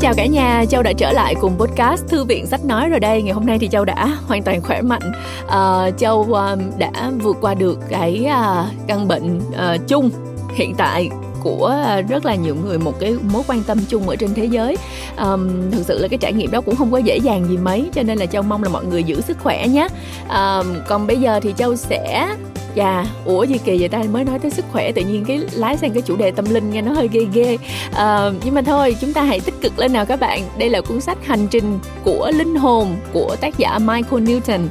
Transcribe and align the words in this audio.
chào 0.00 0.14
cả 0.16 0.26
nhà, 0.26 0.64
Châu 0.68 0.82
đã 0.82 0.92
trở 0.92 1.12
lại 1.12 1.34
cùng 1.40 1.58
podcast 1.58 2.06
Thư 2.08 2.24
viện 2.24 2.46
Sách 2.46 2.64
Nói 2.64 2.88
rồi 2.88 3.00
đây. 3.00 3.22
Ngày 3.22 3.34
hôm 3.34 3.46
nay 3.46 3.58
thì 3.58 3.68
Châu 3.68 3.84
đã 3.84 4.18
hoàn 4.26 4.42
toàn 4.42 4.62
khỏe 4.62 4.82
mạnh. 4.82 5.12
Uh, 5.46 5.98
Châu 5.98 6.20
uh, 6.20 6.78
đã 6.78 6.90
vượt 7.22 7.36
qua 7.40 7.54
được 7.54 7.78
cái 7.90 8.26
uh, 8.26 8.66
căn 8.86 9.08
bệnh 9.08 9.38
uh, 9.38 9.88
chung 9.88 10.10
hiện 10.54 10.74
tại 10.74 11.10
của 11.42 11.76
rất 12.08 12.24
là 12.24 12.34
nhiều 12.34 12.56
người 12.64 12.78
một 12.78 13.00
cái 13.00 13.16
mối 13.32 13.42
quan 13.48 13.62
tâm 13.62 13.78
chung 13.88 14.08
ở 14.08 14.16
trên 14.16 14.34
thế 14.34 14.44
giới. 14.44 14.76
Um, 15.18 15.70
thực 15.70 15.82
sự 15.86 15.98
là 15.98 16.08
cái 16.08 16.18
trải 16.18 16.32
nghiệm 16.32 16.50
đó 16.50 16.60
cũng 16.60 16.76
không 16.76 16.92
có 16.92 16.98
dễ 16.98 17.16
dàng 17.16 17.44
gì 17.48 17.56
mấy 17.56 17.90
cho 17.94 18.02
nên 18.02 18.18
là 18.18 18.26
châu 18.26 18.42
mong 18.42 18.62
là 18.62 18.68
mọi 18.68 18.84
người 18.84 19.04
giữ 19.04 19.20
sức 19.20 19.38
khỏe 19.42 19.68
nhé. 19.68 19.88
Um, 20.28 20.66
còn 20.88 21.06
bây 21.06 21.16
giờ 21.16 21.40
thì 21.42 21.54
châu 21.56 21.76
sẽ 21.76 22.28
Dạ, 22.74 23.06
ủa 23.24 23.42
gì 23.42 23.58
kỳ 23.64 23.78
vậy 23.78 23.88
ta? 23.88 24.02
Mới 24.12 24.24
nói 24.24 24.38
tới 24.38 24.50
sức 24.50 24.64
khỏe 24.72 24.92
tự 24.92 25.02
nhiên 25.02 25.24
cái 25.24 25.40
lái 25.52 25.76
sang 25.76 25.92
cái 25.92 26.02
chủ 26.02 26.16
đề 26.16 26.30
tâm 26.30 26.44
linh 26.44 26.70
nghe 26.70 26.82
nó 26.82 26.92
hơi 26.92 27.08
ghê 27.12 27.26
ghê. 27.32 27.58
À, 27.94 28.30
nhưng 28.44 28.54
mà 28.54 28.62
thôi 28.62 28.96
chúng 29.00 29.12
ta 29.12 29.22
hãy 29.22 29.40
tích 29.40 29.54
cực 29.60 29.78
lên 29.78 29.92
nào 29.92 30.06
các 30.06 30.20
bạn. 30.20 30.42
Đây 30.58 30.70
là 30.70 30.80
cuốn 30.80 31.00
sách 31.00 31.26
hành 31.26 31.46
trình 31.46 31.78
của 32.04 32.30
linh 32.34 32.54
hồn 32.54 32.96
của 33.12 33.36
tác 33.40 33.58
giả 33.58 33.78
Michael 33.78 34.22
Newton. 34.22 34.66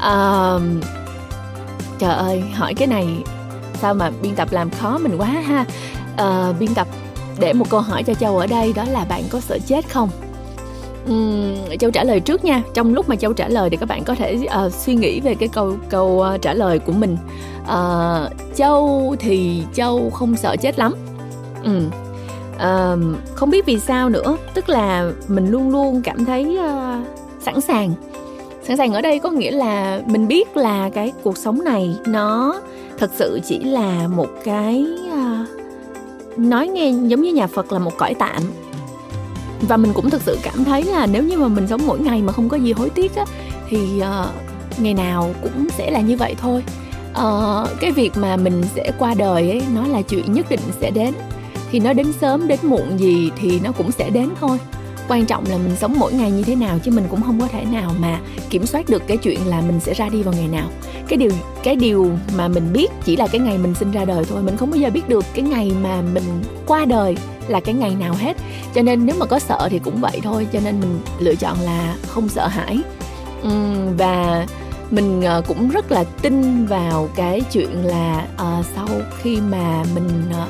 À, 0.00 0.54
trời 1.98 2.14
ơi 2.14 2.42
hỏi 2.54 2.74
cái 2.74 2.88
này 2.88 3.06
sao 3.80 3.94
mà 3.94 4.10
biên 4.22 4.34
tập 4.34 4.48
làm 4.50 4.70
khó 4.70 4.98
mình 4.98 5.16
quá 5.18 5.26
ha. 5.26 5.64
À, 6.16 6.52
biên 6.58 6.74
tập 6.74 6.88
để 7.38 7.52
một 7.52 7.70
câu 7.70 7.80
hỏi 7.80 8.02
cho 8.02 8.14
châu 8.14 8.38
ở 8.38 8.46
đây 8.46 8.72
đó 8.72 8.84
là 8.84 9.04
bạn 9.04 9.22
có 9.30 9.40
sợ 9.40 9.58
chết 9.66 9.88
không? 9.88 10.10
Uhm, 11.12 11.78
châu 11.78 11.90
trả 11.90 12.04
lời 12.04 12.20
trước 12.20 12.44
nha. 12.44 12.62
Trong 12.74 12.94
lúc 12.94 13.08
mà 13.08 13.16
châu 13.16 13.32
trả 13.32 13.48
lời 13.48 13.70
thì 13.70 13.76
các 13.76 13.88
bạn 13.88 14.04
có 14.04 14.14
thể 14.14 14.38
uh, 14.66 14.72
suy 14.72 14.94
nghĩ 14.94 15.20
về 15.20 15.34
cái 15.34 15.48
câu 15.48 15.74
câu 15.88 16.24
uh, 16.34 16.42
trả 16.42 16.54
lời 16.54 16.78
của 16.78 16.92
mình. 16.92 17.16
Uh, 17.62 18.32
châu 18.54 19.16
thì 19.18 19.62
châu 19.74 20.10
không 20.10 20.36
sợ 20.36 20.56
chết 20.56 20.78
lắm. 20.78 20.94
Ừ. 21.64 21.80
uh, 22.56 23.16
không 23.34 23.50
biết 23.50 23.66
vì 23.66 23.78
sao 23.78 24.08
nữa. 24.08 24.36
Tức 24.54 24.68
là 24.68 25.12
mình 25.28 25.50
luôn 25.50 25.70
luôn 25.70 26.02
cảm 26.02 26.24
thấy 26.24 26.58
uh, 26.58 27.06
sẵn 27.40 27.60
sàng. 27.60 27.92
Sẵn 28.62 28.76
sàng 28.76 28.92
ở 28.92 29.00
đây 29.00 29.18
có 29.18 29.30
nghĩa 29.30 29.50
là 29.50 30.02
mình 30.06 30.28
biết 30.28 30.56
là 30.56 30.90
cái 30.90 31.12
cuộc 31.22 31.36
sống 31.36 31.64
này 31.64 31.96
nó 32.06 32.60
thật 32.98 33.10
sự 33.14 33.40
chỉ 33.44 33.58
là 33.58 34.08
một 34.08 34.28
cái 34.44 34.86
uh, 35.08 35.48
nói 36.38 36.68
nghe 36.68 36.90
giống 36.90 37.22
như 37.22 37.32
nhà 37.32 37.46
phật 37.46 37.72
là 37.72 37.78
một 37.78 37.92
cõi 37.98 38.14
tạm 38.14 38.42
và 39.60 39.76
mình 39.76 39.92
cũng 39.92 40.10
thực 40.10 40.22
sự 40.22 40.38
cảm 40.42 40.64
thấy 40.64 40.82
là 40.82 41.06
nếu 41.06 41.22
như 41.22 41.38
mà 41.38 41.48
mình 41.48 41.66
sống 41.66 41.86
mỗi 41.86 42.00
ngày 42.00 42.22
mà 42.22 42.32
không 42.32 42.48
có 42.48 42.56
gì 42.56 42.72
hối 42.72 42.90
tiếc 42.90 43.16
á 43.16 43.24
thì 43.68 43.78
uh, 43.98 44.26
ngày 44.78 44.94
nào 44.94 45.34
cũng 45.42 45.68
sẽ 45.78 45.90
là 45.90 46.00
như 46.00 46.16
vậy 46.16 46.34
thôi. 46.40 46.62
Uh, 47.10 47.80
cái 47.80 47.92
việc 47.92 48.16
mà 48.16 48.36
mình 48.36 48.62
sẽ 48.74 48.92
qua 48.98 49.14
đời 49.14 49.50
ấy 49.50 49.62
nó 49.74 49.86
là 49.86 50.02
chuyện 50.02 50.32
nhất 50.32 50.46
định 50.50 50.60
sẽ 50.80 50.90
đến. 50.90 51.14
Thì 51.70 51.80
nó 51.80 51.92
đến 51.92 52.12
sớm 52.20 52.48
đến 52.48 52.58
muộn 52.62 52.98
gì 52.98 53.30
thì 53.40 53.60
nó 53.64 53.72
cũng 53.72 53.92
sẽ 53.92 54.10
đến 54.10 54.28
thôi 54.40 54.58
quan 55.10 55.26
trọng 55.26 55.44
là 55.46 55.56
mình 55.56 55.76
sống 55.76 55.94
mỗi 55.98 56.12
ngày 56.12 56.30
như 56.30 56.42
thế 56.42 56.54
nào 56.54 56.78
chứ 56.78 56.90
mình 56.90 57.04
cũng 57.10 57.22
không 57.22 57.40
có 57.40 57.46
thể 57.46 57.64
nào 57.64 57.94
mà 57.98 58.20
kiểm 58.50 58.66
soát 58.66 58.88
được 58.88 59.02
cái 59.06 59.16
chuyện 59.16 59.46
là 59.46 59.60
mình 59.60 59.80
sẽ 59.80 59.94
ra 59.94 60.08
đi 60.08 60.22
vào 60.22 60.34
ngày 60.34 60.48
nào. 60.48 60.68
Cái 61.08 61.16
điều 61.16 61.30
cái 61.62 61.76
điều 61.76 62.10
mà 62.36 62.48
mình 62.48 62.72
biết 62.72 62.90
chỉ 63.04 63.16
là 63.16 63.26
cái 63.26 63.40
ngày 63.40 63.58
mình 63.58 63.74
sinh 63.74 63.90
ra 63.90 64.04
đời 64.04 64.24
thôi 64.24 64.42
mình 64.42 64.56
không 64.56 64.70
bao 64.70 64.80
giờ 64.80 64.90
biết 64.90 65.08
được 65.08 65.24
cái 65.34 65.44
ngày 65.44 65.72
mà 65.82 66.02
mình 66.02 66.42
qua 66.66 66.84
đời 66.84 67.16
là 67.48 67.60
cái 67.60 67.74
ngày 67.74 67.94
nào 67.94 68.14
hết. 68.14 68.36
Cho 68.74 68.82
nên 68.82 69.06
nếu 69.06 69.16
mà 69.18 69.26
có 69.26 69.38
sợ 69.38 69.68
thì 69.70 69.78
cũng 69.78 70.00
vậy 70.00 70.20
thôi 70.22 70.46
cho 70.52 70.60
nên 70.64 70.80
mình 70.80 71.00
lựa 71.18 71.34
chọn 71.34 71.60
là 71.60 71.96
không 72.06 72.28
sợ 72.28 72.46
hãi. 72.46 72.78
Uhm, 73.46 73.96
và 73.96 74.46
mình 74.90 75.22
ờ, 75.22 75.42
cũng 75.48 75.70
rất 75.70 75.92
là 75.92 76.04
tin 76.04 76.66
vào 76.66 77.08
cái 77.16 77.40
chuyện 77.52 77.84
là 77.84 78.26
uh, 78.34 78.66
sau 78.76 78.88
khi 79.22 79.40
mà 79.40 79.84
mình 79.94 80.08
uh, 80.30 80.48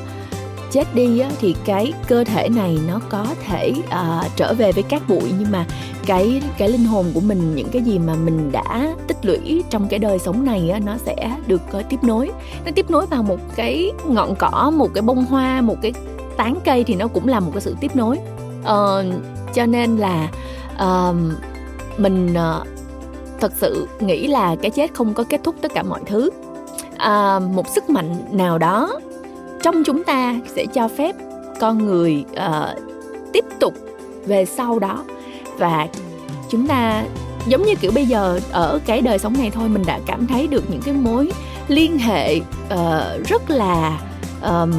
chết 0.71 0.95
đi 0.95 1.19
á, 1.19 1.29
thì 1.39 1.55
cái 1.65 1.93
cơ 2.07 2.23
thể 2.23 2.49
này 2.49 2.77
nó 2.87 2.99
có 3.09 3.25
thể 3.47 3.73
uh, 3.77 4.25
trở 4.35 4.53
về 4.53 4.71
với 4.71 4.83
cát 4.83 5.09
bụi. 5.09 5.33
Nhưng 5.39 5.51
mà 5.51 5.65
cái 6.05 6.41
cái 6.57 6.69
linh 6.69 6.85
hồn 6.85 7.05
của 7.13 7.19
mình 7.19 7.55
những 7.55 7.69
cái 7.71 7.81
gì 7.81 7.99
mà 7.99 8.15
mình 8.15 8.51
đã 8.51 8.95
tích 9.07 9.25
lũy 9.25 9.63
trong 9.69 9.87
cái 9.87 9.99
đời 9.99 10.19
sống 10.19 10.45
này 10.45 10.69
á, 10.69 10.79
nó 10.79 10.97
sẽ 10.97 11.37
được 11.47 11.61
uh, 11.79 11.85
tiếp 11.89 12.03
nối. 12.03 12.31
Nó 12.65 12.71
tiếp 12.75 12.91
nối 12.91 13.05
vào 13.05 13.23
một 13.23 13.39
cái 13.55 13.91
ngọn 14.07 14.35
cỏ 14.35 14.71
một 14.75 14.89
cái 14.93 15.01
bông 15.01 15.25
hoa 15.25 15.61
một 15.61 15.75
cái 15.81 15.93
tán 16.37 16.57
cây 16.65 16.83
thì 16.83 16.95
nó 16.95 17.07
cũng 17.07 17.27
là 17.27 17.39
một 17.39 17.51
cái 17.53 17.61
sự 17.61 17.75
tiếp 17.79 17.95
nối. 17.95 18.17
Uh, 18.61 19.23
cho 19.53 19.65
nên 19.65 19.97
là 19.97 20.29
uh, 20.75 21.15
mình 21.97 22.33
uh, 22.33 22.67
thật 23.39 23.51
sự 23.55 23.87
nghĩ 23.99 24.27
là 24.27 24.55
cái 24.61 24.71
chết 24.71 24.93
không 24.93 25.13
có 25.13 25.23
kết 25.23 25.41
thúc 25.43 25.55
tất 25.61 25.73
cả 25.73 25.83
mọi 25.83 25.99
thứ. 26.05 26.29
Uh, 26.93 27.43
một 27.55 27.67
sức 27.67 27.89
mạnh 27.89 28.15
nào 28.31 28.57
đó 28.57 28.99
trong 29.63 29.83
chúng 29.83 30.03
ta 30.03 30.35
sẽ 30.55 30.65
cho 30.65 30.87
phép 30.87 31.15
con 31.59 31.85
người 31.85 32.25
uh, 32.31 32.79
tiếp 33.33 33.45
tục 33.59 33.73
về 34.25 34.45
sau 34.45 34.79
đó. 34.79 35.03
Và 35.57 35.87
chúng 36.49 36.67
ta 36.67 37.03
giống 37.47 37.63
như 37.63 37.75
kiểu 37.75 37.91
bây 37.95 38.05
giờ 38.05 38.39
ở 38.51 38.79
cái 38.85 39.01
đời 39.01 39.19
sống 39.19 39.33
này 39.39 39.51
thôi 39.51 39.69
mình 39.69 39.83
đã 39.85 39.99
cảm 40.05 40.27
thấy 40.27 40.47
được 40.47 40.63
những 40.69 40.81
cái 40.81 40.93
mối 40.93 41.31
liên 41.67 41.97
hệ 41.97 42.35
uh, 42.37 43.27
rất 43.27 43.49
là 43.49 43.99
um, 44.43 44.71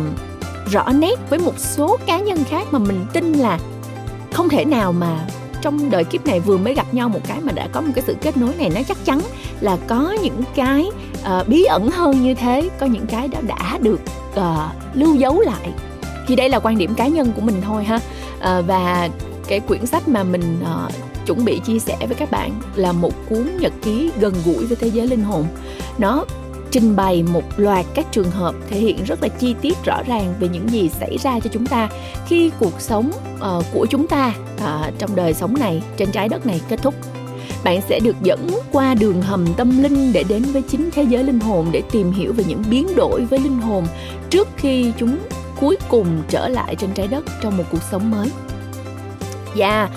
rõ 0.70 0.92
nét 0.92 1.14
với 1.30 1.38
một 1.38 1.58
số 1.58 1.96
cá 2.06 2.18
nhân 2.18 2.44
khác 2.44 2.66
mà 2.70 2.78
mình 2.78 3.06
tin 3.12 3.32
là 3.32 3.58
không 4.32 4.48
thể 4.48 4.64
nào 4.64 4.92
mà 4.92 5.26
trong 5.62 5.90
đời 5.90 6.04
kiếp 6.04 6.26
này 6.26 6.40
vừa 6.40 6.56
mới 6.56 6.74
gặp 6.74 6.94
nhau 6.94 7.08
một 7.08 7.20
cái 7.28 7.40
mà 7.42 7.52
đã 7.52 7.68
có 7.72 7.80
một 7.80 7.92
cái 7.94 8.04
sự 8.06 8.16
kết 8.22 8.36
nối 8.36 8.54
này. 8.58 8.70
Nó 8.74 8.80
chắc 8.88 9.04
chắn 9.04 9.20
là 9.60 9.76
có 9.88 10.16
những 10.22 10.42
cái 10.54 10.90
uh, 11.22 11.48
bí 11.48 11.64
ẩn 11.64 11.90
hơn 11.90 12.22
như 12.22 12.34
thế 12.34 12.68
có 12.80 12.86
những 12.86 13.06
cái 13.06 13.28
đó 13.28 13.38
đã 13.46 13.78
được 13.78 14.00
uh, 14.34 14.44
lưu 14.94 15.14
giấu 15.14 15.40
lại. 15.40 15.68
Thì 16.26 16.36
đây 16.36 16.48
là 16.48 16.58
quan 16.58 16.78
điểm 16.78 16.94
cá 16.94 17.06
nhân 17.06 17.32
của 17.36 17.42
mình 17.42 17.62
thôi 17.62 17.84
ha. 17.84 17.96
Uh, 17.96 18.66
và 18.66 19.08
cái 19.48 19.60
quyển 19.60 19.86
sách 19.86 20.08
mà 20.08 20.22
mình 20.22 20.60
uh, 20.62 20.92
chuẩn 21.26 21.44
bị 21.44 21.58
chia 21.58 21.78
sẻ 21.78 21.96
với 22.00 22.14
các 22.14 22.30
bạn 22.30 22.52
là 22.74 22.92
một 22.92 23.12
cuốn 23.28 23.56
nhật 23.60 23.72
ký 23.82 24.10
gần 24.20 24.34
gũi 24.44 24.66
với 24.66 24.76
thế 24.76 24.88
giới 24.88 25.06
linh 25.06 25.22
hồn. 25.22 25.46
Nó 25.98 26.24
trình 26.70 26.96
bày 26.96 27.22
một 27.22 27.42
loạt 27.56 27.86
các 27.94 28.06
trường 28.12 28.30
hợp 28.30 28.54
thể 28.70 28.78
hiện 28.78 29.04
rất 29.04 29.22
là 29.22 29.28
chi 29.28 29.54
tiết 29.60 29.84
rõ 29.84 30.02
ràng 30.06 30.34
về 30.40 30.48
những 30.48 30.68
gì 30.68 30.88
xảy 30.88 31.18
ra 31.18 31.40
cho 31.40 31.50
chúng 31.52 31.66
ta 31.66 31.88
khi 32.26 32.50
cuộc 32.58 32.80
sống 32.80 33.10
uh, 33.34 33.64
của 33.72 33.86
chúng 33.90 34.08
ta 34.08 34.32
uh, 34.56 34.98
trong 34.98 35.16
đời 35.16 35.34
sống 35.34 35.54
này 35.58 35.82
trên 35.96 36.12
trái 36.12 36.28
đất 36.28 36.46
này 36.46 36.60
kết 36.68 36.82
thúc 36.82 36.94
bạn 37.64 37.80
sẽ 37.88 38.00
được 38.00 38.16
dẫn 38.22 38.48
qua 38.72 38.94
đường 38.94 39.22
hầm 39.22 39.46
tâm 39.56 39.82
linh 39.82 40.12
để 40.12 40.24
đến 40.28 40.42
với 40.42 40.62
chính 40.62 40.90
thế 40.90 41.02
giới 41.02 41.24
linh 41.24 41.40
hồn 41.40 41.66
để 41.72 41.82
tìm 41.90 42.12
hiểu 42.12 42.32
về 42.32 42.44
những 42.48 42.62
biến 42.70 42.86
đổi 42.96 43.24
với 43.24 43.38
linh 43.38 43.60
hồn 43.60 43.86
trước 44.30 44.48
khi 44.56 44.92
chúng 44.98 45.18
cuối 45.60 45.76
cùng 45.88 46.22
trở 46.28 46.48
lại 46.48 46.76
trên 46.76 46.90
trái 46.94 47.06
đất 47.08 47.24
trong 47.42 47.56
một 47.56 47.64
cuộc 47.72 47.82
sống 47.90 48.10
mới. 48.10 48.30
Dạ, 49.54 49.78
yeah, 49.78 49.90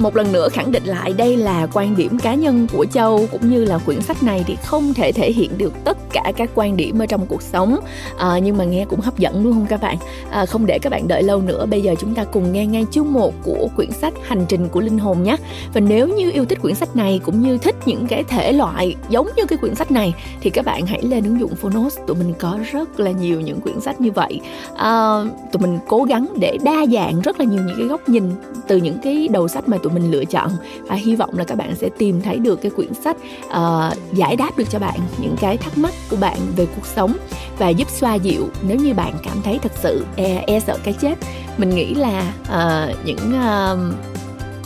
một 0.00 0.16
lần 0.16 0.32
nữa 0.32 0.48
khẳng 0.48 0.72
định 0.72 0.84
lại 0.84 1.12
đây 1.12 1.36
là 1.36 1.66
quan 1.72 1.96
điểm 1.96 2.18
cá 2.18 2.34
nhân 2.34 2.66
của 2.72 2.86
châu 2.92 3.26
cũng 3.32 3.50
như 3.50 3.64
là 3.64 3.78
quyển 3.78 4.00
sách 4.00 4.22
này 4.22 4.44
thì 4.46 4.56
không 4.64 4.94
thể 4.94 5.12
thể 5.12 5.32
hiện 5.32 5.58
được 5.58 5.72
tất 5.84 5.98
cả 6.12 6.32
các 6.36 6.50
quan 6.54 6.76
điểm 6.76 7.02
ở 7.02 7.06
trong 7.06 7.26
cuộc 7.26 7.42
sống. 7.42 7.76
À, 8.18 8.38
nhưng 8.38 8.56
mà 8.56 8.64
nghe 8.64 8.84
cũng 8.84 9.00
hấp 9.00 9.18
dẫn 9.18 9.44
đúng 9.44 9.52
không 9.52 9.66
các 9.66 9.80
bạn? 9.80 9.96
À, 10.30 10.46
không 10.46 10.66
để 10.66 10.78
các 10.78 10.90
bạn 10.90 11.08
đợi 11.08 11.22
lâu 11.22 11.42
nữa 11.42 11.66
bây 11.66 11.80
giờ 11.80 11.94
chúng 11.98 12.14
ta 12.14 12.24
cùng 12.24 12.52
nghe 12.52 12.66
ngay 12.66 12.86
chương 12.90 13.12
một 13.12 13.34
của 13.42 13.68
quyển 13.76 13.90
sách 13.92 14.14
hành 14.22 14.44
trình 14.48 14.68
của 14.68 14.80
linh 14.80 14.98
hồn 14.98 15.22
nhé. 15.22 15.36
Và 15.74 15.80
nếu 15.80 16.08
như 16.08 16.30
yêu 16.30 16.44
thích 16.44 16.58
quyển 16.62 16.74
sách 16.74 16.96
này 16.96 17.20
cũng 17.24 17.40
như 17.40 17.58
thích 17.58 17.76
những 17.86 18.06
cái 18.06 18.24
thể 18.24 18.52
loại 18.52 18.96
giống 19.08 19.28
như 19.36 19.46
cái 19.46 19.58
quyển 19.58 19.74
sách 19.74 19.90
này 19.90 20.14
thì 20.40 20.50
các 20.50 20.64
bạn 20.64 20.86
hãy 20.86 21.02
lên 21.02 21.24
ứng 21.24 21.40
dụng 21.40 21.54
Phonos. 21.54 21.98
Tụi 22.06 22.16
mình 22.16 22.34
có 22.38 22.58
rất 22.72 23.00
là 23.00 23.10
nhiều 23.10 23.40
những 23.40 23.60
quyển 23.60 23.80
sách 23.80 24.00
như 24.00 24.10
vậy. 24.10 24.40
À, 24.76 25.20
tụi 25.52 25.62
mình 25.62 25.78
cố 25.88 26.02
gắng 26.02 26.26
để 26.40 26.58
đa 26.64 26.86
dạng 26.92 27.20
rất 27.20 27.40
là 27.40 27.44
nhiều 27.44 27.62
những 27.66 27.76
cái 27.78 27.86
góc 27.86 28.08
nhìn 28.08 28.24
từ 28.68 28.76
những 28.76 28.98
cái 29.02 29.28
đầu 29.28 29.48
sách 29.48 29.68
mà 29.68 29.78
tụi 29.82 29.89
tụi 29.90 30.00
mình 30.00 30.10
lựa 30.10 30.24
chọn. 30.24 30.50
Và 30.82 30.94
hy 30.94 31.16
vọng 31.16 31.38
là 31.38 31.44
các 31.44 31.58
bạn 31.58 31.74
sẽ 31.76 31.88
tìm 31.98 32.20
thấy 32.22 32.38
được 32.38 32.62
cái 32.62 32.70
quyển 32.70 32.94
sách 32.94 33.16
uh, 33.46 34.14
giải 34.14 34.36
đáp 34.36 34.58
được 34.58 34.70
cho 34.70 34.78
bạn 34.78 35.00
những 35.18 35.36
cái 35.40 35.56
thắc 35.56 35.78
mắc 35.78 35.94
của 36.10 36.16
bạn 36.16 36.38
về 36.56 36.66
cuộc 36.76 36.86
sống 36.86 37.16
và 37.58 37.68
giúp 37.68 37.88
xoa 37.90 38.14
dịu 38.14 38.48
nếu 38.62 38.76
như 38.76 38.94
bạn 38.94 39.14
cảm 39.22 39.42
thấy 39.42 39.58
thật 39.58 39.72
sự 39.82 40.04
e, 40.16 40.44
e 40.46 40.60
sợ 40.60 40.78
cái 40.84 40.94
chết. 41.00 41.14
Mình 41.56 41.70
nghĩ 41.70 41.94
là 41.94 42.32
uh, 42.42 43.06
những 43.06 43.32
uh, 43.32 43.94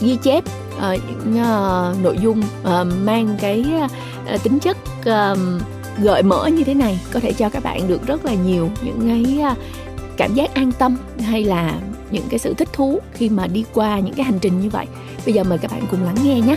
ghi 0.01 0.17
chép 0.23 0.45
uh, 0.77 0.83
những 1.09 1.43
uh, 1.43 2.03
nội 2.03 2.19
dung 2.23 2.43
uh, 2.63 2.87
mang 3.05 3.37
cái 3.41 3.65
uh, 4.35 4.43
tính 4.43 4.59
chất 4.59 4.77
uh, 5.01 5.39
gợi 5.99 6.23
mở 6.23 6.47
như 6.47 6.65
thế 6.65 6.75
này 6.75 7.01
có 7.13 7.21
thể 7.21 7.33
cho 7.33 7.49
các 7.49 7.63
bạn 7.63 7.89
được 7.89 8.07
rất 8.07 8.25
là 8.25 8.35
nhiều 8.35 8.71
những 8.83 9.01
cái 9.09 9.39
uh, 9.53 9.59
cảm 10.17 10.35
giác 10.35 10.55
an 10.55 10.73
tâm 10.73 10.97
hay 11.21 11.45
là 11.45 11.75
những 12.11 12.25
cái 12.31 12.39
sự 12.39 12.55
thích 12.55 12.69
thú 12.73 12.99
khi 13.13 13.29
mà 13.29 13.47
đi 13.47 13.65
qua 13.75 13.99
những 13.99 14.15
cái 14.15 14.25
hành 14.25 14.39
trình 14.39 14.61
như 14.61 14.71
vậy 14.71 14.87
bây 15.25 15.35
giờ 15.35 15.45
mời 15.45 15.59
các 15.59 15.71
bạn 15.71 15.87
cùng 15.91 16.03
lắng 16.03 16.17
nghe 16.25 16.41
nhé. 16.41 16.57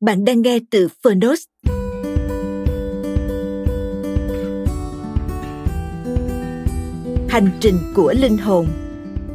Bạn 0.00 0.24
đang 0.24 0.42
nghe 0.42 0.58
từ 0.70 0.88
Phonos. 1.02 1.40
Hành 7.28 7.50
trình 7.60 7.78
của 7.94 8.14
linh 8.18 8.38
hồn 8.38 8.66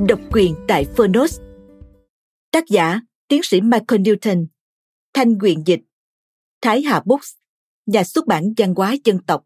Độc 0.07 0.19
quyền 0.31 0.55
tại 0.67 0.85
Phonos. 0.85 1.39
Tác 2.51 2.67
giả 2.67 3.01
Tiến 3.27 3.43
sĩ 3.43 3.61
Michael 3.61 4.01
Newton. 4.01 4.45
Thanh 5.13 5.39
quyền 5.39 5.63
dịch. 5.67 5.81
Thái 6.61 6.81
Hà 6.81 7.01
Books, 7.05 7.33
nhà 7.85 8.03
xuất 8.03 8.27
bản 8.27 8.53
văn 8.57 8.73
hóa 8.75 8.95
dân 9.03 9.19
tộc. 9.27 9.45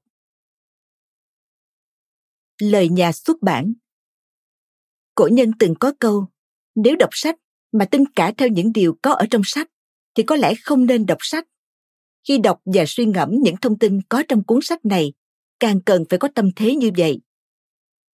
Lời 2.61 2.89
nhà 2.89 3.11
xuất 3.11 3.41
bản 3.41 3.73
Cổ 5.15 5.27
nhân 5.31 5.51
từng 5.59 5.75
có 5.79 5.93
câu, 5.99 6.25
nếu 6.75 6.95
đọc 6.95 7.09
sách 7.11 7.35
mà 7.71 7.85
tin 7.85 8.05
cả 8.05 8.33
theo 8.37 8.49
những 8.49 8.73
điều 8.73 8.97
có 9.01 9.13
ở 9.13 9.25
trong 9.31 9.41
sách, 9.45 9.67
thì 10.15 10.23
có 10.23 10.35
lẽ 10.35 10.53
không 10.63 10.85
nên 10.85 11.05
đọc 11.05 11.17
sách. 11.21 11.47
Khi 12.27 12.37
đọc 12.37 12.61
và 12.65 12.83
suy 12.87 13.05
ngẫm 13.05 13.29
những 13.31 13.55
thông 13.61 13.79
tin 13.79 14.01
có 14.09 14.23
trong 14.27 14.43
cuốn 14.43 14.59
sách 14.61 14.85
này, 14.85 15.13
càng 15.59 15.81
cần 15.81 16.03
phải 16.09 16.19
có 16.19 16.27
tâm 16.35 16.49
thế 16.55 16.75
như 16.75 16.91
vậy. 16.97 17.19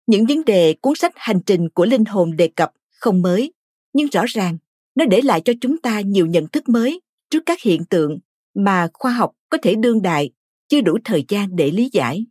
Những 0.07 0.25
vấn 0.25 0.45
đề 0.45 0.75
cuốn 0.81 0.93
sách 0.95 1.13
Hành 1.15 1.39
trình 1.45 1.69
của 1.69 1.85
linh 1.85 2.05
hồn 2.05 2.35
đề 2.35 2.47
cập 2.55 2.71
không 2.89 3.21
mới, 3.21 3.53
nhưng 3.93 4.07
rõ 4.07 4.23
ràng 4.27 4.57
nó 4.95 5.05
để 5.05 5.21
lại 5.21 5.41
cho 5.45 5.53
chúng 5.61 5.77
ta 5.77 6.01
nhiều 6.01 6.25
nhận 6.25 6.47
thức 6.47 6.69
mới 6.69 7.01
trước 7.29 7.43
các 7.45 7.61
hiện 7.61 7.85
tượng 7.85 8.19
mà 8.53 8.87
khoa 8.93 9.11
học 9.11 9.31
có 9.49 9.57
thể 9.61 9.75
đương 9.75 10.01
đại, 10.01 10.31
chưa 10.67 10.81
đủ 10.81 10.97
thời 11.03 11.25
gian 11.27 11.55
để 11.55 11.71
lý 11.71 11.89
giải. 11.93 12.25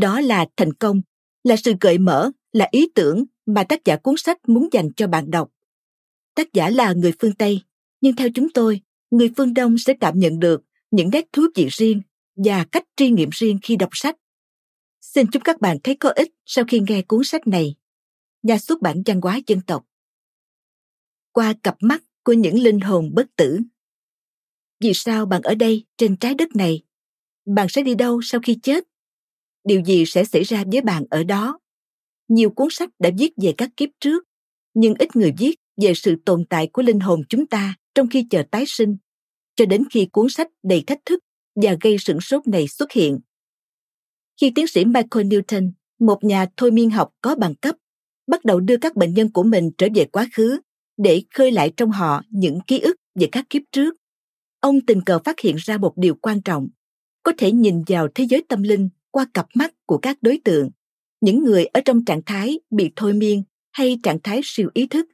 Đó 0.00 0.20
là 0.20 0.46
thành 0.56 0.72
công, 0.72 1.02
là 1.44 1.56
sự 1.56 1.72
gợi 1.80 1.98
mở, 1.98 2.30
là 2.52 2.68
ý 2.70 2.88
tưởng 2.94 3.24
mà 3.46 3.64
tác 3.64 3.84
giả 3.84 3.96
cuốn 3.96 4.14
sách 4.18 4.48
muốn 4.48 4.68
dành 4.72 4.92
cho 4.96 5.06
bạn 5.06 5.30
đọc. 5.30 5.50
Tác 6.34 6.52
giả 6.52 6.70
là 6.70 6.92
người 6.92 7.12
phương 7.18 7.34
tây, 7.34 7.62
nhưng 8.00 8.16
theo 8.16 8.28
chúng 8.34 8.48
tôi, 8.54 8.80
người 9.10 9.30
phương 9.36 9.54
đông 9.54 9.78
sẽ 9.78 9.94
cảm 10.00 10.18
nhận 10.18 10.38
được 10.38 10.62
những 10.90 11.10
nét 11.10 11.24
thú 11.32 11.42
vị 11.54 11.68
riêng 11.70 12.02
và 12.36 12.64
cách 12.72 12.84
tri 12.96 13.10
nghiệm 13.10 13.28
riêng 13.32 13.58
khi 13.62 13.76
đọc 13.76 13.90
sách. 13.92 14.16
Xin 15.00 15.26
chúc 15.26 15.44
các 15.44 15.60
bạn 15.60 15.78
thấy 15.84 15.96
có 15.96 16.10
ích 16.10 16.28
sau 16.46 16.64
khi 16.68 16.80
nghe 16.88 17.02
cuốn 17.02 17.20
sách 17.24 17.46
này. 17.46 17.74
Nhà 18.42 18.58
xuất 18.58 18.82
bản 18.82 19.02
văn 19.06 19.20
hóa 19.20 19.40
dân 19.46 19.60
tộc. 19.60 19.86
Qua 21.32 21.54
cặp 21.62 21.76
mắt 21.80 22.02
của 22.22 22.32
những 22.32 22.62
linh 22.62 22.80
hồn 22.80 23.10
bất 23.14 23.26
tử 23.36 23.58
vì 24.80 24.92
sao 24.94 25.26
bạn 25.26 25.42
ở 25.42 25.54
đây, 25.54 25.84
trên 25.96 26.16
trái 26.16 26.34
đất 26.34 26.56
này? 26.56 26.82
Bạn 27.46 27.68
sẽ 27.68 27.82
đi 27.82 27.94
đâu 27.94 28.20
sau 28.22 28.40
khi 28.44 28.58
chết? 28.62 28.84
Điều 29.64 29.80
gì 29.84 30.04
sẽ 30.06 30.24
xảy 30.24 30.42
ra 30.42 30.64
với 30.72 30.80
bạn 30.80 31.04
ở 31.10 31.24
đó? 31.24 31.58
Nhiều 32.28 32.50
cuốn 32.50 32.68
sách 32.70 32.88
đã 32.98 33.10
viết 33.18 33.32
về 33.42 33.54
các 33.58 33.70
kiếp 33.76 33.88
trước, 34.00 34.24
nhưng 34.74 34.94
ít 34.98 35.16
người 35.16 35.32
viết 35.38 35.54
về 35.82 35.94
sự 35.94 36.16
tồn 36.24 36.44
tại 36.50 36.66
của 36.72 36.82
linh 36.82 37.00
hồn 37.00 37.22
chúng 37.28 37.46
ta 37.46 37.74
trong 37.94 38.08
khi 38.08 38.26
chờ 38.30 38.42
tái 38.50 38.64
sinh, 38.66 38.96
cho 39.56 39.66
đến 39.66 39.84
khi 39.90 40.06
cuốn 40.12 40.26
sách 40.28 40.48
đầy 40.62 40.84
thách 40.86 41.00
thức 41.04 41.20
và 41.62 41.76
gây 41.80 41.96
sửng 41.98 42.20
sốt 42.20 42.46
này 42.46 42.68
xuất 42.68 42.92
hiện. 42.92 43.18
Khi 44.40 44.52
tiến 44.54 44.66
sĩ 44.66 44.84
michael 44.84 45.26
newton, 45.26 45.70
một 45.98 46.24
nhà 46.24 46.46
thôi 46.56 46.70
miên 46.70 46.90
học 46.90 47.10
có 47.20 47.34
bằng 47.34 47.54
cấp, 47.54 47.76
bắt 48.26 48.44
đầu 48.44 48.60
đưa 48.60 48.76
các 48.76 48.96
bệnh 48.96 49.14
nhân 49.14 49.32
của 49.32 49.42
mình 49.42 49.70
trở 49.78 49.86
về 49.94 50.04
quá 50.04 50.28
khứ 50.32 50.60
để 50.96 51.22
khơi 51.34 51.52
lại 51.52 51.72
trong 51.76 51.90
họ 51.90 52.22
những 52.30 52.60
ký 52.66 52.78
ức 52.78 52.96
về 53.14 53.28
các 53.32 53.44
kiếp 53.50 53.62
trước 53.72 53.99
ông 54.60 54.80
tình 54.80 55.00
cờ 55.00 55.18
phát 55.24 55.40
hiện 55.40 55.56
ra 55.58 55.76
một 55.76 55.92
điều 55.96 56.14
quan 56.14 56.42
trọng. 56.42 56.68
Có 57.22 57.32
thể 57.38 57.52
nhìn 57.52 57.82
vào 57.86 58.08
thế 58.14 58.24
giới 58.24 58.44
tâm 58.48 58.62
linh 58.62 58.88
qua 59.10 59.26
cặp 59.34 59.46
mắt 59.54 59.74
của 59.86 59.98
các 59.98 60.18
đối 60.20 60.40
tượng. 60.44 60.70
Những 61.20 61.44
người 61.44 61.64
ở 61.64 61.80
trong 61.84 62.04
trạng 62.04 62.22
thái 62.26 62.60
bị 62.70 62.90
thôi 62.96 63.12
miên 63.12 63.42
hay 63.72 63.98
trạng 64.02 64.18
thái 64.22 64.40
siêu 64.44 64.70
ý 64.74 64.86
thức. 64.86 65.06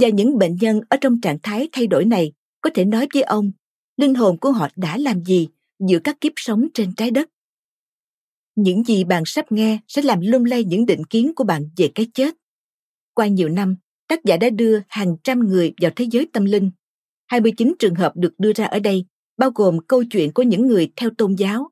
Và 0.00 0.08
những 0.08 0.38
bệnh 0.38 0.56
nhân 0.56 0.80
ở 0.88 0.96
trong 1.00 1.20
trạng 1.20 1.38
thái 1.42 1.68
thay 1.72 1.86
đổi 1.86 2.04
này 2.04 2.32
có 2.60 2.70
thể 2.74 2.84
nói 2.84 3.06
với 3.14 3.22
ông, 3.22 3.52
linh 3.96 4.14
hồn 4.14 4.38
của 4.38 4.52
họ 4.52 4.68
đã 4.76 4.98
làm 4.98 5.24
gì 5.24 5.48
giữa 5.88 5.98
các 5.98 6.20
kiếp 6.20 6.32
sống 6.36 6.66
trên 6.74 6.94
trái 6.94 7.10
đất? 7.10 7.30
Những 8.56 8.84
gì 8.84 9.04
bạn 9.04 9.22
sắp 9.26 9.52
nghe 9.52 9.78
sẽ 9.88 10.02
làm 10.02 10.20
lung 10.20 10.44
lay 10.44 10.64
những 10.64 10.86
định 10.86 11.04
kiến 11.04 11.32
của 11.36 11.44
bạn 11.44 11.70
về 11.76 11.90
cái 11.94 12.06
chết. 12.14 12.34
Qua 13.14 13.26
nhiều 13.26 13.48
năm, 13.48 13.76
tác 14.08 14.24
giả 14.24 14.36
đã 14.36 14.50
đưa 14.50 14.80
hàng 14.88 15.16
trăm 15.24 15.38
người 15.38 15.72
vào 15.80 15.90
thế 15.96 16.06
giới 16.10 16.28
tâm 16.32 16.44
linh 16.44 16.70
29 17.26 17.74
trường 17.78 17.94
hợp 17.94 18.12
được 18.16 18.34
đưa 18.38 18.52
ra 18.52 18.64
ở 18.64 18.78
đây 18.78 19.04
bao 19.36 19.50
gồm 19.54 19.78
câu 19.88 20.04
chuyện 20.04 20.32
của 20.32 20.42
những 20.42 20.66
người 20.66 20.92
theo 20.96 21.10
tôn 21.18 21.34
giáo, 21.34 21.70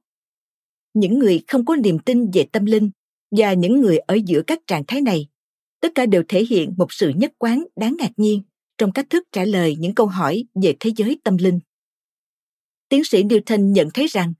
những 0.95 1.19
người 1.19 1.43
không 1.49 1.65
có 1.65 1.77
niềm 1.77 1.99
tin 1.99 2.31
về 2.31 2.47
tâm 2.53 2.65
linh 2.65 2.91
và 3.31 3.53
những 3.53 3.81
người 3.81 3.99
ở 3.99 4.19
giữa 4.27 4.43
các 4.47 4.59
trạng 4.67 4.85
thái 4.87 5.01
này. 5.01 5.29
Tất 5.81 5.93
cả 5.95 6.07
đều 6.07 6.23
thể 6.29 6.45
hiện 6.45 6.75
một 6.77 6.93
sự 6.93 7.09
nhất 7.09 7.33
quán 7.39 7.65
đáng 7.77 7.97
ngạc 7.99 8.13
nhiên 8.17 8.43
trong 8.79 8.93
cách 8.93 9.07
thức 9.11 9.23
trả 9.33 9.45
lời 9.45 9.77
những 9.79 9.95
câu 9.95 10.07
hỏi 10.07 10.45
về 10.63 10.75
thế 10.81 10.91
giới 10.97 11.21
tâm 11.25 11.37
linh. 11.37 11.61
Tiến 12.89 13.05
sĩ 13.05 13.23
Newton 13.23 13.73
nhận 13.73 13.89
thấy 13.95 14.07
rằng, 14.07 14.33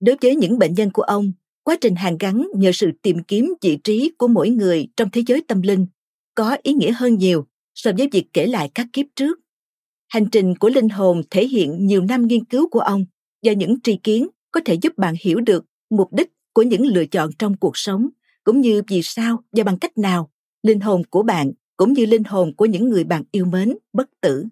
đối 0.00 0.16
với 0.20 0.36
những 0.36 0.58
bệnh 0.58 0.74
nhân 0.74 0.90
của 0.92 1.02
ông, 1.02 1.32
quá 1.62 1.76
trình 1.80 1.94
hàn 1.94 2.18
gắn 2.18 2.48
nhờ 2.54 2.70
sự 2.74 2.90
tìm 3.02 3.22
kiếm 3.22 3.54
vị 3.60 3.78
trí 3.84 4.12
của 4.18 4.28
mỗi 4.28 4.50
người 4.50 4.88
trong 4.96 5.10
thế 5.10 5.22
giới 5.26 5.44
tâm 5.48 5.62
linh 5.62 5.86
có 6.34 6.56
ý 6.62 6.72
nghĩa 6.72 6.92
hơn 6.92 7.18
nhiều 7.18 7.46
so 7.74 7.90
với 7.98 8.08
việc 8.12 8.26
kể 8.32 8.46
lại 8.46 8.70
các 8.74 8.86
kiếp 8.92 9.06
trước 9.16 9.38
Hành 10.14 10.30
trình 10.32 10.54
của 10.56 10.68
linh 10.68 10.88
hồn 10.88 11.22
thể 11.30 11.46
hiện 11.46 11.86
nhiều 11.86 12.02
năm 12.02 12.26
nghiên 12.26 12.44
cứu 12.44 12.68
của 12.68 12.80
ông 12.80 13.04
và 13.42 13.52
những 13.52 13.80
tri 13.80 13.96
kiến 13.96 14.28
có 14.50 14.60
thể 14.64 14.74
giúp 14.74 14.98
bạn 14.98 15.14
hiểu 15.20 15.40
được 15.40 15.64
mục 15.90 16.12
đích 16.12 16.30
của 16.52 16.62
những 16.62 16.86
lựa 16.86 17.06
chọn 17.06 17.30
trong 17.38 17.56
cuộc 17.56 17.76
sống 17.76 18.08
cũng 18.44 18.60
như 18.60 18.82
vì 18.88 19.02
sao 19.02 19.44
và 19.52 19.64
bằng 19.64 19.78
cách 19.78 19.98
nào 19.98 20.30
linh 20.62 20.80
hồn 20.80 21.02
của 21.10 21.22
bạn 21.22 21.52
cũng 21.76 21.92
như 21.92 22.06
linh 22.06 22.24
hồn 22.24 22.54
của 22.56 22.66
những 22.66 22.88
người 22.88 23.04
bạn 23.04 23.22
yêu 23.32 23.44
mến 23.44 23.76
bất 23.92 24.10
tử. 24.20 24.44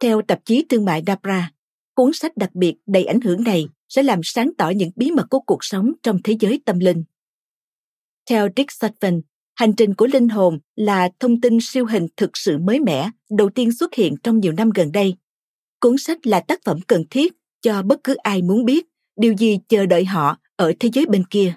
Theo 0.00 0.22
tạp 0.22 0.44
chí 0.44 0.64
thương 0.68 0.84
mại 0.84 1.02
Dabra, 1.06 1.52
cuốn 1.94 2.10
sách 2.14 2.36
đặc 2.36 2.54
biệt 2.54 2.74
đầy 2.86 3.04
ảnh 3.04 3.20
hưởng 3.20 3.44
này 3.44 3.68
sẽ 3.88 4.02
làm 4.02 4.20
sáng 4.22 4.50
tỏ 4.58 4.70
những 4.70 4.90
bí 4.96 5.10
mật 5.10 5.26
của 5.30 5.40
cuộc 5.40 5.64
sống 5.64 5.92
trong 6.02 6.18
thế 6.24 6.36
giới 6.40 6.60
tâm 6.64 6.78
linh. 6.78 7.04
Theo 8.30 8.48
Dick 8.56 8.72
Sutphen, 8.72 9.22
Hành 9.56 9.72
trình 9.76 9.94
của 9.94 10.06
linh 10.06 10.28
hồn 10.28 10.58
là 10.76 11.08
thông 11.20 11.40
tin 11.40 11.58
siêu 11.60 11.86
hình 11.86 12.06
thực 12.16 12.30
sự 12.36 12.58
mới 12.58 12.80
mẻ 12.80 13.10
đầu 13.30 13.50
tiên 13.50 13.72
xuất 13.72 13.94
hiện 13.94 14.14
trong 14.22 14.40
nhiều 14.40 14.52
năm 14.52 14.70
gần 14.70 14.92
đây. 14.92 15.14
Cuốn 15.80 15.98
sách 15.98 16.26
là 16.26 16.40
tác 16.40 16.60
phẩm 16.64 16.80
cần 16.86 17.04
thiết 17.10 17.32
cho 17.62 17.82
bất 17.82 18.04
cứ 18.04 18.14
ai 18.14 18.42
muốn 18.42 18.64
biết 18.64 18.86
điều 19.16 19.32
gì 19.32 19.58
chờ 19.68 19.86
đợi 19.86 20.04
họ 20.04 20.36
ở 20.56 20.72
thế 20.80 20.88
giới 20.92 21.06
bên 21.06 21.24
kia. 21.30 21.54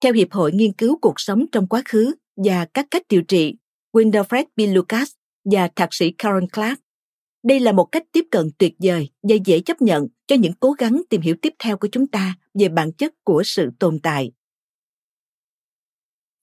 Theo 0.00 0.12
Hiệp 0.12 0.32
hội 0.32 0.52
Nghiên 0.52 0.72
cứu 0.72 0.98
Cuộc 1.02 1.14
sống 1.16 1.44
trong 1.52 1.66
quá 1.66 1.82
khứ 1.84 2.14
và 2.36 2.66
các 2.74 2.86
cách 2.90 3.02
điều 3.08 3.22
trị, 3.22 3.54
Winifred 3.92 4.44
B. 4.56 4.60
Lucas 4.74 5.10
và 5.44 5.68
thạc 5.76 5.88
sĩ 5.94 6.10
Karen 6.18 6.48
Clark, 6.48 6.80
đây 7.44 7.60
là 7.60 7.72
một 7.72 7.84
cách 7.84 8.02
tiếp 8.12 8.24
cận 8.30 8.50
tuyệt 8.58 8.74
vời 8.78 9.10
và 9.22 9.36
dễ 9.44 9.60
chấp 9.60 9.82
nhận 9.82 10.06
cho 10.26 10.36
những 10.36 10.52
cố 10.60 10.72
gắng 10.72 11.02
tìm 11.10 11.20
hiểu 11.20 11.36
tiếp 11.42 11.52
theo 11.58 11.76
của 11.76 11.88
chúng 11.92 12.06
ta 12.06 12.34
về 12.54 12.68
bản 12.68 12.92
chất 12.92 13.12
của 13.24 13.42
sự 13.44 13.70
tồn 13.78 13.98
tại 14.02 14.32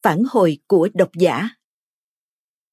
phản 0.04 0.24
hồi 0.30 0.58
của 0.68 0.90
độc 0.94 1.10
giả. 1.20 1.50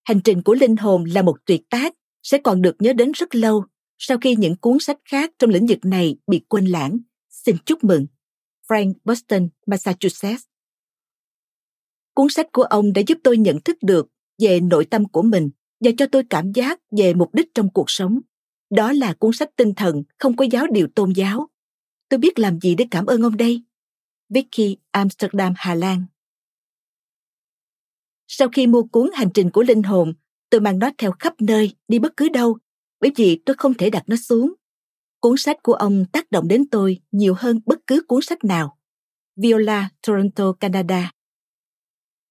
Hành 0.04 0.20
trình 0.20 0.42
của 0.42 0.54
linh 0.54 0.76
hồn 0.76 1.04
là 1.04 1.22
một 1.22 1.36
tuyệt 1.46 1.62
tác, 1.70 1.94
sẽ 2.22 2.38
còn 2.38 2.62
được 2.62 2.76
nhớ 2.78 2.92
đến 2.92 3.12
rất 3.12 3.34
lâu 3.34 3.64
sau 3.98 4.18
khi 4.18 4.36
những 4.38 4.56
cuốn 4.56 4.78
sách 4.80 4.98
khác 5.04 5.30
trong 5.38 5.50
lĩnh 5.50 5.66
vực 5.66 5.78
này 5.82 6.16
bị 6.26 6.40
quên 6.48 6.66
lãng. 6.66 6.98
Xin 7.28 7.56
chúc 7.64 7.84
mừng. 7.84 8.06
Frank 8.68 8.92
boston, 9.04 9.48
massachusetts. 9.66 10.44
Cuốn 12.14 12.28
sách 12.30 12.46
của 12.52 12.62
ông 12.62 12.92
đã 12.92 13.02
giúp 13.06 13.18
tôi 13.24 13.38
nhận 13.38 13.60
thức 13.60 13.76
được 13.82 14.06
về 14.38 14.60
nội 14.60 14.84
tâm 14.84 15.08
của 15.08 15.22
mình 15.22 15.50
và 15.80 15.90
cho 15.98 16.06
tôi 16.12 16.22
cảm 16.30 16.52
giác 16.52 16.80
về 16.90 17.14
mục 17.14 17.34
đích 17.34 17.54
trong 17.54 17.72
cuộc 17.72 17.90
sống. 17.90 18.20
Đó 18.70 18.92
là 18.92 19.14
cuốn 19.14 19.32
sách 19.32 19.50
tinh 19.56 19.74
thần 19.74 20.02
không 20.18 20.36
có 20.36 20.44
giáo 20.50 20.66
điều 20.72 20.88
tôn 20.94 21.12
giáo. 21.12 21.48
Tôi 22.08 22.18
biết 22.18 22.38
làm 22.38 22.60
gì 22.60 22.74
để 22.74 22.86
cảm 22.90 23.06
ơn 23.06 23.22
ông 23.22 23.36
đây. 23.36 23.62
Vicky 24.28 24.76
amsterdam 24.90 25.52
hà 25.56 25.74
lan 25.74 26.04
sau 28.28 28.48
khi 28.48 28.66
mua 28.66 28.82
cuốn 28.82 29.10
Hành 29.14 29.28
trình 29.34 29.50
của 29.50 29.62
linh 29.62 29.82
hồn, 29.82 30.12
tôi 30.50 30.60
mang 30.60 30.78
nó 30.78 30.90
theo 30.98 31.12
khắp 31.18 31.34
nơi, 31.40 31.76
đi 31.88 31.98
bất 31.98 32.16
cứ 32.16 32.28
đâu, 32.28 32.58
bởi 33.00 33.10
vì 33.16 33.42
tôi 33.46 33.56
không 33.58 33.74
thể 33.74 33.90
đặt 33.90 34.04
nó 34.06 34.16
xuống. 34.16 34.54
Cuốn 35.20 35.36
sách 35.36 35.56
của 35.62 35.72
ông 35.72 36.04
tác 36.12 36.30
động 36.30 36.48
đến 36.48 36.68
tôi 36.70 37.00
nhiều 37.12 37.34
hơn 37.38 37.60
bất 37.66 37.78
cứ 37.86 38.02
cuốn 38.08 38.22
sách 38.22 38.44
nào. 38.44 38.78
Viola, 39.36 39.88
Toronto, 40.06 40.52
Canada. 40.52 41.12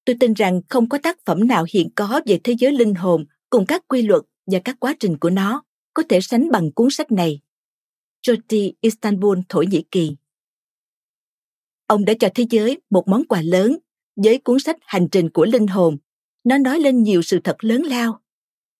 Tôi 0.04 0.16
tin 0.20 0.32
rằng 0.32 0.60
không 0.68 0.88
có 0.88 0.98
tác 1.02 1.18
phẩm 1.24 1.48
nào 1.48 1.64
hiện 1.72 1.88
có 1.96 2.20
về 2.26 2.40
thế 2.44 2.54
giới 2.58 2.72
linh 2.72 2.94
hồn 2.94 3.24
cùng 3.50 3.66
các 3.66 3.82
quy 3.88 4.02
luật 4.02 4.22
và 4.46 4.58
các 4.64 4.76
quá 4.80 4.94
trình 5.00 5.18
của 5.18 5.30
nó 5.30 5.62
có 5.94 6.02
thể 6.08 6.20
sánh 6.20 6.50
bằng 6.50 6.72
cuốn 6.72 6.88
sách 6.90 7.12
này. 7.12 7.40
Jyoti, 8.26 8.72
Istanbul, 8.80 9.38
Thổ 9.48 9.62
Nhĩ 9.62 9.84
Kỳ. 9.90 10.16
Ông 11.86 12.04
đã 12.04 12.14
cho 12.20 12.28
thế 12.34 12.46
giới 12.50 12.80
một 12.90 13.08
món 13.08 13.24
quà 13.24 13.42
lớn 13.42 13.78
với 14.22 14.38
cuốn 14.38 14.58
sách 14.58 14.76
Hành 14.80 15.08
trình 15.12 15.30
của 15.30 15.44
linh 15.44 15.66
hồn. 15.66 15.96
Nó 16.44 16.58
nói 16.58 16.80
lên 16.80 17.02
nhiều 17.02 17.22
sự 17.22 17.40
thật 17.44 17.64
lớn 17.64 17.82
lao. 17.82 18.20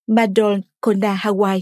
Madon 0.06 0.60
Kona 0.80 1.14
Hawaii 1.14 1.60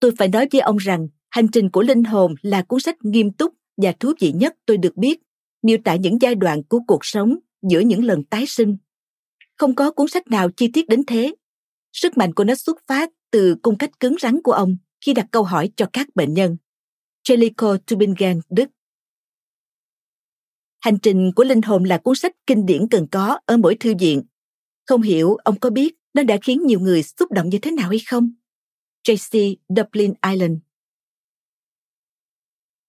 Tôi 0.00 0.12
phải 0.18 0.28
nói 0.28 0.48
với 0.52 0.60
ông 0.60 0.76
rằng 0.76 1.08
Hành 1.30 1.48
trình 1.48 1.70
của 1.70 1.82
linh 1.82 2.04
hồn 2.04 2.34
là 2.42 2.62
cuốn 2.62 2.80
sách 2.80 2.96
nghiêm 3.04 3.32
túc 3.32 3.54
và 3.76 3.92
thú 4.00 4.12
vị 4.20 4.32
nhất 4.32 4.56
tôi 4.66 4.76
được 4.76 4.96
biết, 4.96 5.20
miêu 5.62 5.76
tả 5.84 5.96
những 5.96 6.18
giai 6.20 6.34
đoạn 6.34 6.62
của 6.62 6.80
cuộc 6.86 7.04
sống 7.04 7.38
giữa 7.62 7.80
những 7.80 8.04
lần 8.04 8.24
tái 8.24 8.44
sinh. 8.46 8.76
Không 9.56 9.74
có 9.74 9.90
cuốn 9.90 10.08
sách 10.08 10.28
nào 10.28 10.50
chi 10.50 10.70
tiết 10.72 10.88
đến 10.88 11.04
thế. 11.06 11.34
Sức 11.92 12.18
mạnh 12.18 12.34
của 12.34 12.44
nó 12.44 12.54
xuất 12.54 12.78
phát 12.86 13.10
từ 13.30 13.56
cung 13.62 13.78
cách 13.78 14.00
cứng 14.00 14.16
rắn 14.20 14.42
của 14.42 14.52
ông 14.52 14.76
khi 15.00 15.14
đặt 15.14 15.26
câu 15.30 15.42
hỏi 15.42 15.70
cho 15.76 15.86
các 15.92 16.08
bệnh 16.14 16.34
nhân. 16.34 16.56
Jellico 17.28 17.78
Tübingen, 17.78 18.40
Đức 18.50 18.70
Hành 20.80 20.98
trình 21.02 21.30
của 21.36 21.44
linh 21.44 21.62
hồn 21.62 21.84
là 21.84 21.98
cuốn 21.98 22.14
sách 22.16 22.32
kinh 22.46 22.66
điển 22.66 22.88
cần 22.90 23.06
có 23.12 23.40
ở 23.46 23.56
mỗi 23.56 23.76
thư 23.80 23.94
viện. 23.98 24.22
Không 24.86 25.02
hiểu 25.02 25.34
ông 25.34 25.60
có 25.60 25.70
biết 25.70 25.94
nó 26.14 26.22
đã 26.22 26.36
khiến 26.42 26.66
nhiều 26.66 26.80
người 26.80 27.02
xúc 27.02 27.32
động 27.32 27.48
như 27.48 27.58
thế 27.62 27.70
nào 27.70 27.88
hay 27.88 27.98
không? 28.06 28.32
JC 29.08 29.54
Dublin 29.68 30.14
Island. 30.30 30.58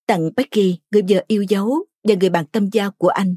Tặng 0.08 0.30
Becky, 0.36 0.80
người 0.92 1.02
vợ 1.10 1.26
yêu 1.28 1.46
dấu 1.50 1.86
và 2.04 2.16
người 2.20 2.30
bạn 2.30 2.46
tâm 2.46 2.70
giao 2.72 2.92
của 2.92 3.08
anh. 3.08 3.36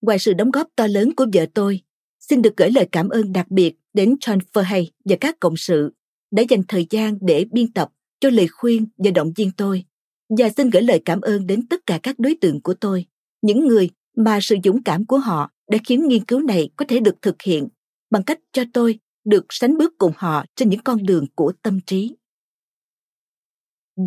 Ngoài 0.00 0.18
sự 0.18 0.32
đóng 0.32 0.50
góp 0.50 0.68
to 0.76 0.86
lớn 0.86 1.14
của 1.16 1.26
vợ 1.32 1.46
tôi, 1.54 1.80
xin 2.20 2.42
được 2.42 2.56
gửi 2.56 2.70
lời 2.70 2.88
cảm 2.92 3.08
ơn 3.08 3.32
đặc 3.32 3.50
biệt 3.50 3.74
đến 3.92 4.14
John 4.20 4.38
Furhay 4.52 4.86
và 5.04 5.16
các 5.20 5.40
cộng 5.40 5.56
sự 5.56 5.92
đã 6.30 6.42
dành 6.48 6.62
thời 6.68 6.86
gian 6.90 7.18
để 7.20 7.46
biên 7.52 7.72
tập 7.72 7.88
cho 8.20 8.30
lời 8.30 8.48
khuyên 8.48 8.86
và 8.96 9.10
động 9.10 9.32
viên 9.36 9.50
tôi. 9.56 9.84
Và 10.28 10.50
xin 10.56 10.70
gửi 10.70 10.82
lời 10.82 11.02
cảm 11.04 11.20
ơn 11.20 11.46
đến 11.46 11.66
tất 11.66 11.86
cả 11.86 12.00
các 12.02 12.18
đối 12.18 12.36
tượng 12.40 12.62
của 12.62 12.74
tôi, 12.74 13.06
những 13.42 13.66
người 13.66 13.90
mà 14.16 14.38
sự 14.42 14.56
dũng 14.64 14.82
cảm 14.82 15.06
của 15.06 15.18
họ 15.18 15.50
đã 15.70 15.78
khiến 15.86 16.08
nghiên 16.08 16.24
cứu 16.24 16.40
này 16.40 16.70
có 16.76 16.84
thể 16.88 17.00
được 17.00 17.22
thực 17.22 17.42
hiện 17.42 17.68
bằng 18.10 18.22
cách 18.22 18.40
cho 18.52 18.64
tôi 18.72 18.98
được 19.24 19.46
sánh 19.48 19.78
bước 19.78 19.92
cùng 19.98 20.12
họ 20.16 20.44
trên 20.56 20.68
những 20.68 20.80
con 20.84 21.06
đường 21.06 21.26
của 21.34 21.52
tâm 21.62 21.80
trí. 21.86 22.16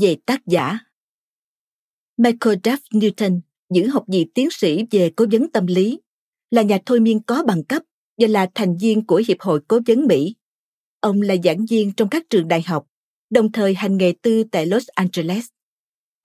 Về 0.02 0.16
tác 0.26 0.42
giả 0.48 0.80
Michael 2.18 2.58
Duff 2.64 2.78
Newton 2.92 3.40
giữ 3.74 3.88
học 3.88 4.04
vị 4.08 4.26
tiến 4.34 4.48
sĩ 4.52 4.84
về 4.92 5.12
cố 5.16 5.26
vấn 5.32 5.52
tâm 5.52 5.68
lý, 5.68 6.00
là 6.52 6.62
nhà 6.62 6.78
thôi 6.86 7.00
miên 7.00 7.24
có 7.24 7.44
bằng 7.44 7.64
cấp 7.64 7.84
và 8.18 8.28
là 8.28 8.50
thành 8.56 8.78
viên 8.78 9.06
của 9.06 9.22
Hiệp 9.28 9.38
hội 9.40 9.62
Cố 9.68 9.80
vấn 9.88 10.08
Mỹ. 10.08 10.36
Ông 11.00 11.22
là 11.22 11.36
giảng 11.44 11.66
viên 11.66 11.94
trong 11.94 12.10
các 12.10 12.24
trường 12.30 12.48
đại 12.48 12.62
học, 12.62 12.88
đồng 13.30 13.52
thời 13.52 13.74
hành 13.74 13.98
nghề 13.98 14.14
tư 14.22 14.44
tại 14.52 14.66
Los 14.66 14.88
Angeles. 14.88 15.46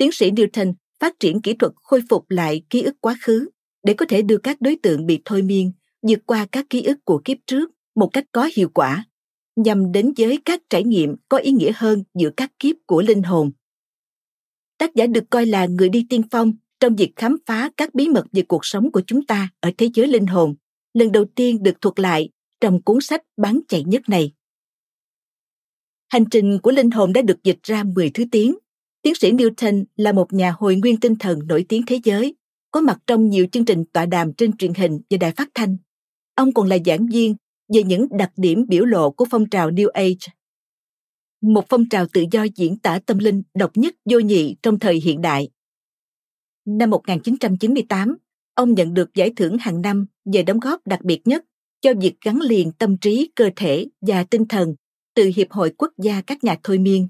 Tiến 0.03 0.13
sĩ 0.13 0.31
Newton 0.31 0.75
phát 1.01 1.21
triển 1.21 1.41
kỹ 1.41 1.55
thuật 1.55 1.73
khôi 1.83 2.03
phục 2.11 2.31
lại 2.31 2.63
ký 2.71 2.83
ức 2.83 2.97
quá 3.01 3.17
khứ 3.23 3.49
để 3.85 3.95
có 3.95 4.07
thể 4.09 4.23
đưa 4.23 4.39
các 4.39 4.61
đối 4.61 4.77
tượng 4.83 5.07
bị 5.07 5.21
thôi 5.25 5.43
miên 5.43 5.73
vượt 6.09 6.19
qua 6.27 6.47
các 6.53 6.67
ký 6.71 6.83
ức 6.83 6.99
của 7.05 7.23
kiếp 7.25 7.39
trước 7.47 7.71
một 7.95 8.11
cách 8.13 8.25
có 8.33 8.51
hiệu 8.55 8.69
quả, 8.75 9.05
nhằm 9.57 9.93
đến 9.93 10.13
với 10.17 10.39
các 10.45 10.63
trải 10.71 10.85
nghiệm 10.85 11.17
có 11.29 11.39
ý 11.39 11.51
nghĩa 11.51 11.73
hơn 11.75 12.05
giữa 12.15 12.31
các 12.37 12.53
kiếp 12.59 12.77
của 12.87 13.03
linh 13.03 13.23
hồn 13.23 13.53
tác 14.79 14.95
giả 14.95 15.07
được 15.07 15.25
coi 15.31 15.47
là 15.47 15.67
người 15.67 15.89
đi 15.89 16.07
tiên 16.09 16.23
phong 16.31 16.53
trong 16.81 16.97
việc 16.97 17.13
khám 17.17 17.37
phá 17.47 17.71
các 17.77 17.95
bí 17.95 18.09
mật 18.09 18.25
về 18.33 18.43
cuộc 18.43 18.67
sống 18.67 18.93
của 18.93 19.03
chúng 19.07 19.27
ta 19.27 19.49
ở 19.61 19.71
thế 19.79 19.89
giới 19.95 20.07
linh 20.07 20.27
hồn, 20.27 20.55
lần 20.95 21.13
đầu 21.13 21.25
tiên 21.35 21.63
được 21.63 21.81
thuật 21.81 22.01
lại 22.01 22.29
trong 22.61 22.83
cuốn 22.83 23.01
sách 23.01 23.23
bán 23.37 23.61
chạy 23.69 23.85
nhất 23.85 24.03
này. 24.09 24.33
Hành 26.09 26.25
trình 26.31 26.59
của 26.63 26.71
linh 26.71 26.91
hồn 26.91 27.13
đã 27.13 27.23
được 27.23 27.45
dịch 27.45 27.59
ra 27.63 27.85
10 27.85 28.11
thứ 28.11 28.25
tiếng. 28.33 28.55
Tiến 29.03 29.15
sĩ 29.15 29.33
Newton 29.33 29.85
là 29.97 30.13
một 30.13 30.33
nhà 30.33 30.55
hồi 30.59 30.77
nguyên 30.77 30.97
tinh 30.97 31.17
thần 31.17 31.39
nổi 31.47 31.65
tiếng 31.69 31.83
thế 31.87 32.01
giới, 32.05 32.35
có 32.71 32.81
mặt 32.81 32.99
trong 33.07 33.29
nhiều 33.29 33.47
chương 33.53 33.65
trình 33.65 33.85
tọa 33.93 34.07
đàm 34.07 34.33
trên 34.33 34.57
truyền 34.57 34.75
hình 34.75 35.01
và 35.11 35.17
đài 35.21 35.33
phát 35.33 35.49
thanh. 35.55 35.77
Ông 36.35 36.53
còn 36.53 36.69
là 36.69 36.79
giảng 36.87 37.07
viên 37.07 37.37
về 37.75 37.83
những 37.83 38.07
đặc 38.19 38.33
điểm 38.37 38.65
biểu 38.69 38.85
lộ 38.85 39.11
của 39.11 39.27
phong 39.31 39.49
trào 39.49 39.71
New 39.71 39.89
Age. 39.89 40.33
Một 41.41 41.65
phong 41.69 41.89
trào 41.89 42.07
tự 42.13 42.25
do 42.31 42.47
diễn 42.57 42.79
tả 42.79 42.99
tâm 43.07 43.19
linh 43.19 43.43
độc 43.55 43.71
nhất 43.75 43.95
vô 44.11 44.19
nhị 44.19 44.57
trong 44.63 44.79
thời 44.79 44.95
hiện 44.95 45.21
đại. 45.21 45.49
Năm 46.65 46.91
1998, 46.91 48.17
ông 48.55 48.75
nhận 48.75 48.95
được 48.95 49.15
giải 49.15 49.33
thưởng 49.37 49.59
hàng 49.59 49.83
năm 49.83 50.07
về 50.33 50.43
đóng 50.43 50.61
góp 50.61 50.87
đặc 50.87 51.05
biệt 51.05 51.21
nhất 51.25 51.45
cho 51.81 51.95
việc 52.01 52.15
gắn 52.25 52.41
liền 52.41 52.73
tâm 52.73 52.97
trí, 52.97 53.31
cơ 53.35 53.51
thể 53.57 53.87
và 54.01 54.25
tinh 54.25 54.45
thần 54.49 54.75
từ 55.15 55.31
Hiệp 55.37 55.51
hội 55.51 55.73
Quốc 55.79 55.93
gia 55.99 56.21
các 56.21 56.45
nhà 56.45 56.57
thôi 56.63 56.79
miên. 56.79 57.09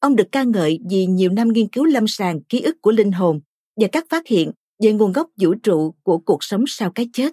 Ông 0.00 0.16
được 0.16 0.28
ca 0.32 0.42
ngợi 0.42 0.78
vì 0.90 1.06
nhiều 1.06 1.30
năm 1.30 1.48
nghiên 1.48 1.68
cứu 1.68 1.84
lâm 1.84 2.08
sàng 2.08 2.42
ký 2.42 2.60
ức 2.60 2.76
của 2.80 2.90
linh 2.90 3.12
hồn 3.12 3.40
và 3.76 3.88
các 3.92 4.06
phát 4.10 4.26
hiện 4.26 4.52
về 4.82 4.92
nguồn 4.92 5.12
gốc 5.12 5.30
vũ 5.40 5.54
trụ 5.62 5.94
của 6.02 6.18
cuộc 6.18 6.44
sống 6.44 6.64
sau 6.66 6.92
cái 6.94 7.08
chết. 7.12 7.32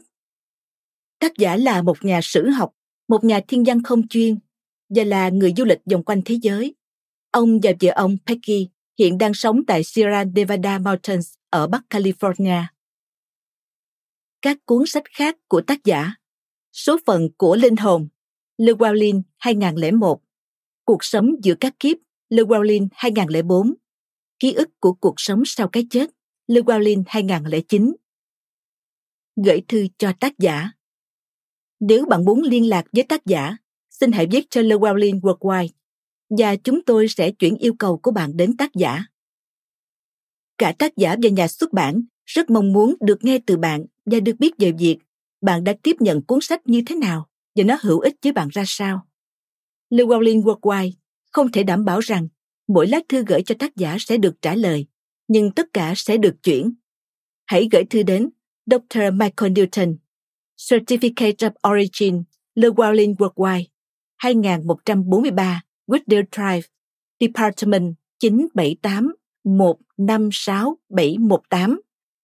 Tác 1.20 1.38
giả 1.38 1.58
là 1.58 1.82
một 1.82 2.06
nhà 2.06 2.20
sử 2.24 2.50
học, 2.50 2.72
một 3.08 3.24
nhà 3.24 3.40
thiên 3.48 3.64
văn 3.64 3.84
không 3.84 4.08
chuyên 4.08 4.38
và 4.90 5.04
là 5.04 5.30
người 5.30 5.54
du 5.58 5.66
lịch 5.66 5.80
vòng 5.92 6.04
quanh 6.04 6.22
thế 6.26 6.38
giới. 6.42 6.76
Ông 7.32 7.60
và 7.64 7.72
vợ 7.82 7.92
ông 7.96 8.18
Peggy 8.26 8.70
hiện 9.00 9.18
đang 9.18 9.34
sống 9.34 9.66
tại 9.68 9.84
Sierra 9.84 10.24
Nevada 10.24 10.80
Mountains 10.80 11.34
ở 11.50 11.68
Bắc 11.68 11.84
California. 11.90 12.64
Các 14.42 14.58
cuốn 14.66 14.84
sách 14.88 15.04
khác 15.14 15.38
của 15.48 15.62
tác 15.62 15.84
giả 15.84 16.16
Số 16.74 16.98
phận 17.06 17.30
của 17.38 17.56
linh 17.56 17.76
hồn 17.76 18.08
Llewellyn 18.58 19.22
2001 19.38 20.22
Cuộc 20.86 21.04
sống 21.04 21.32
giữa 21.44 21.56
các 21.60 21.74
kiếp 21.80 21.98
Llewellyn 22.36 22.88
2004 22.92 23.74
Ký 24.40 24.54
ức 24.54 24.70
của 24.80 24.94
cuộc 24.94 25.14
sống 25.18 25.44
sau 25.46 25.68
cái 25.68 25.88
chết 25.90 26.10
Llewellyn 26.48 27.04
2009 27.08 27.96
Gửi 29.46 29.62
thư 29.68 29.88
cho 29.98 30.14
tác 30.20 30.40
giả 30.40 30.72
Nếu 31.80 32.06
bạn 32.06 32.26
muốn 32.26 32.42
liên 32.42 32.70
lạc 32.70 32.86
với 32.92 33.04
tác 33.04 33.26
giả, 33.26 33.58
xin 33.90 34.12
hãy 34.12 34.28
viết 34.32 34.46
cho 34.50 34.62
Llewellyn 34.62 35.20
Worldwide 35.20 35.68
và 36.30 36.56
chúng 36.56 36.84
tôi 36.86 37.08
sẽ 37.08 37.32
chuyển 37.32 37.56
yêu 37.56 37.74
cầu 37.80 37.98
của 37.98 38.12
bạn 38.12 38.38
đến 38.38 38.58
tác 38.58 38.74
giả. 38.74 39.06
Cả 40.58 40.74
tác 40.80 40.98
giả 40.98 41.16
và 41.24 41.30
nhà 41.30 41.48
xuất 41.48 41.74
bản 41.74 42.02
rất 42.26 42.50
mong 42.50 42.74
muốn 42.74 42.96
được 43.02 43.18
nghe 43.22 43.40
từ 43.46 43.58
bạn 43.58 43.86
và 44.06 44.20
được 44.20 44.36
biết 44.40 44.52
về 44.58 44.72
việc 44.72 44.98
bạn 45.42 45.64
đã 45.64 45.74
tiếp 45.84 45.96
nhận 46.00 46.22
cuốn 46.22 46.40
sách 46.42 46.68
như 46.68 46.82
thế 46.86 46.96
nào 46.96 47.30
và 47.56 47.64
nó 47.64 47.78
hữu 47.82 48.00
ích 48.00 48.16
với 48.24 48.32
bạn 48.32 48.48
ra 48.52 48.64
sao. 48.68 49.08
Llewellyn 49.90 50.42
Worldwide 50.42 50.92
không 51.36 51.52
thể 51.52 51.64
đảm 51.64 51.86
bảo 51.86 52.00
rằng 52.00 52.28
mỗi 52.68 52.88
lá 52.88 53.00
thư 53.10 53.24
gửi 53.28 53.42
cho 53.44 53.56
tác 53.60 53.76
giả 53.76 53.98
sẽ 54.00 54.18
được 54.18 54.42
trả 54.42 54.56
lời, 54.56 54.86
nhưng 55.28 55.52
tất 55.52 55.74
cả 55.74 55.94
sẽ 55.96 56.18
được 56.18 56.36
chuyển. 56.44 56.74
Hãy 57.46 57.68
gửi 57.72 57.86
thư 57.90 58.04
đến 58.04 58.30
Dr. 58.66 59.00
Michael 59.14 59.52
Newton, 59.52 59.96
Certificate 60.70 61.50
of 61.50 61.52
Origin, 61.72 62.24
Llewellyn 62.56 63.16
Worldwide, 63.16 63.66
2143 64.18 65.62
Goodale 65.88 66.24
Drive, 66.32 66.68
Department 67.20 67.96
978 68.20 69.12
156 69.44 70.76
718 70.90 71.76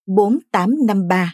4853 0.05 1.33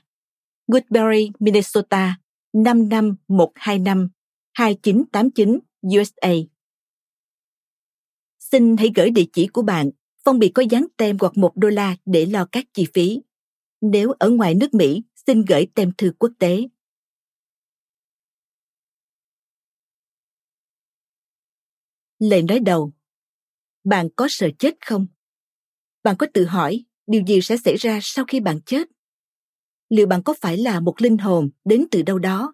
Woodbury, 0.67 1.31
Minnesota 1.39 2.15
55125 2.53 4.09
2989 4.53 5.59
USA. 5.83 6.56
Xin 8.51 8.77
hãy 8.77 8.91
gửi 8.95 9.09
địa 9.09 9.25
chỉ 9.33 9.47
của 9.47 9.61
bạn, 9.61 9.89
phong 10.25 10.39
bì 10.39 10.49
có 10.49 10.63
dán 10.69 10.85
tem 10.97 11.17
hoặc 11.19 11.37
một 11.37 11.51
đô 11.55 11.69
la 11.69 11.95
để 12.05 12.25
lo 12.25 12.45
các 12.51 12.65
chi 12.73 12.85
phí. 12.93 13.21
Nếu 13.81 14.11
ở 14.19 14.29
ngoài 14.29 14.53
nước 14.53 14.73
Mỹ, 14.73 15.03
xin 15.27 15.41
gửi 15.45 15.67
tem 15.75 15.91
thư 15.97 16.11
quốc 16.19 16.31
tế. 16.39 16.63
Lời 22.19 22.41
nói 22.41 22.59
đầu 22.59 22.93
Bạn 23.83 24.07
có 24.15 24.27
sợ 24.29 24.49
chết 24.59 24.75
không? 24.85 25.07
Bạn 26.03 26.15
có 26.19 26.27
tự 26.33 26.45
hỏi 26.45 26.85
điều 27.07 27.21
gì 27.27 27.41
sẽ 27.41 27.57
xảy 27.57 27.75
ra 27.75 27.99
sau 28.01 28.25
khi 28.27 28.39
bạn 28.39 28.59
chết? 28.65 28.87
Liệu 29.89 30.07
bạn 30.07 30.23
có 30.23 30.33
phải 30.41 30.57
là 30.57 30.79
một 30.79 31.01
linh 31.01 31.17
hồn 31.17 31.49
đến 31.65 31.85
từ 31.91 32.01
đâu 32.01 32.19
đó 32.19 32.53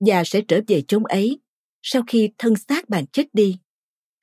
và 0.00 0.22
sẽ 0.26 0.40
trở 0.48 0.60
về 0.68 0.82
chốn 0.88 1.04
ấy 1.04 1.40
sau 1.82 2.02
khi 2.06 2.30
thân 2.38 2.54
xác 2.56 2.88
bạn 2.88 3.06
chết 3.06 3.26
đi? 3.32 3.58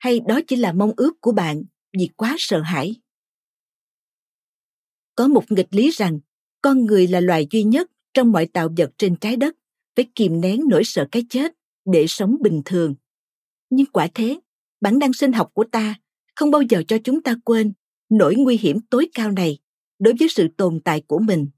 Hay 0.04 0.20
đó 0.20 0.40
chỉ 0.46 0.56
là 0.56 0.72
mong 0.72 0.92
ước 0.96 1.20
của 1.20 1.32
bạn 1.32 1.64
vì 1.98 2.08
quá 2.16 2.36
sợ 2.38 2.60
hãi? 2.60 2.94
Có 5.14 5.28
một 5.28 5.52
nghịch 5.52 5.68
lý 5.70 5.90
rằng 5.90 6.20
con 6.62 6.84
người 6.86 7.06
là 7.06 7.20
loài 7.20 7.46
duy 7.50 7.62
nhất 7.62 7.90
trong 8.14 8.32
mọi 8.32 8.46
tạo 8.46 8.68
vật 8.76 8.90
trên 8.98 9.16
trái 9.16 9.36
đất 9.36 9.56
phải 9.96 10.06
kìm 10.14 10.40
nén 10.40 10.60
nỗi 10.68 10.84
sợ 10.84 11.08
cái 11.12 11.26
chết 11.30 11.52
để 11.84 12.04
sống 12.08 12.36
bình 12.40 12.62
thường. 12.64 12.94
Nhưng 13.70 13.86
quả 13.86 14.08
thế, 14.14 14.40
bản 14.80 14.98
năng 14.98 15.12
sinh 15.12 15.32
học 15.32 15.50
của 15.54 15.64
ta 15.72 15.94
không 16.36 16.50
bao 16.50 16.62
giờ 16.62 16.82
cho 16.88 16.98
chúng 17.04 17.22
ta 17.22 17.36
quên 17.44 17.72
nỗi 18.08 18.34
nguy 18.36 18.56
hiểm 18.56 18.80
tối 18.90 19.08
cao 19.14 19.30
này 19.30 19.58
đối 19.98 20.14
với 20.18 20.28
sự 20.28 20.48
tồn 20.56 20.80
tại 20.84 21.02
của 21.06 21.18
mình. 21.18 21.48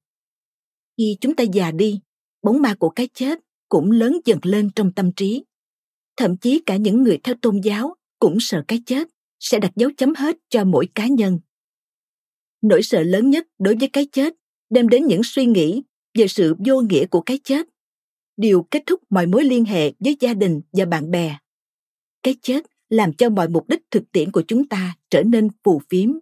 Khi 0.99 1.17
chúng 1.21 1.37
ta 1.37 1.45
già 1.53 1.71
đi, 1.71 2.01
bóng 2.43 2.63
ma 2.63 2.75
của 2.75 2.91
cái 2.91 3.09
chết 3.15 3.41
cũng 3.69 3.91
lớn 3.91 4.21
dần 4.25 4.39
lên 4.43 4.71
trong 4.75 4.93
tâm 4.93 5.13
trí. 5.13 5.45
Thậm 6.17 6.37
chí 6.37 6.63
cả 6.67 6.77
những 6.77 7.03
người 7.03 7.19
theo 7.23 7.35
tôn 7.43 7.61
giáo 7.61 7.97
cũng 8.19 8.37
sợ 8.41 8.65
cái 8.69 8.83
chết 8.87 9.09
sẽ 9.41 9.59
đặt 9.59 9.73
dấu 9.77 9.91
chấm 9.97 10.15
hết 10.15 10.37
cho 10.49 10.65
mỗi 10.65 10.89
cá 10.95 11.07
nhân. 11.07 11.41
Nỗi 12.63 12.83
sợ 12.83 13.03
lớn 13.03 13.31
nhất 13.31 13.47
đối 13.59 13.77
với 13.77 13.89
cái 13.89 14.07
chết 14.13 14.35
đem 14.71 14.89
đến 14.89 15.07
những 15.07 15.21
suy 15.25 15.47
nghĩ 15.47 15.83
về 16.15 16.29
sự 16.29 16.55
vô 16.67 16.81
nghĩa 16.81 17.07
của 17.07 17.21
cái 17.21 17.41
chết, 17.45 17.67
điều 18.37 18.67
kết 18.71 18.83
thúc 18.87 19.01
mọi 19.11 19.27
mối 19.27 19.45
liên 19.45 19.65
hệ 19.65 19.93
với 19.99 20.17
gia 20.21 20.35
đình 20.35 20.61
và 20.73 20.85
bạn 20.85 21.11
bè. 21.11 21.37
Cái 22.23 22.35
chết 22.43 22.67
làm 22.89 23.13
cho 23.13 23.31
mọi 23.31 23.49
mục 23.49 23.69
đích 23.69 23.83
thực 23.91 24.13
tiễn 24.13 24.31
của 24.33 24.43
chúng 24.49 24.69
ta 24.69 24.97
trở 25.11 25.23
nên 25.23 25.49
phù 25.65 25.81
phiếm 25.91 26.13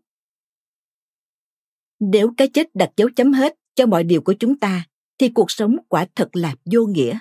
nếu 2.12 2.34
cái 2.36 2.48
chết 2.48 2.74
đặt 2.74 2.90
dấu 2.96 3.08
chấm 3.16 3.32
hết 3.32 3.54
cho 3.74 3.86
mọi 3.86 4.04
điều 4.04 4.20
của 4.20 4.34
chúng 4.38 4.58
ta, 4.58 4.84
thì 5.18 5.28
cuộc 5.28 5.50
sống 5.50 5.76
quả 5.88 6.06
thật 6.14 6.28
là 6.32 6.54
vô 6.72 6.86
nghĩa. 6.86 7.18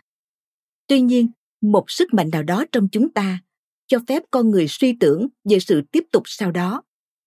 Tuy 0.88 1.02
nhiên, 1.02 1.28
một 1.62 1.86
sức 1.88 2.14
mạnh 2.14 2.30
nào 2.32 2.44
đó 2.44 2.66
trong 2.72 2.88
chúng 2.92 3.14
ta 3.14 3.40
cho 3.88 4.00
phép 4.08 4.24
con 4.32 4.50
người 4.50 4.66
suy 4.70 4.98
tưởng 5.00 5.28
về 5.44 5.60
sự 5.60 5.82
tiếp 5.92 6.04
tục 6.12 6.24
sau 6.26 6.52
đó 6.52 6.84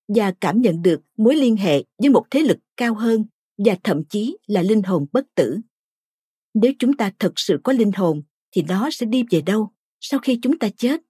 và 0.08 0.32
cảm 0.40 0.60
nhận 0.60 0.82
được 0.82 1.00
mối 1.16 1.36
liên 1.36 1.56
hệ 1.56 1.84
với 1.98 2.10
một 2.10 2.24
thế 2.30 2.40
lực 2.40 2.58
cao 2.76 2.94
hơn 2.94 3.24
và 3.58 3.76
thậm 3.84 4.04
chí 4.04 4.36
là 4.46 4.62
linh 4.62 4.82
hồn 4.82 5.06
bất 5.12 5.24
tử. 5.34 5.58
Nếu 6.54 6.72
chúng 6.78 6.96
ta 6.96 7.12
thật 7.18 7.32
sự 7.36 7.60
có 7.64 7.72
linh 7.72 7.92
hồn 7.92 8.22
thì 8.52 8.62
nó 8.62 8.90
sẽ 8.90 9.06
đi 9.06 9.24
về 9.30 9.40
đâu 9.40 9.72
sau 10.00 10.20
khi 10.20 10.38
chúng 10.42 10.58
ta 10.58 10.68
chết? 10.76 11.00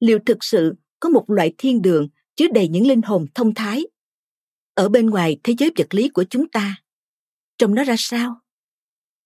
Liệu 0.00 0.18
thực 0.26 0.38
sự 0.40 0.74
có 1.00 1.08
một 1.08 1.24
loại 1.30 1.54
thiên 1.58 1.82
đường 1.82 2.08
chứa 2.36 2.46
đầy 2.54 2.68
những 2.68 2.86
linh 2.86 3.02
hồn 3.02 3.26
thông 3.34 3.54
thái. 3.54 3.86
Ở 4.74 4.88
bên 4.88 5.06
ngoài 5.06 5.40
thế 5.44 5.54
giới 5.58 5.72
vật 5.76 5.94
lý 5.94 6.08
của 6.08 6.24
chúng 6.30 6.48
ta, 6.48 6.76
trông 7.58 7.74
nó 7.74 7.84
ra 7.84 7.94
sao? 7.98 8.40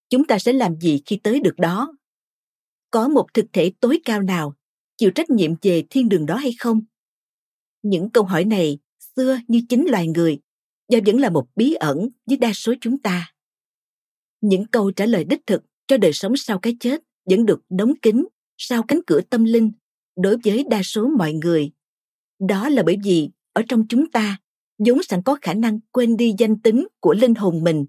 Chúng 0.08 0.24
ta 0.24 0.38
sẽ 0.38 0.52
làm 0.52 0.80
gì 0.80 1.02
khi 1.06 1.16
tới 1.22 1.40
được 1.40 1.54
đó? 1.58 1.92
Có 2.90 3.08
một 3.08 3.26
thực 3.34 3.46
thể 3.52 3.72
tối 3.80 4.00
cao 4.04 4.22
nào 4.22 4.54
chịu 5.00 5.10
trách 5.10 5.30
nhiệm 5.30 5.50
về 5.62 5.84
thiên 5.90 6.08
đường 6.08 6.26
đó 6.26 6.36
hay 6.36 6.52
không? 6.58 6.80
Những 7.82 8.10
câu 8.10 8.24
hỏi 8.24 8.44
này 8.44 8.78
xưa 9.16 9.38
như 9.48 9.60
chính 9.68 9.86
loài 9.90 10.08
người 10.08 10.38
và 10.88 10.98
vẫn 11.06 11.20
là 11.20 11.30
một 11.30 11.46
bí 11.56 11.74
ẩn 11.74 12.08
với 12.26 12.36
đa 12.36 12.52
số 12.52 12.74
chúng 12.80 12.98
ta. 12.98 13.32
Những 14.40 14.66
câu 14.66 14.90
trả 14.90 15.06
lời 15.06 15.24
đích 15.24 15.46
thực 15.46 15.62
cho 15.86 15.96
đời 15.96 16.12
sống 16.12 16.36
sau 16.36 16.58
cái 16.58 16.76
chết 16.80 17.02
vẫn 17.30 17.46
được 17.46 17.60
đóng 17.68 17.92
kín 18.02 18.24
sau 18.58 18.82
cánh 18.82 19.00
cửa 19.06 19.20
tâm 19.20 19.44
linh 19.44 19.72
đối 20.16 20.36
với 20.44 20.64
đa 20.70 20.82
số 20.82 21.08
mọi 21.18 21.32
người. 21.32 21.70
Đó 22.48 22.68
là 22.68 22.82
bởi 22.82 22.96
vì 23.04 23.30
ở 23.52 23.62
trong 23.68 23.86
chúng 23.88 24.10
ta, 24.10 24.38
vốn 24.78 25.02
sẵn 25.02 25.22
có 25.22 25.38
khả 25.42 25.54
năng 25.54 25.80
quên 25.92 26.16
đi 26.16 26.34
danh 26.38 26.60
tính 26.60 26.86
của 27.00 27.14
linh 27.14 27.34
hồn 27.34 27.64
mình. 27.64 27.86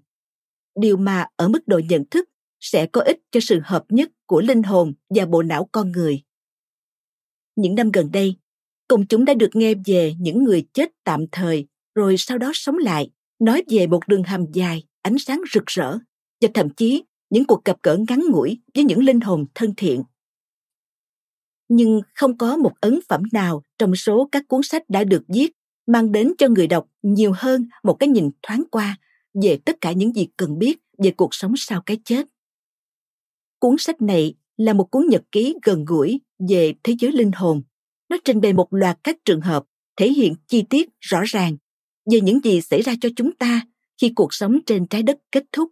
Điều 0.80 0.96
mà 0.96 1.26
ở 1.36 1.48
mức 1.48 1.68
độ 1.68 1.80
nhận 1.88 2.04
thức 2.10 2.28
sẽ 2.60 2.86
có 2.86 3.00
ích 3.00 3.18
cho 3.30 3.40
sự 3.42 3.60
hợp 3.64 3.84
nhất 3.88 4.10
của 4.26 4.40
linh 4.40 4.62
hồn 4.62 4.94
và 5.08 5.26
bộ 5.26 5.42
não 5.42 5.68
con 5.72 5.92
người. 5.92 6.22
Những 7.56 7.74
năm 7.74 7.90
gần 7.90 8.12
đây, 8.12 8.36
công 8.88 9.06
chúng 9.06 9.24
đã 9.24 9.34
được 9.34 9.50
nghe 9.56 9.74
về 9.86 10.14
những 10.18 10.44
người 10.44 10.66
chết 10.72 10.90
tạm 11.04 11.24
thời 11.32 11.66
rồi 11.94 12.14
sau 12.18 12.38
đó 12.38 12.50
sống 12.54 12.78
lại, 12.78 13.10
nói 13.38 13.62
về 13.68 13.86
một 13.86 14.00
đường 14.08 14.22
hầm 14.22 14.44
dài, 14.52 14.82
ánh 15.02 15.18
sáng 15.18 15.40
rực 15.54 15.66
rỡ 15.66 15.98
và 16.40 16.48
thậm 16.54 16.70
chí 16.70 17.04
những 17.30 17.44
cuộc 17.44 17.64
gặp 17.64 17.76
gỡ 17.82 17.98
ngắn 18.08 18.22
ngủi 18.30 18.60
với 18.74 18.84
những 18.84 19.04
linh 19.04 19.20
hồn 19.20 19.46
thân 19.54 19.74
thiện. 19.76 20.02
Nhưng 21.68 22.00
không 22.14 22.38
có 22.38 22.56
một 22.56 22.72
ấn 22.80 23.00
phẩm 23.08 23.22
nào 23.32 23.62
trong 23.78 23.96
số 23.96 24.28
các 24.32 24.48
cuốn 24.48 24.60
sách 24.62 24.82
đã 24.88 25.04
được 25.04 25.22
viết 25.28 25.52
mang 25.86 26.12
đến 26.12 26.32
cho 26.38 26.48
người 26.48 26.66
đọc 26.66 26.88
nhiều 27.02 27.32
hơn 27.36 27.68
một 27.82 27.94
cái 27.94 28.08
nhìn 28.08 28.30
thoáng 28.42 28.62
qua 28.70 28.98
về 29.42 29.58
tất 29.64 29.76
cả 29.80 29.92
những 29.92 30.16
gì 30.16 30.28
cần 30.36 30.58
biết 30.58 30.78
về 30.98 31.10
cuộc 31.10 31.34
sống 31.34 31.52
sau 31.56 31.82
cái 31.86 31.98
chết. 32.04 32.26
Cuốn 33.58 33.76
sách 33.78 34.02
này 34.02 34.34
là 34.56 34.72
một 34.72 34.90
cuốn 34.90 35.06
nhật 35.08 35.22
ký 35.32 35.54
gần 35.62 35.84
gũi 35.84 36.20
về 36.48 36.74
thế 36.82 36.94
giới 36.98 37.12
linh 37.12 37.32
hồn. 37.32 37.62
Nó 38.08 38.16
trình 38.24 38.40
bày 38.40 38.52
một 38.52 38.68
loạt 38.70 38.98
các 39.04 39.16
trường 39.24 39.40
hợp 39.40 39.64
thể 39.96 40.12
hiện 40.12 40.34
chi 40.46 40.64
tiết 40.70 40.88
rõ 41.00 41.22
ràng 41.26 41.56
về 42.10 42.20
những 42.20 42.40
gì 42.44 42.60
xảy 42.60 42.82
ra 42.82 42.94
cho 43.00 43.08
chúng 43.16 43.32
ta 43.36 43.66
khi 44.00 44.12
cuộc 44.16 44.34
sống 44.34 44.58
trên 44.66 44.86
trái 44.86 45.02
đất 45.02 45.18
kết 45.32 45.44
thúc. 45.52 45.70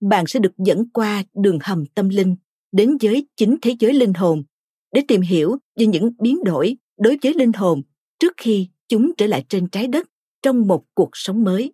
Bạn 0.00 0.24
sẽ 0.26 0.40
được 0.40 0.52
dẫn 0.58 0.88
qua 0.90 1.24
đường 1.34 1.58
hầm 1.62 1.86
tâm 1.86 2.08
linh 2.08 2.36
đến 2.72 2.96
với 3.02 3.26
chính 3.36 3.56
thế 3.62 3.76
giới 3.78 3.92
linh 3.92 4.14
hồn 4.14 4.44
để 4.92 5.02
tìm 5.08 5.20
hiểu 5.20 5.56
về 5.76 5.86
những 5.86 6.10
biến 6.18 6.44
đổi 6.44 6.76
đối 6.98 7.18
với 7.22 7.34
linh 7.34 7.52
hồn 7.52 7.82
trước 8.20 8.32
khi 8.36 8.68
chúng 8.88 9.12
trở 9.16 9.26
lại 9.26 9.44
trên 9.48 9.68
trái 9.68 9.86
đất 9.86 10.08
trong 10.42 10.66
một 10.66 10.84
cuộc 10.94 11.10
sống 11.12 11.44
mới. 11.44 11.72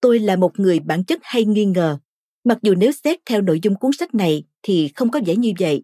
Tôi 0.00 0.18
là 0.18 0.36
một 0.36 0.60
người 0.60 0.80
bản 0.80 1.04
chất 1.04 1.20
hay 1.22 1.44
nghi 1.44 1.64
ngờ, 1.64 1.98
mặc 2.44 2.58
dù 2.62 2.74
nếu 2.74 2.92
xét 2.92 3.18
theo 3.26 3.42
nội 3.42 3.60
dung 3.62 3.74
cuốn 3.74 3.90
sách 3.92 4.14
này 4.14 4.44
thì 4.66 4.90
không 4.94 5.10
có 5.10 5.20
vẻ 5.26 5.36
như 5.36 5.52
vậy. 5.58 5.82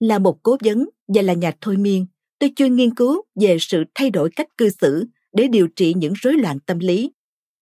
Là 0.00 0.18
một 0.18 0.42
cố 0.42 0.56
vấn 0.64 0.88
và 1.08 1.22
là 1.22 1.32
nhà 1.32 1.52
thôi 1.60 1.76
miên, 1.76 2.06
tôi 2.38 2.52
chuyên 2.56 2.76
nghiên 2.76 2.94
cứu 2.94 3.22
về 3.40 3.56
sự 3.60 3.84
thay 3.94 4.10
đổi 4.10 4.30
cách 4.36 4.56
cư 4.56 4.70
xử 4.70 5.04
để 5.32 5.48
điều 5.48 5.68
trị 5.68 5.94
những 5.96 6.12
rối 6.16 6.34
loạn 6.34 6.58
tâm 6.60 6.78
lý. 6.78 7.12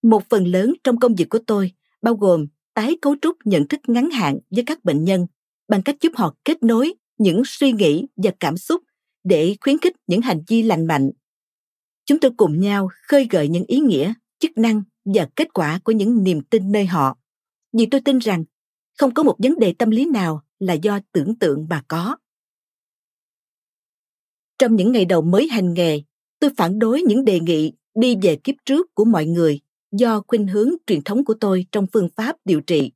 Một 0.02 0.22
phần 0.28 0.46
lớn 0.46 0.74
trong 0.84 0.98
công 0.98 1.14
việc 1.14 1.28
của 1.28 1.38
tôi 1.46 1.72
bao 2.02 2.14
gồm 2.14 2.46
tái 2.74 2.96
cấu 3.02 3.14
trúc 3.22 3.36
nhận 3.44 3.68
thức 3.68 3.80
ngắn 3.86 4.10
hạn 4.10 4.38
với 4.50 4.64
các 4.66 4.84
bệnh 4.84 5.04
nhân 5.04 5.26
bằng 5.68 5.82
cách 5.82 5.96
giúp 6.00 6.12
họ 6.16 6.34
kết 6.44 6.62
nối 6.62 6.94
những 7.18 7.42
suy 7.44 7.72
nghĩ 7.72 8.06
và 8.16 8.30
cảm 8.40 8.56
xúc 8.56 8.82
để 9.24 9.56
khuyến 9.60 9.78
khích 9.78 9.96
những 10.06 10.20
hành 10.20 10.42
vi 10.48 10.62
lành 10.62 10.86
mạnh. 10.86 11.10
Chúng 12.06 12.20
tôi 12.20 12.30
cùng 12.36 12.60
nhau 12.60 12.88
khơi 13.02 13.26
gợi 13.30 13.48
những 13.48 13.64
ý 13.66 13.80
nghĩa, 13.80 14.12
chức 14.38 14.58
năng 14.58 14.82
và 15.04 15.28
kết 15.36 15.52
quả 15.52 15.80
của 15.84 15.92
những 15.92 16.24
niềm 16.24 16.40
tin 16.40 16.72
nơi 16.72 16.86
họ. 16.86 17.18
Vì 17.72 17.86
tôi 17.86 18.00
tin 18.00 18.18
rằng 18.18 18.44
không 18.98 19.14
có 19.14 19.22
một 19.22 19.36
vấn 19.38 19.58
đề 19.58 19.72
tâm 19.72 19.90
lý 19.90 20.06
nào 20.06 20.42
là 20.58 20.74
do 20.74 21.00
tưởng 21.12 21.34
tượng 21.34 21.66
mà 21.70 21.82
có. 21.88 22.16
Trong 24.58 24.76
những 24.76 24.92
ngày 24.92 25.04
đầu 25.04 25.22
mới 25.22 25.48
hành 25.48 25.74
nghề, 25.74 26.02
tôi 26.40 26.50
phản 26.56 26.78
đối 26.78 27.02
những 27.02 27.24
đề 27.24 27.40
nghị 27.40 27.72
đi 27.94 28.16
về 28.22 28.36
kiếp 28.36 28.54
trước 28.64 28.94
của 28.94 29.04
mọi 29.04 29.26
người 29.26 29.60
do 29.92 30.22
khuynh 30.26 30.46
hướng 30.46 30.70
truyền 30.86 31.02
thống 31.02 31.24
của 31.24 31.34
tôi 31.34 31.66
trong 31.72 31.86
phương 31.92 32.08
pháp 32.16 32.36
điều 32.44 32.60
trị. 32.60 32.92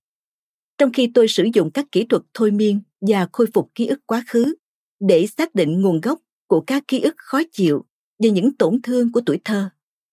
Trong 0.79 0.93
khi 0.93 1.11
tôi 1.15 1.29
sử 1.29 1.45
dụng 1.55 1.71
các 1.71 1.87
kỹ 1.93 2.07
thuật 2.09 2.23
thôi 2.35 2.51
miên 2.51 2.81
và 3.01 3.29
khôi 3.33 3.47
phục 3.55 3.71
ký 3.75 3.87
ức 3.87 4.01
quá 4.07 4.25
khứ 4.27 4.55
để 5.01 5.27
xác 5.27 5.55
định 5.55 5.81
nguồn 5.81 6.01
gốc 6.01 6.21
của 6.47 6.61
các 6.61 6.85
ký 6.89 7.01
ức 7.01 7.15
khó 7.17 7.41
chịu 7.53 7.85
và 8.19 8.29
những 8.29 8.57
tổn 8.57 8.83
thương 8.83 9.13
của 9.13 9.21
tuổi 9.27 9.41
thơ, 9.45 9.71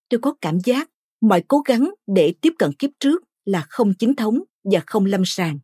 tôi 0.09 0.19
có 0.19 0.35
cảm 0.41 0.59
giác 0.65 0.89
mọi 1.21 1.43
cố 1.47 1.61
gắng 1.65 1.93
để 2.07 2.33
tiếp 2.41 2.53
cận 2.59 2.73
kiếp 2.73 2.89
trước 2.99 3.23
là 3.45 3.65
không 3.69 3.93
chính 3.93 4.15
thống 4.15 4.39
và 4.63 4.83
không 4.85 5.05
lâm 5.05 5.21
sàng. 5.25 5.59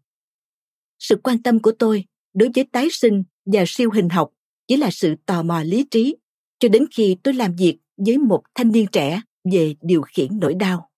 Sự 0.99 1.15
quan 1.23 1.43
tâm 1.43 1.59
của 1.59 1.71
tôi 1.79 2.05
đối 2.33 2.49
với 2.55 2.63
tái 2.71 2.87
sinh 2.91 3.23
và 3.45 3.63
siêu 3.67 3.91
hình 3.91 4.09
học 4.09 4.31
chỉ 4.67 4.77
là 4.77 4.89
sự 4.91 5.15
tò 5.25 5.43
mò 5.43 5.63
lý 5.63 5.85
trí 5.91 6.15
cho 6.59 6.69
đến 6.69 6.85
khi 6.91 7.17
tôi 7.23 7.33
làm 7.33 7.55
việc 7.55 7.77
với 7.97 8.17
một 8.17 8.43
thanh 8.55 8.71
niên 8.71 8.85
trẻ 8.91 9.21
về 9.51 9.75
điều 9.81 10.01
khiển 10.01 10.39
nỗi 10.39 10.53
đau. 10.53 10.89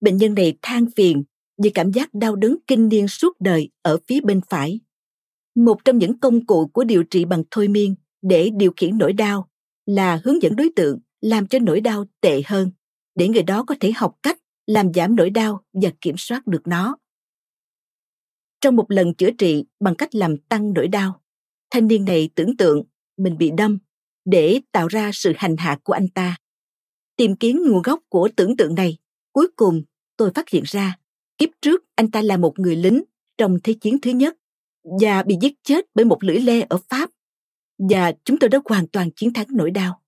Bệnh 0.00 0.16
nhân 0.16 0.34
này 0.34 0.58
than 0.62 0.86
phiền 0.96 1.24
vì 1.62 1.70
cảm 1.70 1.92
giác 1.92 2.14
đau 2.14 2.36
đớn 2.36 2.56
kinh 2.66 2.88
niên 2.88 3.08
suốt 3.08 3.40
đời 3.40 3.70
ở 3.82 3.98
phía 4.06 4.20
bên 4.20 4.40
phải. 4.50 4.80
Một 5.54 5.84
trong 5.84 5.98
những 5.98 6.20
công 6.20 6.46
cụ 6.46 6.66
của 6.66 6.84
điều 6.84 7.04
trị 7.04 7.24
bằng 7.24 7.42
thôi 7.50 7.68
miên 7.68 7.94
để 8.22 8.50
điều 8.56 8.72
khiển 8.76 8.98
nỗi 8.98 9.12
đau 9.12 9.48
là 9.86 10.20
hướng 10.24 10.42
dẫn 10.42 10.56
đối 10.56 10.70
tượng 10.76 10.98
làm 11.20 11.46
cho 11.46 11.58
nỗi 11.58 11.80
đau 11.80 12.04
tệ 12.20 12.42
hơn 12.46 12.70
để 13.14 13.28
người 13.28 13.42
đó 13.42 13.64
có 13.64 13.74
thể 13.80 13.92
học 13.96 14.16
cách 14.22 14.38
làm 14.66 14.94
giảm 14.94 15.16
nỗi 15.16 15.30
đau 15.30 15.64
và 15.72 15.90
kiểm 16.00 16.14
soát 16.18 16.46
được 16.46 16.66
nó. 16.66 16.96
Trong 18.60 18.76
một 18.76 18.90
lần 18.90 19.14
chữa 19.14 19.30
trị 19.38 19.64
bằng 19.80 19.94
cách 19.94 20.14
làm 20.14 20.36
tăng 20.36 20.72
nỗi 20.72 20.88
đau, 20.88 21.20
thanh 21.70 21.86
niên 21.86 22.04
này 22.04 22.30
tưởng 22.34 22.56
tượng 22.56 22.82
mình 23.16 23.38
bị 23.38 23.50
đâm 23.56 23.78
để 24.24 24.60
tạo 24.72 24.88
ra 24.88 25.10
sự 25.14 25.32
hành 25.36 25.56
hạ 25.56 25.78
của 25.82 25.92
anh 25.92 26.08
ta. 26.08 26.36
Tìm 27.16 27.36
kiếm 27.36 27.62
nguồn 27.66 27.82
gốc 27.82 28.00
của 28.08 28.28
tưởng 28.36 28.56
tượng 28.56 28.74
này, 28.74 28.98
cuối 29.32 29.48
cùng 29.56 29.82
tôi 30.16 30.30
phát 30.34 30.48
hiện 30.48 30.62
ra 30.66 30.98
kiếp 31.38 31.48
trước 31.62 31.84
anh 31.94 32.10
ta 32.10 32.22
là 32.22 32.36
một 32.36 32.58
người 32.58 32.76
lính 32.76 33.02
trong 33.38 33.58
Thế 33.64 33.72
chiến 33.72 34.00
thứ 34.02 34.10
nhất 34.10 34.36
và 35.00 35.22
bị 35.22 35.36
giết 35.40 35.52
chết 35.62 35.86
bởi 35.94 36.04
một 36.04 36.24
lưỡi 36.24 36.40
lê 36.40 36.60
ở 36.60 36.78
Pháp 36.88 37.10
và 37.90 38.12
chúng 38.24 38.38
tôi 38.38 38.50
đã 38.50 38.58
hoàn 38.64 38.88
toàn 38.88 39.10
chiến 39.10 39.32
thắng 39.32 39.46
nỗi 39.50 39.70
đau. 39.70 40.02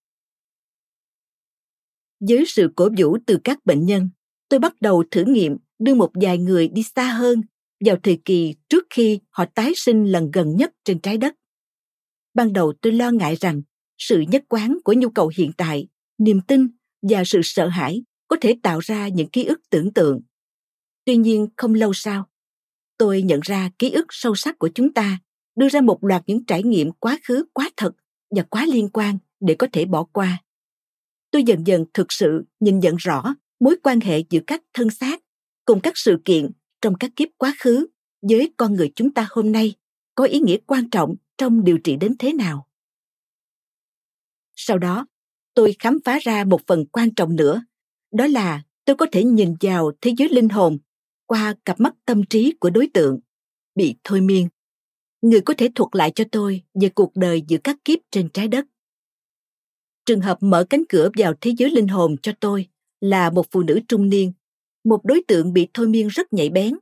Với 2.28 2.44
sự 2.46 2.72
cổ 2.76 2.88
vũ 2.98 3.18
từ 3.26 3.38
các 3.44 3.66
bệnh 3.66 3.86
nhân, 3.86 4.10
tôi 4.48 4.60
bắt 4.60 4.74
đầu 4.80 5.04
thử 5.10 5.24
nghiệm 5.24 5.56
đưa 5.78 5.94
một 5.94 6.10
vài 6.14 6.38
người 6.38 6.68
đi 6.68 6.82
xa 6.82 7.12
hơn 7.12 7.42
vào 7.84 7.96
thời 8.02 8.20
kỳ 8.24 8.54
trước 8.68 8.86
khi 8.90 9.20
họ 9.30 9.44
tái 9.54 9.72
sinh 9.76 10.04
lần 10.04 10.30
gần 10.30 10.56
nhất 10.56 10.72
trên 10.84 11.00
trái 11.00 11.18
đất. 11.18 11.34
Ban 12.34 12.52
đầu 12.52 12.72
tôi 12.82 12.92
lo 12.92 13.10
ngại 13.10 13.36
rằng 13.40 13.62
sự 13.98 14.20
nhất 14.20 14.44
quán 14.48 14.78
của 14.84 14.92
nhu 14.92 15.08
cầu 15.08 15.30
hiện 15.36 15.52
tại, 15.56 15.88
niềm 16.18 16.40
tin 16.40 16.68
và 17.02 17.22
sự 17.26 17.40
sợ 17.42 17.68
hãi 17.68 18.02
có 18.28 18.36
thể 18.40 18.56
tạo 18.62 18.78
ra 18.78 19.08
những 19.08 19.28
ký 19.28 19.44
ức 19.44 19.60
tưởng 19.70 19.92
tượng. 19.92 20.20
Tuy 21.04 21.16
nhiên 21.16 21.48
không 21.56 21.74
lâu 21.74 21.92
sau, 21.94 22.28
tôi 22.98 23.22
nhận 23.22 23.40
ra 23.42 23.70
ký 23.78 23.90
ức 23.90 24.06
sâu 24.10 24.34
sắc 24.34 24.58
của 24.58 24.70
chúng 24.74 24.92
ta 24.94 25.18
đưa 25.56 25.68
ra 25.68 25.80
một 25.80 26.04
loạt 26.04 26.22
những 26.26 26.44
trải 26.44 26.62
nghiệm 26.62 26.92
quá 26.92 27.18
khứ 27.24 27.44
quá 27.52 27.70
thật 27.76 27.92
và 28.36 28.42
quá 28.42 28.66
liên 28.66 28.88
quan 28.88 29.18
để 29.40 29.54
có 29.54 29.66
thể 29.72 29.84
bỏ 29.84 30.04
qua. 30.04 30.42
Tôi 31.30 31.42
dần 31.42 31.66
dần 31.66 31.84
thực 31.94 32.12
sự 32.12 32.44
nhìn 32.60 32.78
nhận 32.78 32.96
rõ 32.96 33.34
mối 33.60 33.76
quan 33.82 34.00
hệ 34.00 34.22
giữa 34.30 34.40
các 34.46 34.62
thân 34.74 34.90
xác 34.90 35.20
cùng 35.64 35.80
các 35.80 35.92
sự 35.96 36.18
kiện 36.24 36.50
trong 36.82 36.94
các 36.94 37.10
kiếp 37.16 37.28
quá 37.36 37.54
khứ 37.58 37.86
với 38.22 38.52
con 38.56 38.74
người 38.74 38.92
chúng 38.96 39.14
ta 39.14 39.26
hôm 39.30 39.52
nay 39.52 39.74
có 40.14 40.24
ý 40.24 40.40
nghĩa 40.40 40.56
quan 40.66 40.90
trọng 40.90 41.14
trong 41.38 41.64
điều 41.64 41.78
trị 41.78 41.96
đến 41.96 42.14
thế 42.18 42.32
nào. 42.32 42.66
Sau 44.56 44.78
đó, 44.78 45.06
tôi 45.54 45.76
khám 45.78 45.98
phá 46.04 46.18
ra 46.22 46.44
một 46.44 46.60
phần 46.66 46.86
quan 46.86 47.14
trọng 47.14 47.36
nữa, 47.36 47.62
đó 48.12 48.26
là 48.26 48.62
tôi 48.84 48.96
có 48.96 49.06
thể 49.12 49.24
nhìn 49.24 49.54
vào 49.60 49.92
thế 50.00 50.12
giới 50.18 50.28
linh 50.28 50.48
hồn 50.48 50.78
qua 51.26 51.54
cặp 51.64 51.80
mắt 51.80 51.94
tâm 52.04 52.24
trí 52.24 52.54
của 52.60 52.70
đối 52.70 52.88
tượng 52.94 53.20
bị 53.74 53.94
thôi 54.04 54.20
miên 54.20 54.48
người 55.22 55.40
có 55.40 55.54
thể 55.58 55.68
thuật 55.74 55.88
lại 55.92 56.12
cho 56.14 56.24
tôi 56.32 56.62
về 56.74 56.88
cuộc 56.88 57.16
đời 57.16 57.42
giữa 57.48 57.58
các 57.64 57.76
kiếp 57.84 57.98
trên 58.10 58.28
trái 58.28 58.48
đất 58.48 58.66
trường 60.06 60.20
hợp 60.20 60.38
mở 60.40 60.64
cánh 60.70 60.82
cửa 60.88 61.10
vào 61.18 61.34
thế 61.40 61.52
giới 61.58 61.70
linh 61.70 61.88
hồn 61.88 62.16
cho 62.22 62.32
tôi 62.40 62.68
là 63.00 63.30
một 63.30 63.46
phụ 63.50 63.62
nữ 63.62 63.80
trung 63.88 64.08
niên 64.08 64.32
một 64.84 65.04
đối 65.04 65.22
tượng 65.28 65.52
bị 65.52 65.68
thôi 65.74 65.88
miên 65.88 66.08
rất 66.08 66.32
nhạy 66.32 66.50
bén. 66.50 66.76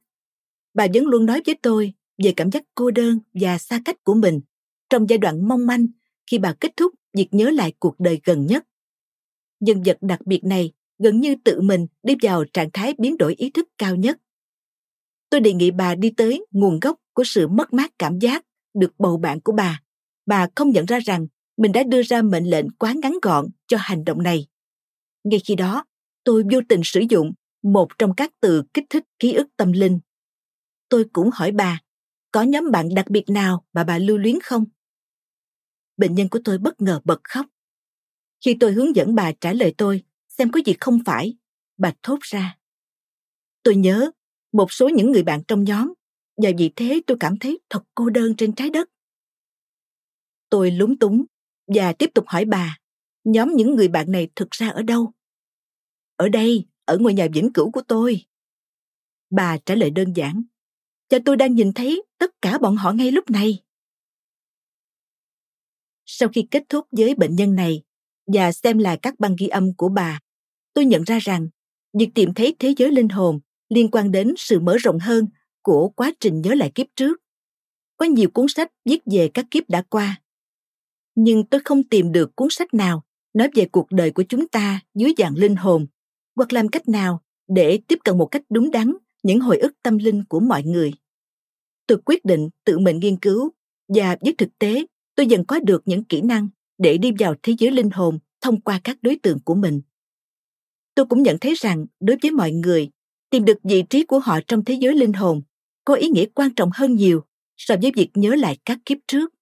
Bà 0.75 0.87
vẫn 0.95 1.07
luôn 1.07 1.27
nói 1.27 1.43
với 1.47 1.55
tôi 1.63 1.93
về 2.25 2.33
cảm 2.37 2.51
giác 2.51 2.63
cô 2.75 2.91
đơn 2.91 3.19
và 3.35 3.59
xa 3.59 3.81
cách 3.85 4.05
của 4.05 4.15
mình 4.15 4.41
trong 4.91 5.09
giai 5.09 5.19
đoạn 5.19 5.49
mong 5.49 5.67
manh 5.67 5.87
khi 6.27 6.39
bà 6.39 6.55
kết 6.61 6.77
thúc 6.77 6.95
việc 7.13 7.29
nhớ 7.31 7.51
lại 7.51 7.73
cuộc 7.79 8.01
đời 8.01 8.21
gần 8.25 8.47
nhất. 8.47 8.65
Nhân 9.61 9.83
vật 9.83 9.99
đặc 10.01 10.27
biệt 10.27 10.45
này 10.45 10.73
gần 10.99 11.21
như 11.21 11.35
tự 11.45 11.61
mình 11.61 11.87
đi 12.03 12.15
vào 12.23 12.45
trạng 12.45 12.71
thái 12.73 12.95
biến 12.99 13.19
đổi 13.19 13.35
ý 13.35 13.51
thức 13.51 13.69
cao 13.79 13.97
nhất. 13.97 14.19
Tôi 15.31 15.41
đề 15.41 15.53
nghị 15.53 15.71
bà 15.71 15.95
đi 15.95 16.11
tới 16.11 16.47
nguồn 16.51 16.81
gốc 16.81 16.97
của 17.13 17.25
sự 17.27 17.49
mất 17.49 17.73
mát 17.73 17.93
cảm 17.99 18.19
giác 18.19 18.45
được 18.75 18.93
bầu 18.99 19.17
bạn 19.17 19.41
của 19.41 19.53
bà. 19.53 19.83
Bà 20.27 20.49
không 20.55 20.71
nhận 20.71 20.87
ra 20.87 20.99
rằng 20.99 21.27
mình 21.57 21.73
đã 21.73 21.83
đưa 21.83 22.03
ra 22.03 22.23
mệnh 22.23 22.45
lệnh 22.45 22.71
quá 22.71 22.95
ngắn 23.03 23.19
gọn 23.23 23.47
cho 23.67 23.77
hành 23.81 24.05
động 24.05 24.23
này. 24.23 24.47
Ngay 25.25 25.41
khi 25.45 25.55
đó, 25.55 25.85
tôi 26.25 26.43
vô 26.53 26.61
tình 26.69 26.81
sử 26.85 27.01
dụng 27.11 27.33
một 27.63 27.89
trong 27.99 28.15
các 28.17 28.31
từ 28.41 28.63
kích 28.75 28.85
thích 28.91 29.05
ký 29.19 29.33
ức 29.33 29.47
tâm 29.57 29.73
linh. 29.73 30.01
Tôi 30.89 31.05
cũng 31.13 31.31
hỏi 31.33 31.53
bà, 31.53 31.81
có 32.33 32.43
nhóm 32.43 32.71
bạn 32.71 32.95
đặc 32.95 33.07
biệt 33.11 33.25
nào 33.29 33.65
mà 33.73 33.85
bà 33.85 33.99
lưu 33.99 34.19
luyến 34.19 34.41
không? 34.43 34.65
Bệnh 35.97 36.15
nhân 36.15 36.29
của 36.29 36.41
tôi 36.45 36.59
bất 36.59 36.81
ngờ 36.81 37.01
bật 37.05 37.21
khóc. 37.25 37.47
Khi 38.45 38.57
tôi 38.61 38.73
hướng 38.73 38.97
dẫn 38.97 39.15
bà 39.15 39.33
trả 39.33 39.53
lời 39.53 39.75
tôi, 39.79 40.03
xem 40.29 40.51
có 40.51 40.61
gì 40.67 40.75
không 40.81 40.99
phải, 41.07 41.37
bà 41.77 41.93
thốt 42.03 42.19
ra. 42.21 42.59
Tôi 43.63 43.77
nhớ 43.77 44.11
một 44.53 44.73
số 44.73 44.89
những 44.89 45.13
người 45.13 45.23
bạn 45.23 45.43
trong 45.49 45.65
nhóm, 45.65 45.93
và 46.37 46.51
vì 46.59 46.73
thế 46.77 47.01
tôi 47.07 47.17
cảm 47.21 47.39
thấy 47.39 47.61
thật 47.71 47.83
cô 47.95 48.11
đơn 48.11 48.35
trên 48.37 48.55
trái 48.55 48.71
đất. 48.71 48.89
Tôi 50.51 50.71
lúng 50.71 50.99
túng 50.99 51.25
và 51.67 51.93
tiếp 51.93 52.11
tục 52.15 52.25
hỏi 52.29 52.45
bà, 52.45 52.79
nhóm 53.25 53.53
những 53.55 53.75
người 53.75 53.89
bạn 53.89 54.13
này 54.13 54.29
thực 54.37 54.51
ra 54.51 54.69
ở 54.69 54.83
đâu? 54.83 55.13
Ở 56.17 56.29
đây, 56.29 56.67
ở 56.89 56.99
ngôi 56.99 57.15
nhà 57.15 57.27
vĩnh 57.33 57.53
cửu 57.53 57.71
của 57.71 57.83
tôi. 57.89 58.23
Bà 59.31 59.59
trả 59.67 59.75
lời 59.75 59.91
đơn 59.91 60.13
giản, 60.13 60.43
cho 61.09 61.19
tôi 61.25 61.37
đang 61.37 61.55
nhìn 61.55 61.73
thấy 61.73 62.03
tất 62.19 62.43
cả 62.43 62.59
bọn 62.59 62.77
họ 62.77 62.93
ngay 62.93 63.11
lúc 63.11 63.31
này. 63.31 63.63
Sau 66.07 66.29
khi 66.29 66.49
kết 66.51 66.63
thúc 66.69 66.87
với 66.91 67.15
bệnh 67.15 67.37
nhân 67.37 67.55
này 67.55 67.83
và 68.27 68.53
xem 68.53 68.79
lại 68.79 68.99
các 69.03 69.21
băng 69.21 69.37
ghi 69.39 69.49
âm 69.49 69.75
của 69.75 69.89
bà, 69.89 70.21
tôi 70.75 70.85
nhận 70.85 71.03
ra 71.03 71.19
rằng 71.19 71.49
việc 71.93 72.11
tìm 72.15 72.35
thấy 72.35 72.57
thế 72.59 72.75
giới 72.77 72.91
linh 72.91 73.09
hồn 73.09 73.41
liên 73.69 73.91
quan 73.91 74.13
đến 74.13 74.35
sự 74.37 74.61
mở 74.61 74.77
rộng 74.77 74.99
hơn 74.99 75.27
của 75.63 75.89
quá 75.89 76.13
trình 76.21 76.41
nhớ 76.41 76.55
lại 76.55 76.73
kiếp 76.75 76.87
trước. 76.97 77.21
Có 77.97 78.07
nhiều 78.07 78.31
cuốn 78.31 78.47
sách 78.49 78.73
viết 78.85 78.99
về 79.07 79.31
các 79.35 79.47
kiếp 79.51 79.71
đã 79.71 79.83
qua. 79.83 80.23
Nhưng 81.15 81.47
tôi 81.47 81.61
không 81.65 81.83
tìm 81.83 82.13
được 82.13 82.37
cuốn 82.37 82.49
sách 82.51 82.75
nào 82.75 83.05
nói 83.35 83.49
về 83.55 83.69
cuộc 83.73 83.87
đời 83.91 84.11
của 84.11 84.25
chúng 84.29 84.49
ta 84.49 84.81
dưới 84.95 85.15
dạng 85.19 85.35
linh 85.35 85.57
hồn 85.57 85.87
hoặc 86.39 86.53
làm 86.53 86.69
cách 86.69 86.89
nào 86.89 87.23
để 87.49 87.81
tiếp 87.89 87.99
cận 88.05 88.19
một 88.19 88.27
cách 88.27 88.43
đúng 88.51 88.71
đắn 88.71 88.93
những 89.23 89.41
hồi 89.41 89.59
ức 89.59 89.73
tâm 89.83 89.99
linh 89.99 90.25
của 90.25 90.41
mọi 90.41 90.63
người. 90.63 90.93
Tôi 91.87 91.99
quyết 92.05 92.25
định 92.25 92.49
tự 92.65 92.79
mình 92.79 92.99
nghiên 92.99 93.17
cứu 93.17 93.51
và 93.89 94.17
với 94.21 94.35
thực 94.39 94.59
tế 94.59 94.87
tôi 95.15 95.27
dần 95.27 95.45
có 95.49 95.61
được 95.61 95.83
những 95.85 96.05
kỹ 96.05 96.21
năng 96.21 96.49
để 96.79 96.99
đi 96.99 97.13
vào 97.19 97.35
thế 97.43 97.55
giới 97.59 97.71
linh 97.71 97.91
hồn 97.91 98.19
thông 98.41 98.61
qua 98.61 98.81
các 98.85 98.99
đối 99.03 99.19
tượng 99.23 99.39
của 99.45 99.55
mình. 99.55 99.81
Tôi 100.95 101.07
cũng 101.07 101.23
nhận 101.23 101.39
thấy 101.39 101.55
rằng 101.55 101.87
đối 102.01 102.17
với 102.23 102.31
mọi 102.31 102.53
người, 102.53 102.91
tìm 103.31 103.45
được 103.45 103.59
vị 103.65 103.83
trí 103.91 104.05
của 104.05 104.19
họ 104.19 104.39
trong 104.49 104.65
thế 104.65 104.75
giới 104.75 104.95
linh 104.95 105.13
hồn 105.13 105.43
có 105.85 105.95
ý 105.95 106.09
nghĩa 106.09 106.27
quan 106.35 106.55
trọng 106.55 106.71
hơn 106.75 106.95
nhiều 106.95 107.25
so 107.57 107.75
với 107.83 107.93
việc 107.95 108.11
nhớ 108.15 108.35
lại 108.35 108.59
các 108.65 108.79
kiếp 108.85 108.99
trước. 109.07 109.35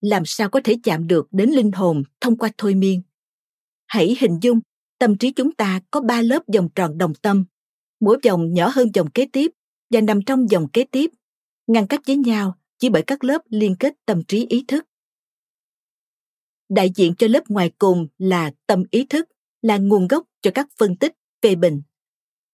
Làm 0.00 0.22
sao 0.26 0.48
có 0.48 0.60
thể 0.64 0.76
chạm 0.82 1.06
được 1.06 1.28
đến 1.30 1.50
linh 1.50 1.72
hồn 1.72 2.02
thông 2.20 2.36
qua 2.36 2.50
thôi 2.58 2.74
miên? 2.74 3.02
Hãy 3.86 4.16
hình 4.20 4.38
dung 4.42 4.60
tâm 5.02 5.16
trí 5.16 5.30
chúng 5.30 5.52
ta 5.52 5.80
có 5.90 6.00
ba 6.00 6.22
lớp 6.22 6.42
vòng 6.54 6.68
tròn 6.74 6.98
đồng 6.98 7.14
tâm, 7.14 7.44
mỗi 8.00 8.18
vòng 8.24 8.54
nhỏ 8.54 8.70
hơn 8.74 8.88
vòng 8.94 9.10
kế 9.10 9.26
tiếp 9.32 9.50
và 9.90 10.00
nằm 10.00 10.22
trong 10.22 10.46
vòng 10.46 10.68
kế 10.72 10.84
tiếp, 10.84 11.10
ngăn 11.66 11.86
cách 11.86 12.00
với 12.06 12.16
nhau 12.16 12.58
chỉ 12.78 12.88
bởi 12.88 13.02
các 13.02 13.24
lớp 13.24 13.42
liên 13.48 13.76
kết 13.78 13.94
tâm 14.06 14.24
trí 14.24 14.46
ý 14.48 14.64
thức. 14.68 14.86
Đại 16.68 16.90
diện 16.94 17.14
cho 17.18 17.26
lớp 17.26 17.50
ngoài 17.50 17.72
cùng 17.78 18.06
là 18.18 18.52
tâm 18.66 18.84
ý 18.90 19.04
thức, 19.04 19.28
là 19.62 19.78
nguồn 19.78 20.08
gốc 20.08 20.26
cho 20.40 20.50
các 20.54 20.68
phân 20.78 20.96
tích, 20.96 21.12
phê 21.42 21.54
bình. 21.54 21.82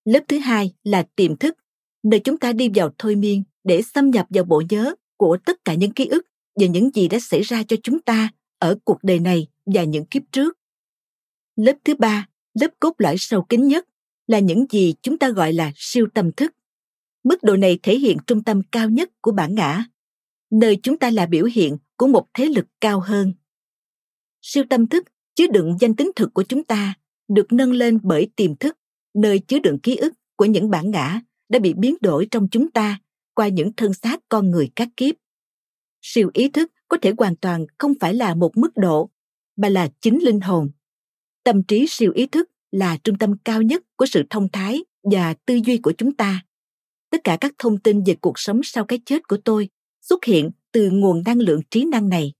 Lớp 0.04 0.20
thứ 0.28 0.38
hai 0.38 0.74
là 0.84 1.06
tiềm 1.16 1.36
thức, 1.36 1.56
nơi 2.02 2.20
chúng 2.20 2.38
ta 2.38 2.52
đi 2.52 2.70
vào 2.74 2.90
thôi 2.98 3.16
miên 3.16 3.42
để 3.64 3.82
xâm 3.82 4.10
nhập 4.10 4.26
vào 4.30 4.44
bộ 4.44 4.62
nhớ 4.70 4.94
của 5.16 5.38
tất 5.46 5.64
cả 5.64 5.74
những 5.74 5.92
ký 5.92 6.06
ức 6.06 6.26
về 6.60 6.68
những 6.68 6.90
gì 6.94 7.08
đã 7.08 7.18
xảy 7.20 7.42
ra 7.42 7.62
cho 7.68 7.76
chúng 7.82 8.00
ta 8.00 8.30
ở 8.58 8.78
cuộc 8.84 8.98
đời 9.02 9.18
này 9.18 9.46
và 9.66 9.84
những 9.84 10.06
kiếp 10.06 10.22
trước. 10.32 10.58
Lớp 11.56 11.74
thứ 11.84 11.94
ba, 11.94 12.28
lớp 12.60 12.70
cốt 12.80 12.94
lõi 12.98 13.14
sâu 13.18 13.42
kín 13.42 13.68
nhất, 13.68 13.88
là 14.26 14.38
những 14.38 14.66
gì 14.70 14.94
chúng 15.02 15.18
ta 15.18 15.30
gọi 15.30 15.52
là 15.52 15.72
siêu 15.74 16.06
tâm 16.14 16.32
thức. 16.32 16.54
Mức 17.24 17.42
độ 17.42 17.56
này 17.56 17.78
thể 17.82 17.98
hiện 17.98 18.16
trung 18.26 18.44
tâm 18.44 18.62
cao 18.72 18.90
nhất 18.90 19.10
của 19.20 19.32
bản 19.32 19.54
ngã, 19.54 19.84
nơi 20.50 20.78
chúng 20.82 20.98
ta 20.98 21.10
là 21.10 21.26
biểu 21.26 21.44
hiện 21.44 21.76
của 21.96 22.06
một 22.06 22.26
thế 22.34 22.44
lực 22.44 22.66
cao 22.80 23.00
hơn. 23.00 23.32
Siêu 24.42 24.64
tâm 24.70 24.86
thức 24.86 25.04
chứa 25.34 25.46
đựng 25.52 25.76
danh 25.80 25.96
tính 25.96 26.10
thực 26.16 26.34
của 26.34 26.42
chúng 26.42 26.64
ta 26.64 26.94
được 27.28 27.52
nâng 27.52 27.72
lên 27.72 27.98
bởi 28.02 28.30
tiềm 28.36 28.56
thức, 28.56 28.78
nơi 29.14 29.38
chứa 29.38 29.58
đựng 29.58 29.78
ký 29.78 29.96
ức 29.96 30.12
của 30.36 30.44
những 30.44 30.70
bản 30.70 30.90
ngã 30.90 31.20
đã 31.48 31.58
bị 31.58 31.74
biến 31.74 31.96
đổi 32.00 32.28
trong 32.30 32.48
chúng 32.50 32.70
ta 32.70 33.00
qua 33.34 33.48
những 33.48 33.72
thân 33.76 33.94
xác 33.94 34.20
con 34.28 34.50
người 34.50 34.70
các 34.76 34.88
kiếp. 34.96 35.14
Siêu 36.02 36.30
ý 36.34 36.48
thức 36.48 36.72
có 36.88 36.96
thể 37.02 37.12
hoàn 37.18 37.36
toàn 37.36 37.66
không 37.78 37.92
phải 38.00 38.14
là 38.14 38.34
một 38.34 38.56
mức 38.56 38.76
độ, 38.76 39.10
mà 39.56 39.68
là 39.68 39.88
chính 40.00 40.18
linh 40.22 40.40
hồn. 40.40 40.70
Tâm 41.48 41.62
trí 41.62 41.86
siêu 41.88 42.12
ý 42.14 42.26
thức 42.26 42.50
là 42.70 42.98
trung 43.04 43.18
tâm 43.18 43.34
cao 43.44 43.62
nhất 43.62 43.82
của 43.96 44.06
sự 44.06 44.22
thông 44.30 44.48
thái 44.52 44.84
và 45.02 45.34
tư 45.34 45.60
duy 45.64 45.78
của 45.78 45.92
chúng 45.98 46.14
ta. 46.14 46.44
Tất 47.10 47.18
cả 47.24 47.38
các 47.40 47.54
thông 47.58 47.78
tin 47.78 48.04
về 48.04 48.14
cuộc 48.20 48.38
sống 48.38 48.60
sau 48.64 48.84
cái 48.84 49.00
chết 49.06 49.28
của 49.28 49.36
tôi 49.44 49.68
xuất 50.00 50.24
hiện 50.24 50.50
từ 50.72 50.90
nguồn 50.90 51.22
năng 51.26 51.38
lượng 51.38 51.60
trí 51.70 51.84
năng 51.84 52.08
này. 52.08 52.32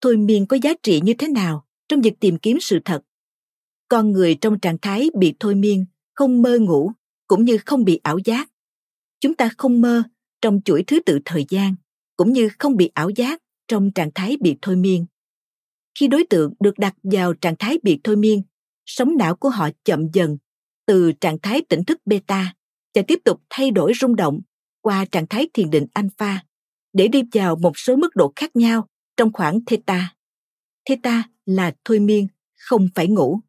Thôi 0.00 0.16
miên 0.16 0.46
có 0.46 0.58
giá 0.62 0.72
trị 0.82 1.00
như 1.00 1.14
thế 1.18 1.28
nào 1.28 1.66
trong 1.88 2.00
việc 2.00 2.14
tìm 2.20 2.38
kiếm 2.38 2.58
sự 2.60 2.78
thật? 2.84 3.02
Con 3.88 4.12
người 4.12 4.34
trong 4.40 4.60
trạng 4.60 4.78
thái 4.82 5.10
bị 5.18 5.34
thôi 5.40 5.54
miên, 5.54 5.86
không 6.14 6.42
mơ 6.42 6.58
ngủ 6.58 6.92
cũng 7.26 7.44
như 7.44 7.58
không 7.66 7.84
bị 7.84 8.00
ảo 8.02 8.18
giác. 8.24 8.50
Chúng 9.20 9.34
ta 9.34 9.50
không 9.58 9.80
mơ 9.80 10.02
trong 10.40 10.60
chuỗi 10.64 10.84
thứ 10.86 11.00
tự 11.06 11.18
thời 11.24 11.44
gian 11.48 11.74
cũng 12.16 12.32
như 12.32 12.48
không 12.58 12.76
bị 12.76 12.90
ảo 12.94 13.10
giác 13.10 13.42
trong 13.68 13.90
trạng 13.90 14.10
thái 14.14 14.36
bị 14.40 14.56
thôi 14.62 14.76
miên. 14.76 15.06
Khi 15.98 16.08
đối 16.08 16.24
tượng 16.30 16.52
được 16.60 16.78
đặt 16.78 16.94
vào 17.02 17.34
trạng 17.34 17.56
thái 17.58 17.78
bị 17.82 18.00
thôi 18.04 18.16
miên, 18.16 18.42
sóng 18.86 19.16
não 19.16 19.36
của 19.36 19.48
họ 19.48 19.68
chậm 19.84 20.06
dần 20.12 20.38
từ 20.86 21.12
trạng 21.12 21.38
thái 21.38 21.62
tỉnh 21.68 21.84
thức 21.84 22.00
beta 22.06 22.54
và 22.94 23.02
tiếp 23.08 23.18
tục 23.24 23.42
thay 23.50 23.70
đổi 23.70 23.92
rung 24.00 24.16
động 24.16 24.40
qua 24.80 25.04
trạng 25.04 25.26
thái 25.26 25.48
thiền 25.54 25.70
định 25.70 25.86
alpha 25.92 26.44
để 26.92 27.08
đi 27.08 27.22
vào 27.32 27.56
một 27.56 27.78
số 27.78 27.96
mức 27.96 28.16
độ 28.16 28.32
khác 28.36 28.56
nhau 28.56 28.88
trong 29.16 29.32
khoảng 29.32 29.64
theta. 29.64 30.14
Theta 30.84 31.22
là 31.46 31.74
thôi 31.84 32.00
miên, 32.00 32.26
không 32.56 32.88
phải 32.94 33.08
ngủ. 33.08 33.40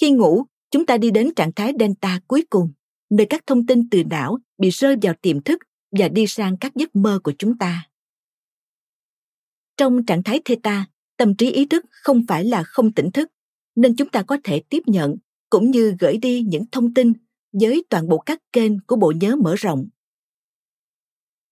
Khi 0.00 0.10
ngủ, 0.10 0.44
chúng 0.70 0.86
ta 0.86 0.98
đi 0.98 1.10
đến 1.10 1.34
trạng 1.36 1.52
thái 1.52 1.72
delta 1.78 2.20
cuối 2.26 2.46
cùng, 2.50 2.72
nơi 3.10 3.26
các 3.30 3.46
thông 3.46 3.66
tin 3.66 3.90
từ 3.90 4.04
não 4.04 4.38
bị 4.58 4.70
rơi 4.70 4.96
vào 5.02 5.14
tiềm 5.22 5.42
thức 5.42 5.58
và 5.90 6.08
đi 6.08 6.26
sang 6.26 6.56
các 6.56 6.74
giấc 6.74 6.96
mơ 6.96 7.20
của 7.24 7.32
chúng 7.38 7.58
ta. 7.58 7.88
Trong 9.76 10.06
trạng 10.06 10.22
thái 10.22 10.40
theta, 10.44 10.86
tâm 11.18 11.36
trí 11.36 11.52
ý 11.52 11.66
thức 11.66 11.84
không 11.90 12.22
phải 12.28 12.44
là 12.44 12.62
không 12.62 12.92
tỉnh 12.92 13.10
thức, 13.10 13.30
nên 13.76 13.96
chúng 13.96 14.08
ta 14.08 14.22
có 14.22 14.38
thể 14.44 14.62
tiếp 14.68 14.82
nhận 14.86 15.16
cũng 15.50 15.70
như 15.70 15.94
gửi 16.00 16.16
đi 16.16 16.42
những 16.42 16.64
thông 16.72 16.94
tin 16.94 17.12
với 17.52 17.84
toàn 17.90 18.08
bộ 18.08 18.18
các 18.18 18.42
kênh 18.52 18.72
của 18.86 18.96
bộ 18.96 19.12
nhớ 19.20 19.36
mở 19.36 19.54
rộng. 19.54 19.88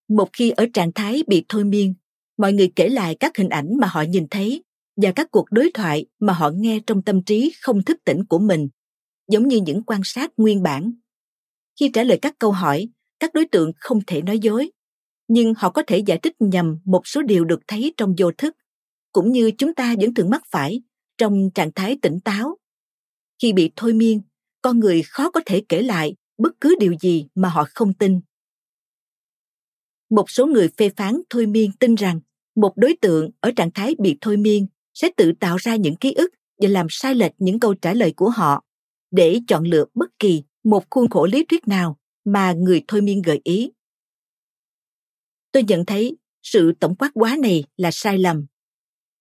Một 0.08 0.28
khi 0.32 0.50
ở 0.50 0.66
trạng 0.72 0.92
thái 0.92 1.22
bị 1.26 1.44
thôi 1.48 1.64
miên, 1.64 1.94
mọi 2.36 2.52
người 2.52 2.72
kể 2.76 2.88
lại 2.88 3.16
các 3.20 3.36
hình 3.36 3.48
ảnh 3.48 3.76
mà 3.80 3.86
họ 3.86 4.02
nhìn 4.02 4.26
thấy 4.30 4.64
và 4.96 5.12
các 5.12 5.30
cuộc 5.30 5.46
đối 5.50 5.70
thoại 5.74 6.06
mà 6.20 6.32
họ 6.32 6.50
nghe 6.50 6.80
trong 6.86 7.02
tâm 7.02 7.22
trí 7.22 7.52
không 7.62 7.82
thức 7.82 7.98
tỉnh 8.04 8.24
của 8.24 8.38
mình, 8.38 8.68
giống 9.28 9.48
như 9.48 9.60
những 9.66 9.82
quan 9.82 10.00
sát 10.04 10.32
nguyên 10.36 10.62
bản. 10.62 10.92
Khi 11.80 11.90
trả 11.92 12.02
lời 12.02 12.18
các 12.22 12.34
câu 12.38 12.52
hỏi, 12.52 12.88
các 13.20 13.34
đối 13.34 13.46
tượng 13.46 13.72
không 13.76 14.00
thể 14.06 14.22
nói 14.22 14.38
dối, 14.38 14.70
nhưng 15.28 15.54
họ 15.56 15.70
có 15.70 15.82
thể 15.86 15.98
giải 15.98 16.18
thích 16.18 16.34
nhầm 16.38 16.78
một 16.84 17.06
số 17.06 17.22
điều 17.22 17.44
được 17.44 17.60
thấy 17.68 17.94
trong 17.96 18.14
vô 18.18 18.30
thức, 18.38 18.56
cũng 19.16 19.32
như 19.32 19.50
chúng 19.58 19.74
ta 19.74 19.94
vẫn 20.00 20.14
thường 20.14 20.30
mắc 20.30 20.42
phải 20.50 20.82
trong 21.18 21.50
trạng 21.54 21.72
thái 21.72 21.98
tỉnh 22.02 22.20
táo. 22.20 22.58
Khi 23.42 23.52
bị 23.52 23.70
thôi 23.76 23.92
miên, 23.92 24.20
con 24.62 24.80
người 24.80 25.02
khó 25.02 25.30
có 25.30 25.40
thể 25.46 25.62
kể 25.68 25.82
lại 25.82 26.16
bất 26.38 26.52
cứ 26.60 26.76
điều 26.80 26.94
gì 27.00 27.26
mà 27.34 27.48
họ 27.48 27.64
không 27.74 27.94
tin. 27.94 28.20
Một 30.10 30.30
số 30.30 30.46
người 30.46 30.68
phê 30.78 30.90
phán 30.96 31.20
thôi 31.30 31.46
miên 31.46 31.72
tin 31.72 31.94
rằng 31.94 32.20
một 32.56 32.72
đối 32.76 32.96
tượng 33.00 33.30
ở 33.40 33.50
trạng 33.56 33.70
thái 33.70 33.94
bị 33.98 34.18
thôi 34.20 34.36
miên 34.36 34.66
sẽ 34.94 35.10
tự 35.16 35.32
tạo 35.40 35.56
ra 35.56 35.76
những 35.76 35.96
ký 35.96 36.12
ức 36.12 36.30
và 36.58 36.68
làm 36.68 36.86
sai 36.90 37.14
lệch 37.14 37.32
những 37.38 37.60
câu 37.60 37.74
trả 37.74 37.94
lời 37.94 38.12
của 38.16 38.30
họ 38.30 38.64
để 39.10 39.40
chọn 39.48 39.64
lựa 39.64 39.84
bất 39.94 40.18
kỳ 40.18 40.42
một 40.64 40.84
khuôn 40.90 41.10
khổ 41.10 41.26
lý 41.26 41.44
thuyết 41.44 41.68
nào 41.68 41.98
mà 42.24 42.52
người 42.52 42.84
thôi 42.88 43.00
miên 43.00 43.22
gợi 43.22 43.40
ý. 43.44 43.70
Tôi 45.52 45.62
nhận 45.62 45.86
thấy 45.86 46.16
sự 46.42 46.72
tổng 46.80 46.94
quát 46.94 47.10
quá 47.14 47.36
này 47.40 47.64
là 47.76 47.90
sai 47.90 48.18
lầm 48.18 48.46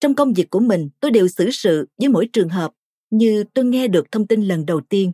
trong 0.06 0.16
công 0.16 0.34
việc 0.34 0.50
của 0.50 0.60
mình, 0.60 0.90
tôi 1.00 1.12
đều 1.12 1.28
xử 1.28 1.50
sự 1.52 1.88
với 1.98 2.10
mỗi 2.10 2.30
trường 2.34 2.50
hợp, 2.50 2.72
như 3.10 3.44
tôi 3.54 3.66
nghe 3.66 3.88
được 3.88 4.12
thông 4.12 4.28
tin 4.28 4.42
lần 4.42 4.66
đầu 4.66 4.82
tiên. 4.82 5.12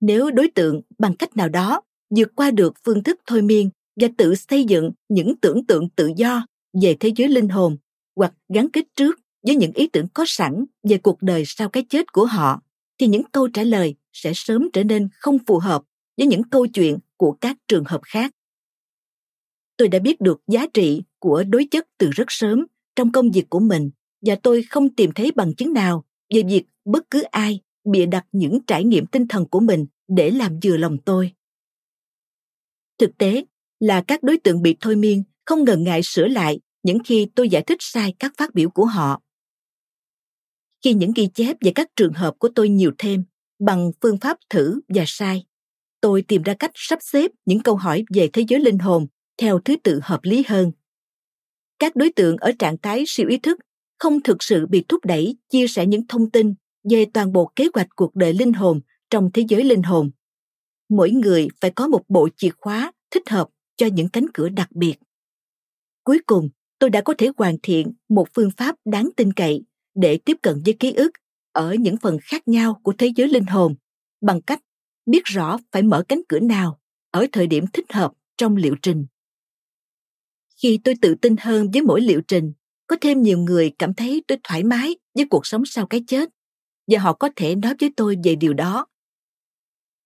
Nếu 0.00 0.30
đối 0.30 0.50
tượng, 0.50 0.80
bằng 0.98 1.16
cách 1.16 1.36
nào 1.36 1.48
đó, 1.48 1.80
vượt 2.16 2.28
qua 2.34 2.50
được 2.50 2.74
phương 2.84 3.02
thức 3.02 3.20
thôi 3.26 3.42
miên 3.42 3.70
và 4.00 4.08
tự 4.18 4.34
xây 4.34 4.64
dựng 4.64 4.90
những 5.08 5.36
tưởng 5.36 5.66
tượng 5.66 5.88
tự 5.88 6.10
do 6.16 6.46
về 6.82 6.96
thế 7.00 7.12
giới 7.16 7.28
linh 7.28 7.48
hồn 7.48 7.76
hoặc 8.16 8.34
gắn 8.54 8.70
kết 8.70 8.84
trước 8.96 9.20
với 9.46 9.56
những 9.56 9.72
ý 9.72 9.88
tưởng 9.88 10.06
có 10.14 10.24
sẵn 10.26 10.64
về 10.82 10.98
cuộc 10.98 11.22
đời 11.22 11.42
sau 11.46 11.68
cái 11.68 11.84
chết 11.88 12.12
của 12.12 12.26
họ, 12.26 12.62
thì 12.98 13.06
những 13.06 13.22
câu 13.32 13.48
trả 13.48 13.62
lời 13.62 13.94
sẽ 14.12 14.32
sớm 14.34 14.68
trở 14.72 14.84
nên 14.84 15.08
không 15.12 15.38
phù 15.46 15.58
hợp 15.58 15.82
với 16.16 16.26
những 16.26 16.42
câu 16.42 16.66
chuyện 16.66 16.98
của 17.16 17.32
các 17.32 17.56
trường 17.68 17.84
hợp 17.84 18.00
khác. 18.04 18.30
Tôi 19.76 19.88
đã 19.88 19.98
biết 19.98 20.20
được 20.20 20.40
giá 20.46 20.66
trị 20.74 21.02
của 21.18 21.44
đối 21.48 21.64
chất 21.70 21.88
từ 21.98 22.10
rất 22.10 22.26
sớm 22.28 22.66
trong 22.96 23.12
công 23.12 23.30
việc 23.30 23.50
của 23.50 23.60
mình 23.60 23.90
và 24.20 24.36
tôi 24.42 24.62
không 24.62 24.94
tìm 24.94 25.10
thấy 25.14 25.32
bằng 25.36 25.54
chứng 25.54 25.72
nào 25.72 26.04
về 26.34 26.42
việc 26.42 26.64
bất 26.84 27.10
cứ 27.10 27.22
ai 27.22 27.60
bịa 27.84 28.06
đặt 28.06 28.26
những 28.32 28.58
trải 28.66 28.84
nghiệm 28.84 29.06
tinh 29.06 29.28
thần 29.28 29.48
của 29.48 29.60
mình 29.60 29.86
để 30.08 30.30
làm 30.30 30.58
vừa 30.64 30.76
lòng 30.76 30.98
tôi. 31.04 31.32
Thực 32.98 33.18
tế 33.18 33.44
là 33.80 34.04
các 34.08 34.22
đối 34.22 34.38
tượng 34.38 34.62
bị 34.62 34.76
thôi 34.80 34.96
miên 34.96 35.22
không 35.44 35.64
ngần 35.64 35.84
ngại 35.84 36.00
sửa 36.04 36.26
lại 36.26 36.60
những 36.82 36.98
khi 37.04 37.28
tôi 37.34 37.48
giải 37.48 37.62
thích 37.62 37.78
sai 37.80 38.14
các 38.18 38.32
phát 38.36 38.54
biểu 38.54 38.70
của 38.70 38.84
họ. 38.84 39.20
Khi 40.84 40.94
những 40.94 41.12
ghi 41.16 41.28
chép 41.34 41.56
về 41.60 41.72
các 41.74 41.88
trường 41.96 42.12
hợp 42.12 42.34
của 42.38 42.48
tôi 42.54 42.68
nhiều 42.68 42.92
thêm 42.98 43.24
bằng 43.58 43.90
phương 44.02 44.18
pháp 44.18 44.36
thử 44.50 44.80
và 44.88 45.04
sai, 45.06 45.46
tôi 46.00 46.22
tìm 46.22 46.42
ra 46.42 46.54
cách 46.54 46.70
sắp 46.74 46.98
xếp 47.02 47.30
những 47.46 47.62
câu 47.62 47.76
hỏi 47.76 48.04
về 48.14 48.30
thế 48.32 48.44
giới 48.48 48.60
linh 48.60 48.78
hồn 48.78 49.06
theo 49.36 49.60
thứ 49.64 49.76
tự 49.76 50.00
hợp 50.02 50.20
lý 50.22 50.44
hơn. 50.46 50.72
Các 51.78 51.96
đối 51.96 52.12
tượng 52.12 52.36
ở 52.36 52.52
trạng 52.58 52.78
thái 52.78 53.04
siêu 53.06 53.28
ý 53.28 53.38
thức 53.38 53.58
không 54.00 54.22
thực 54.22 54.42
sự 54.42 54.66
bị 54.66 54.84
thúc 54.88 55.04
đẩy, 55.04 55.36
chia 55.48 55.66
sẻ 55.66 55.86
những 55.86 56.06
thông 56.06 56.30
tin 56.30 56.54
về 56.90 57.06
toàn 57.14 57.32
bộ 57.32 57.52
kế 57.56 57.68
hoạch 57.74 57.88
cuộc 57.96 58.16
đời 58.16 58.32
linh 58.32 58.52
hồn 58.52 58.80
trong 59.10 59.30
thế 59.34 59.44
giới 59.48 59.64
linh 59.64 59.82
hồn. 59.82 60.10
Mỗi 60.88 61.10
người 61.10 61.48
phải 61.60 61.70
có 61.70 61.88
một 61.88 62.02
bộ 62.08 62.28
chìa 62.36 62.50
khóa 62.58 62.92
thích 63.10 63.28
hợp 63.30 63.48
cho 63.76 63.86
những 63.86 64.08
cánh 64.08 64.26
cửa 64.34 64.48
đặc 64.48 64.72
biệt. 64.72 64.94
Cuối 66.04 66.18
cùng, 66.26 66.48
tôi 66.78 66.90
đã 66.90 67.00
có 67.00 67.14
thể 67.18 67.28
hoàn 67.36 67.56
thiện 67.62 67.92
một 68.08 68.28
phương 68.34 68.50
pháp 68.56 68.76
đáng 68.84 69.08
tin 69.16 69.32
cậy 69.32 69.64
để 69.94 70.18
tiếp 70.24 70.36
cận 70.42 70.62
với 70.64 70.76
ký 70.78 70.92
ức 70.92 71.10
ở 71.52 71.74
những 71.74 71.96
phần 71.96 72.18
khác 72.22 72.48
nhau 72.48 72.80
của 72.82 72.92
thế 72.98 73.12
giới 73.16 73.28
linh 73.28 73.46
hồn 73.46 73.74
bằng 74.20 74.42
cách 74.42 74.60
biết 75.06 75.24
rõ 75.24 75.58
phải 75.72 75.82
mở 75.82 76.04
cánh 76.08 76.22
cửa 76.28 76.40
nào 76.40 76.80
ở 77.10 77.26
thời 77.32 77.46
điểm 77.46 77.64
thích 77.72 77.92
hợp 77.92 78.12
trong 78.36 78.56
liệu 78.56 78.76
trình. 78.82 79.06
Khi 80.62 80.78
tôi 80.84 80.94
tự 81.02 81.14
tin 81.14 81.36
hơn 81.40 81.70
với 81.72 81.82
mỗi 81.82 82.00
liệu 82.00 82.20
trình 82.28 82.52
có 82.90 82.96
thêm 83.00 83.22
nhiều 83.22 83.38
người 83.38 83.72
cảm 83.78 83.94
thấy 83.94 84.22
tôi 84.28 84.38
thoải 84.44 84.64
mái 84.64 84.96
với 85.14 85.26
cuộc 85.30 85.46
sống 85.46 85.62
sau 85.66 85.86
cái 85.86 86.04
chết, 86.06 86.28
và 86.86 86.98
họ 86.98 87.12
có 87.12 87.28
thể 87.36 87.54
nói 87.54 87.74
với 87.80 87.92
tôi 87.96 88.16
về 88.24 88.34
điều 88.34 88.54
đó. 88.54 88.86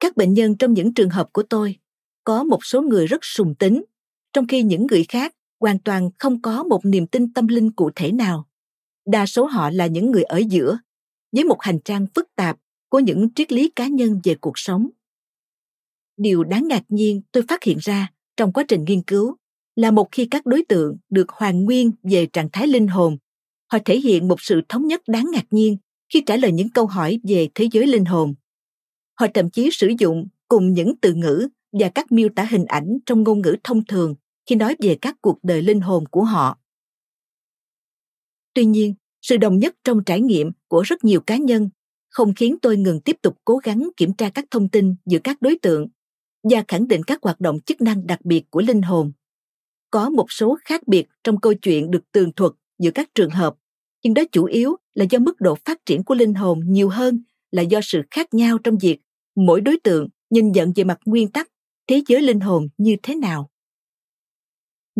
Các 0.00 0.16
bệnh 0.16 0.34
nhân 0.34 0.56
trong 0.58 0.74
những 0.74 0.94
trường 0.94 1.10
hợp 1.10 1.28
của 1.32 1.42
tôi 1.42 1.78
có 2.24 2.44
một 2.44 2.64
số 2.64 2.82
người 2.82 3.06
rất 3.06 3.18
sùng 3.22 3.54
tính, 3.54 3.84
trong 4.32 4.46
khi 4.46 4.62
những 4.62 4.86
người 4.86 5.04
khác 5.08 5.34
hoàn 5.60 5.78
toàn 5.78 6.10
không 6.18 6.42
có 6.42 6.64
một 6.64 6.80
niềm 6.84 7.06
tin 7.06 7.32
tâm 7.32 7.48
linh 7.48 7.72
cụ 7.72 7.90
thể 7.96 8.12
nào. 8.12 8.48
Đa 9.06 9.26
số 9.26 9.46
họ 9.46 9.70
là 9.70 9.86
những 9.86 10.10
người 10.10 10.22
ở 10.22 10.38
giữa, 10.48 10.78
với 11.32 11.44
một 11.44 11.58
hành 11.60 11.78
trang 11.84 12.06
phức 12.14 12.34
tạp 12.36 12.56
của 12.88 12.98
những 12.98 13.34
triết 13.34 13.52
lý 13.52 13.70
cá 13.76 13.86
nhân 13.86 14.20
về 14.24 14.34
cuộc 14.40 14.58
sống. 14.58 14.88
Điều 16.16 16.44
đáng 16.44 16.68
ngạc 16.68 16.82
nhiên 16.88 17.22
tôi 17.32 17.42
phát 17.48 17.62
hiện 17.62 17.78
ra 17.80 18.12
trong 18.36 18.52
quá 18.52 18.64
trình 18.68 18.84
nghiên 18.84 19.02
cứu 19.02 19.36
là 19.76 19.90
một 19.90 20.08
khi 20.12 20.26
các 20.30 20.46
đối 20.46 20.64
tượng 20.68 20.96
được 21.10 21.28
hoàn 21.28 21.64
nguyên 21.64 21.90
về 22.02 22.26
trạng 22.26 22.48
thái 22.52 22.66
linh 22.66 22.88
hồn, 22.88 23.16
họ 23.72 23.78
thể 23.84 24.00
hiện 24.00 24.28
một 24.28 24.40
sự 24.40 24.60
thống 24.68 24.86
nhất 24.86 25.02
đáng 25.06 25.30
ngạc 25.32 25.46
nhiên 25.50 25.76
khi 26.12 26.22
trả 26.26 26.36
lời 26.36 26.52
những 26.52 26.68
câu 26.70 26.86
hỏi 26.86 27.20
về 27.28 27.48
thế 27.54 27.68
giới 27.72 27.86
linh 27.86 28.04
hồn. 28.04 28.34
Họ 29.20 29.26
thậm 29.34 29.50
chí 29.50 29.68
sử 29.72 29.92
dụng 29.98 30.28
cùng 30.48 30.72
những 30.72 30.94
từ 31.00 31.14
ngữ 31.14 31.48
và 31.72 31.88
các 31.88 32.12
miêu 32.12 32.28
tả 32.36 32.44
hình 32.44 32.64
ảnh 32.64 32.98
trong 33.06 33.22
ngôn 33.22 33.40
ngữ 33.42 33.56
thông 33.64 33.84
thường 33.84 34.14
khi 34.46 34.56
nói 34.56 34.76
về 34.78 34.98
các 35.00 35.16
cuộc 35.20 35.38
đời 35.42 35.62
linh 35.62 35.80
hồn 35.80 36.04
của 36.10 36.24
họ. 36.24 36.58
Tuy 38.54 38.64
nhiên, 38.64 38.94
sự 39.22 39.36
đồng 39.36 39.58
nhất 39.58 39.74
trong 39.84 40.04
trải 40.04 40.20
nghiệm 40.20 40.52
của 40.68 40.82
rất 40.82 41.04
nhiều 41.04 41.20
cá 41.20 41.36
nhân 41.36 41.68
không 42.08 42.34
khiến 42.34 42.56
tôi 42.62 42.76
ngừng 42.76 43.00
tiếp 43.00 43.16
tục 43.22 43.38
cố 43.44 43.56
gắng 43.56 43.88
kiểm 43.96 44.12
tra 44.12 44.30
các 44.30 44.44
thông 44.50 44.68
tin 44.68 44.94
giữa 45.06 45.18
các 45.24 45.42
đối 45.42 45.58
tượng 45.62 45.88
và 46.42 46.64
khẳng 46.68 46.88
định 46.88 47.02
các 47.02 47.18
hoạt 47.22 47.40
động 47.40 47.60
chức 47.60 47.80
năng 47.80 48.06
đặc 48.06 48.20
biệt 48.24 48.50
của 48.50 48.60
linh 48.60 48.82
hồn 48.82 49.12
có 49.94 50.10
một 50.10 50.32
số 50.32 50.58
khác 50.64 50.88
biệt 50.88 51.06
trong 51.24 51.40
câu 51.40 51.54
chuyện 51.54 51.90
được 51.90 52.12
tường 52.12 52.32
thuật 52.32 52.52
giữa 52.78 52.90
các 52.90 53.08
trường 53.14 53.30
hợp, 53.30 53.54
nhưng 54.04 54.14
đó 54.14 54.22
chủ 54.32 54.44
yếu 54.44 54.76
là 54.94 55.04
do 55.10 55.18
mức 55.18 55.40
độ 55.40 55.54
phát 55.64 55.86
triển 55.86 56.04
của 56.04 56.14
linh 56.14 56.34
hồn 56.34 56.60
nhiều 56.66 56.88
hơn 56.88 57.22
là 57.50 57.62
do 57.62 57.80
sự 57.82 58.02
khác 58.10 58.34
nhau 58.34 58.58
trong 58.58 58.78
việc 58.78 59.00
mỗi 59.36 59.60
đối 59.60 59.78
tượng 59.84 60.08
nhìn 60.30 60.52
nhận 60.52 60.72
về 60.76 60.84
mặt 60.84 60.98
nguyên 61.04 61.28
tắc, 61.28 61.48
thế 61.86 62.02
giới 62.08 62.22
linh 62.22 62.40
hồn 62.40 62.68
như 62.78 62.96
thế 63.02 63.14
nào. 63.14 63.50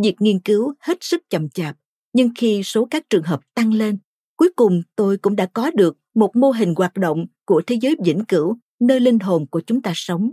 Việc 0.03 0.15
nghiên 0.19 0.41
cứu 0.41 0.75
hết 0.81 0.99
sức 1.01 1.23
chậm 1.31 1.49
chạp, 1.49 1.77
nhưng 2.13 2.29
khi 2.37 2.63
số 2.63 2.87
các 2.91 3.11
trường 3.11 3.25
hợp 3.25 3.41
tăng 3.55 3.73
lên, 3.73 3.99
cuối 4.37 4.51
cùng 4.57 4.83
tôi 4.97 5.17
cũng 5.17 5.37
đã 5.37 5.47
có 5.47 5.71
được 5.71 5.97
một 6.15 6.37
mô 6.37 6.51
hình 6.51 6.75
hoạt 6.77 6.97
động 6.97 7.27
của 7.45 7.63
thế 7.67 7.77
giới 7.81 7.97
vĩnh 8.05 8.25
cửu, 8.29 8.57
nơi 8.81 9.01
linh 9.01 9.19
hồn 9.19 9.47
của 9.47 9.61
chúng 9.67 9.83
ta 9.83 9.93
sống. 9.95 10.33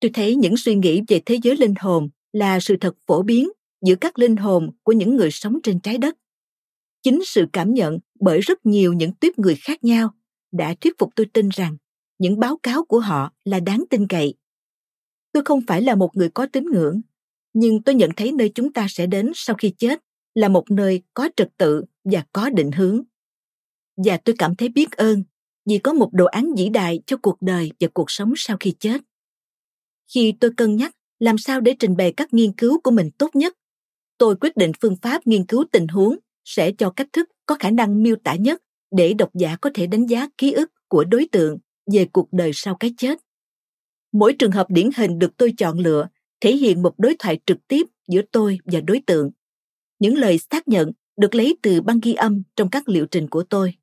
Tôi 0.00 0.10
thấy 0.14 0.36
những 0.36 0.54
suy 0.56 0.74
nghĩ 0.74 1.02
về 1.08 1.20
thế 1.26 1.38
giới 1.42 1.56
linh 1.56 1.74
hồn 1.80 2.08
là 2.32 2.60
sự 2.60 2.76
thật 2.80 2.94
phổ 3.06 3.22
biến 3.22 3.48
giữa 3.86 3.94
các 3.94 4.18
linh 4.18 4.36
hồn 4.36 4.70
của 4.82 4.92
những 4.92 5.16
người 5.16 5.30
sống 5.30 5.58
trên 5.62 5.80
trái 5.80 5.98
đất. 5.98 6.16
Chính 7.02 7.20
sự 7.26 7.46
cảm 7.52 7.74
nhận 7.74 7.98
bởi 8.20 8.40
rất 8.40 8.66
nhiều 8.66 8.92
những 8.92 9.12
tuyếp 9.20 9.38
người 9.38 9.54
khác 9.54 9.84
nhau 9.84 10.14
đã 10.52 10.74
thuyết 10.80 10.98
phục 10.98 11.10
tôi 11.16 11.26
tin 11.32 11.48
rằng 11.48 11.76
những 12.18 12.40
báo 12.40 12.56
cáo 12.62 12.84
của 12.84 13.00
họ 13.00 13.32
là 13.44 13.60
đáng 13.60 13.84
tin 13.90 14.06
cậy. 14.06 14.34
Tôi 15.32 15.44
không 15.44 15.60
phải 15.66 15.82
là 15.82 15.94
một 15.94 16.16
người 16.16 16.28
có 16.28 16.46
tín 16.46 16.64
ngưỡng, 16.72 17.00
nhưng 17.52 17.82
tôi 17.82 17.94
nhận 17.94 18.10
thấy 18.16 18.32
nơi 18.32 18.52
chúng 18.54 18.72
ta 18.72 18.86
sẽ 18.88 19.06
đến 19.06 19.32
sau 19.34 19.56
khi 19.56 19.74
chết 19.78 20.00
là 20.34 20.48
một 20.48 20.70
nơi 20.70 21.02
có 21.14 21.28
trật 21.36 21.48
tự 21.56 21.84
và 22.04 22.24
có 22.32 22.50
định 22.50 22.72
hướng. 22.72 23.02
Và 23.96 24.16
tôi 24.16 24.34
cảm 24.38 24.56
thấy 24.56 24.68
biết 24.68 24.90
ơn 24.90 25.22
vì 25.66 25.78
có 25.78 25.92
một 25.92 26.10
đồ 26.12 26.24
án 26.24 26.54
vĩ 26.56 26.68
đại 26.68 27.02
cho 27.06 27.16
cuộc 27.16 27.42
đời 27.42 27.72
và 27.80 27.88
cuộc 27.94 28.10
sống 28.10 28.32
sau 28.36 28.56
khi 28.60 28.74
chết. 28.78 29.00
Khi 30.14 30.34
tôi 30.40 30.50
cân 30.56 30.76
nhắc 30.76 30.96
làm 31.20 31.38
sao 31.38 31.60
để 31.60 31.74
trình 31.78 31.96
bày 31.96 32.12
các 32.12 32.34
nghiên 32.34 32.52
cứu 32.52 32.80
của 32.80 32.90
mình 32.90 33.10
tốt 33.18 33.36
nhất? 33.36 33.54
Tôi 34.18 34.36
quyết 34.40 34.56
định 34.56 34.72
phương 34.80 34.96
pháp 35.02 35.26
nghiên 35.26 35.46
cứu 35.46 35.64
tình 35.72 35.88
huống 35.88 36.16
sẽ 36.44 36.72
cho 36.72 36.90
cách 36.90 37.08
thức 37.12 37.28
có 37.46 37.56
khả 37.60 37.70
năng 37.70 38.02
miêu 38.02 38.16
tả 38.24 38.34
nhất 38.34 38.62
để 38.90 39.14
độc 39.14 39.34
giả 39.34 39.56
có 39.56 39.70
thể 39.74 39.86
đánh 39.86 40.06
giá 40.06 40.28
ký 40.38 40.52
ức 40.52 40.70
của 40.88 41.04
đối 41.04 41.28
tượng 41.32 41.58
về 41.92 42.06
cuộc 42.12 42.28
đời 42.32 42.50
sau 42.54 42.76
cái 42.80 42.94
chết. 42.96 43.18
Mỗi 44.12 44.32
trường 44.32 44.50
hợp 44.50 44.66
điển 44.70 44.90
hình 44.96 45.18
được 45.18 45.36
tôi 45.36 45.54
chọn 45.58 45.78
lựa 45.78 46.08
thể 46.40 46.56
hiện 46.56 46.82
một 46.82 46.94
đối 46.98 47.16
thoại 47.18 47.40
trực 47.46 47.68
tiếp 47.68 47.86
giữa 48.08 48.22
tôi 48.32 48.58
và 48.64 48.80
đối 48.80 49.00
tượng. 49.06 49.30
Những 49.98 50.18
lời 50.18 50.38
xác 50.50 50.68
nhận 50.68 50.92
được 51.16 51.34
lấy 51.34 51.56
từ 51.62 51.80
băng 51.80 52.00
ghi 52.02 52.14
âm 52.14 52.42
trong 52.56 52.70
các 52.70 52.88
liệu 52.88 53.06
trình 53.06 53.28
của 53.28 53.42
tôi. 53.42 53.74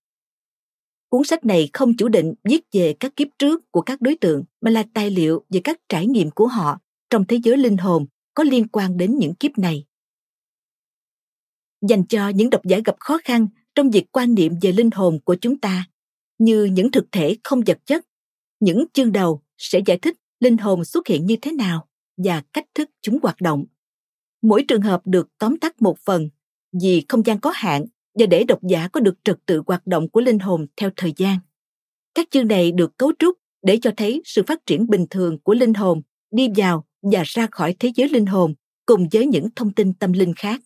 Cuốn 1.10 1.23
sách 1.23 1.45
này 1.45 1.69
không 1.73 1.97
chủ 1.97 2.08
định 2.08 2.34
viết 2.43 2.62
về 2.71 2.95
các 3.00 3.15
kiếp 3.15 3.28
trước 3.39 3.71
của 3.71 3.82
các 3.82 4.02
đối 4.02 4.15
tượng 4.15 4.43
mà 4.62 4.71
là 4.71 4.84
tài 4.93 5.10
liệu 5.10 5.45
về 5.50 5.62
các 5.63 5.80
trải 5.89 6.08
nghiệm 6.08 6.32
của 6.32 6.47
họ 6.47 6.80
trong 7.10 7.26
thế 7.28 7.39
giới 7.43 7.58
linh 7.58 7.78
hồn 7.78 8.06
có 8.34 8.43
liên 8.43 8.67
quan 8.67 8.98
đến 8.98 9.17
những 9.17 9.36
kiếp 9.36 9.58
này. 9.58 9.86
Dành 11.82 12.08
cho 12.08 12.30
những 12.30 12.50
độc 12.50 12.62
giả 12.65 12.80
gặp 12.86 12.96
khó 13.00 13.20
khăn 13.24 13.48
trong 13.76 13.89
việc 13.89 14.12
quan 14.12 14.36
niệm 14.36 14.54
về 14.62 14.72
linh 14.72 14.91
hồn 14.91 15.20
của 15.24 15.36
chúng 15.41 15.58
ta, 15.58 15.86
như 16.38 16.63
những 16.63 16.91
thực 16.91 17.12
thể 17.12 17.38
không 17.43 17.62
vật 17.65 17.80
chất, 17.86 18.06
những 18.60 18.86
chương 18.93 19.12
đầu 19.12 19.41
sẽ 19.58 19.80
giải 19.86 19.98
thích 19.98 20.17
linh 20.39 20.58
hồn 20.58 20.86
xuất 20.86 21.08
hiện 21.08 21.26
như 21.26 21.36
thế 21.41 21.52
nào 21.52 21.88
và 22.17 22.43
cách 22.54 22.65
thức 22.76 22.89
chúng 23.02 23.20
hoạt 23.24 23.41
động. 23.41 23.65
Mỗi 24.41 24.65
trường 24.67 24.82
hợp 24.82 25.02
được 25.06 25.30
tóm 25.38 25.58
tắt 25.58 25.82
một 25.82 26.00
phần 26.00 26.30
vì 26.82 27.06
không 27.10 27.26
gian 27.26 27.39
có 27.39 27.52
hạn 27.56 27.86
và 28.20 28.26
để 28.26 28.43
độc 28.43 28.60
giả 28.70 28.88
có 28.88 29.00
được 29.00 29.15
trật 29.24 29.38
tự 29.46 29.62
hoạt 29.67 29.88
động 29.88 30.10
của 30.10 30.22
linh 30.22 30.39
hồn 30.39 30.67
theo 30.76 30.89
thời 30.96 31.13
gian. 31.17 31.39
Các 32.13 32.28
chương 32.32 32.48
này 32.48 32.72
được 32.72 32.98
cấu 32.98 33.12
trúc 33.20 33.38
để 33.62 33.80
cho 33.82 33.91
thấy 33.98 34.22
sự 34.26 34.43
phát 34.48 34.65
triển 34.65 34.88
bình 34.88 35.06
thường 35.10 35.39
của 35.39 35.54
linh 35.54 35.74
hồn 35.74 36.02
đi 36.32 36.50
vào 36.56 36.87
và 37.12 37.24
ra 37.26 37.48
khỏi 37.52 37.76
thế 37.80 37.91
giới 37.96 38.10
linh 38.10 38.26
hồn 38.26 38.54
cùng 38.86 39.08
với 39.12 39.28
những 39.28 39.48
thông 39.56 39.74
tin 39.74 39.93
tâm 39.93 40.13
linh 40.13 40.34
khác 40.34 40.62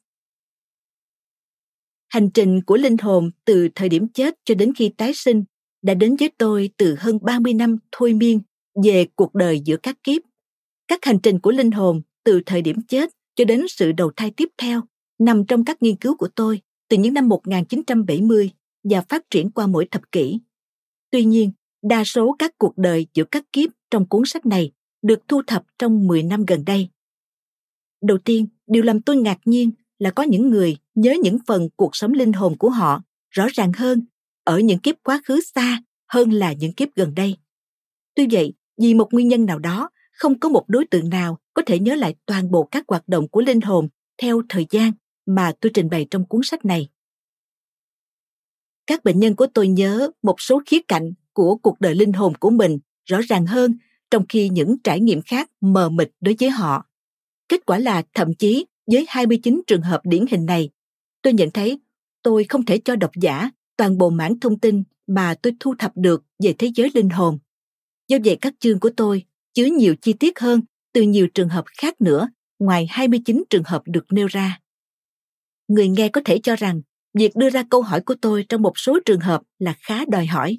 hành 2.12 2.30
trình 2.30 2.62
của 2.63 2.77
linh 2.77 2.97
hồn 2.97 3.32
từ 3.45 3.69
thời 3.75 3.89
điểm 3.89 4.08
chết 4.08 4.36
cho 4.45 4.56
đến 4.56 4.73
khi 4.73 4.89
tái 4.97 5.13
sinh 5.13 5.43
đã 5.82 5.93
đến 5.93 6.15
với 6.19 6.32
tôi 6.38 6.69
từ 6.77 6.95
hơn 6.99 7.19
30 7.21 7.54
năm 7.54 7.77
thôi 7.91 8.13
miên 8.13 8.39
về 8.84 9.06
cuộc 9.15 9.36
đời 9.36 9.60
giữa 9.65 9.77
các 9.77 9.97
kiếp. 10.04 10.21
Các 10.88 11.06
hành 11.06 11.19
trình 11.23 11.39
của 11.39 11.51
linh 11.51 11.71
hồn 11.71 12.01
từ 12.23 12.41
thời 12.45 12.62
điểm 12.62 12.82
chết 12.88 13.10
cho 13.36 13.45
đến 13.45 13.65
sự 13.69 13.91
đầu 13.91 14.12
thai 14.15 14.32
tiếp 14.32 14.49
theo 14.58 14.82
nằm 15.19 15.45
trong 15.45 15.65
các 15.65 15.84
nghiên 15.84 15.95
cứu 15.95 16.17
của 16.17 16.27
tôi 16.36 16.62
từ 16.89 16.97
những 16.97 17.13
năm 17.13 17.27
1970 17.27 18.49
và 18.84 19.01
phát 19.01 19.30
triển 19.30 19.51
qua 19.51 19.67
mỗi 19.67 19.88
thập 19.91 20.12
kỷ. 20.12 20.39
Tuy 21.12 21.23
nhiên, 21.25 21.51
đa 21.82 22.04
số 22.04 22.36
các 22.39 22.58
cuộc 22.58 22.77
đời 22.77 23.08
giữa 23.13 23.23
các 23.23 23.45
kiếp 23.54 23.69
trong 23.91 24.06
cuốn 24.10 24.21
sách 24.25 24.45
này 24.45 24.71
được 25.02 25.28
thu 25.28 25.42
thập 25.48 25.64
trong 25.80 26.08
10 26.08 26.24
năm 26.24 26.46
gần 26.46 26.66
đây. 26.66 26.90
Đầu 28.02 28.18
tiên, 28.18 28.48
điều 28.68 28.84
làm 28.84 29.02
tôi 29.02 29.18
ngạc 29.18 29.38
nhiên 29.46 29.72
là 30.00 30.12
có 30.12 30.24
những 30.24 30.50
người 30.50 30.78
nhớ 30.96 31.16
những 31.24 31.38
phần 31.48 31.70
cuộc 31.76 31.96
sống 31.96 32.12
linh 32.12 32.34
hồn 32.34 32.58
của 32.58 32.70
họ 32.70 33.02
rõ 33.30 33.48
ràng 33.54 33.72
hơn 33.74 34.06
ở 34.44 34.60
những 34.60 34.80
kiếp 34.80 34.96
quá 35.04 35.22
khứ 35.26 35.42
xa 35.56 35.82
hơn 36.08 36.32
là 36.32 36.54
những 36.54 36.74
kiếp 36.74 36.90
gần 36.96 37.16
đây. 37.16 37.38
Tuy 38.16 38.28
vậy, 38.32 38.54
vì 38.78 38.94
một 38.94 39.14
nguyên 39.14 39.28
nhân 39.28 39.46
nào 39.46 39.60
đó, 39.60 39.90
không 40.12 40.40
có 40.40 40.50
một 40.50 40.66
đối 40.68 40.86
tượng 40.86 41.10
nào 41.10 41.38
có 41.54 41.62
thể 41.66 41.80
nhớ 41.80 41.96
lại 41.96 42.16
toàn 42.26 42.52
bộ 42.52 42.64
các 42.64 42.86
hoạt 42.88 43.08
động 43.08 43.28
của 43.28 43.42
linh 43.42 43.62
hồn 43.62 43.88
theo 44.22 44.42
thời 44.50 44.66
gian 44.70 44.92
mà 45.26 45.54
tôi 45.62 45.72
trình 45.74 45.90
bày 45.90 46.08
trong 46.12 46.26
cuốn 46.26 46.42
sách 46.44 46.66
này. 46.66 46.88
Các 48.88 49.04
bệnh 49.04 49.20
nhân 49.20 49.36
của 49.36 49.48
tôi 49.54 49.68
nhớ 49.68 50.12
một 50.24 50.42
số 50.42 50.62
khía 50.66 50.82
cạnh 50.88 51.14
của 51.34 51.56
cuộc 51.56 51.82
đời 51.82 51.96
linh 51.96 52.14
hồn 52.14 52.34
của 52.36 52.50
mình 52.50 52.80
rõ 53.06 53.20
ràng 53.22 53.46
hơn 53.46 53.78
trong 54.12 54.26
khi 54.30 54.50
những 54.50 54.76
trải 54.84 55.00
nghiệm 55.00 55.21
khác 55.21 55.52
mờ 55.62 55.89
mịt 55.89 56.12
đối 56.21 56.36
với 56.39 56.50
họ. 56.50 56.86
Kết 57.50 57.65
quả 57.65 57.80
là 57.80 58.04
thậm 58.13 58.34
chí 58.34 58.65
với 58.91 59.06
29 59.10 59.62
trường 59.67 59.82
hợp 59.82 60.02
điển 60.04 60.26
hình 60.32 60.45
này, 60.45 60.69
tôi 61.21 61.34
nhận 61.34 61.52
thấy 61.52 61.80
tôi 62.24 62.43
không 62.43 62.65
thể 62.65 62.78
cho 62.86 62.95
độc 62.95 63.12
giả 63.21 63.50
toàn 63.78 63.97
bộ 63.97 64.10
mảng 64.10 64.39
thông 64.39 64.60
tin 64.60 64.84
mà 65.08 65.36
tôi 65.41 65.54
thu 65.60 65.76
thập 65.80 65.91
được 65.95 66.24
về 66.43 66.54
thế 66.58 66.71
giới 66.76 66.91
linh 66.93 67.10
hồn. 67.10 67.39
Do 68.08 68.17
vậy 68.26 68.38
các 68.41 68.54
chương 68.60 68.80
của 68.80 68.89
tôi 68.97 69.26
chứa 69.54 69.65
nhiều 69.65 69.95
chi 70.02 70.13
tiết 70.13 70.39
hơn 70.39 70.62
từ 70.93 71.02
nhiều 71.02 71.28
trường 71.34 71.50
hợp 71.50 71.65
khác 71.78 72.02
nữa 72.02 72.30
ngoài 72.60 72.88
29 72.89 73.43
trường 73.50 73.63
hợp 73.63 73.82
được 73.86 74.06
nêu 74.10 74.28
ra. 74.28 74.60
Người 75.67 75.88
nghe 75.88 76.10
có 76.10 76.21
thể 76.26 76.39
cho 76.43 76.56
rằng 76.56 76.82
việc 77.13 77.36
đưa 77.36 77.50
ra 77.50 77.63
câu 77.69 77.82
hỏi 77.82 78.02
của 78.02 78.15
tôi 78.21 78.45
trong 78.50 78.62
một 78.62 78.74
số 78.76 79.00
trường 79.06 79.19
hợp 79.19 79.41
là 79.60 79.76
khá 79.80 80.06
đòi 80.06 80.26
hỏi. 80.26 80.58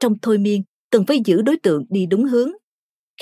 Trong 0.00 0.18
thôi 0.22 0.38
miên, 0.38 0.62
cần 0.90 1.06
phải 1.06 1.20
giữ 1.24 1.42
đối 1.42 1.56
tượng 1.56 1.86
đi 1.88 2.06
đúng 2.06 2.24
hướng. 2.24 2.52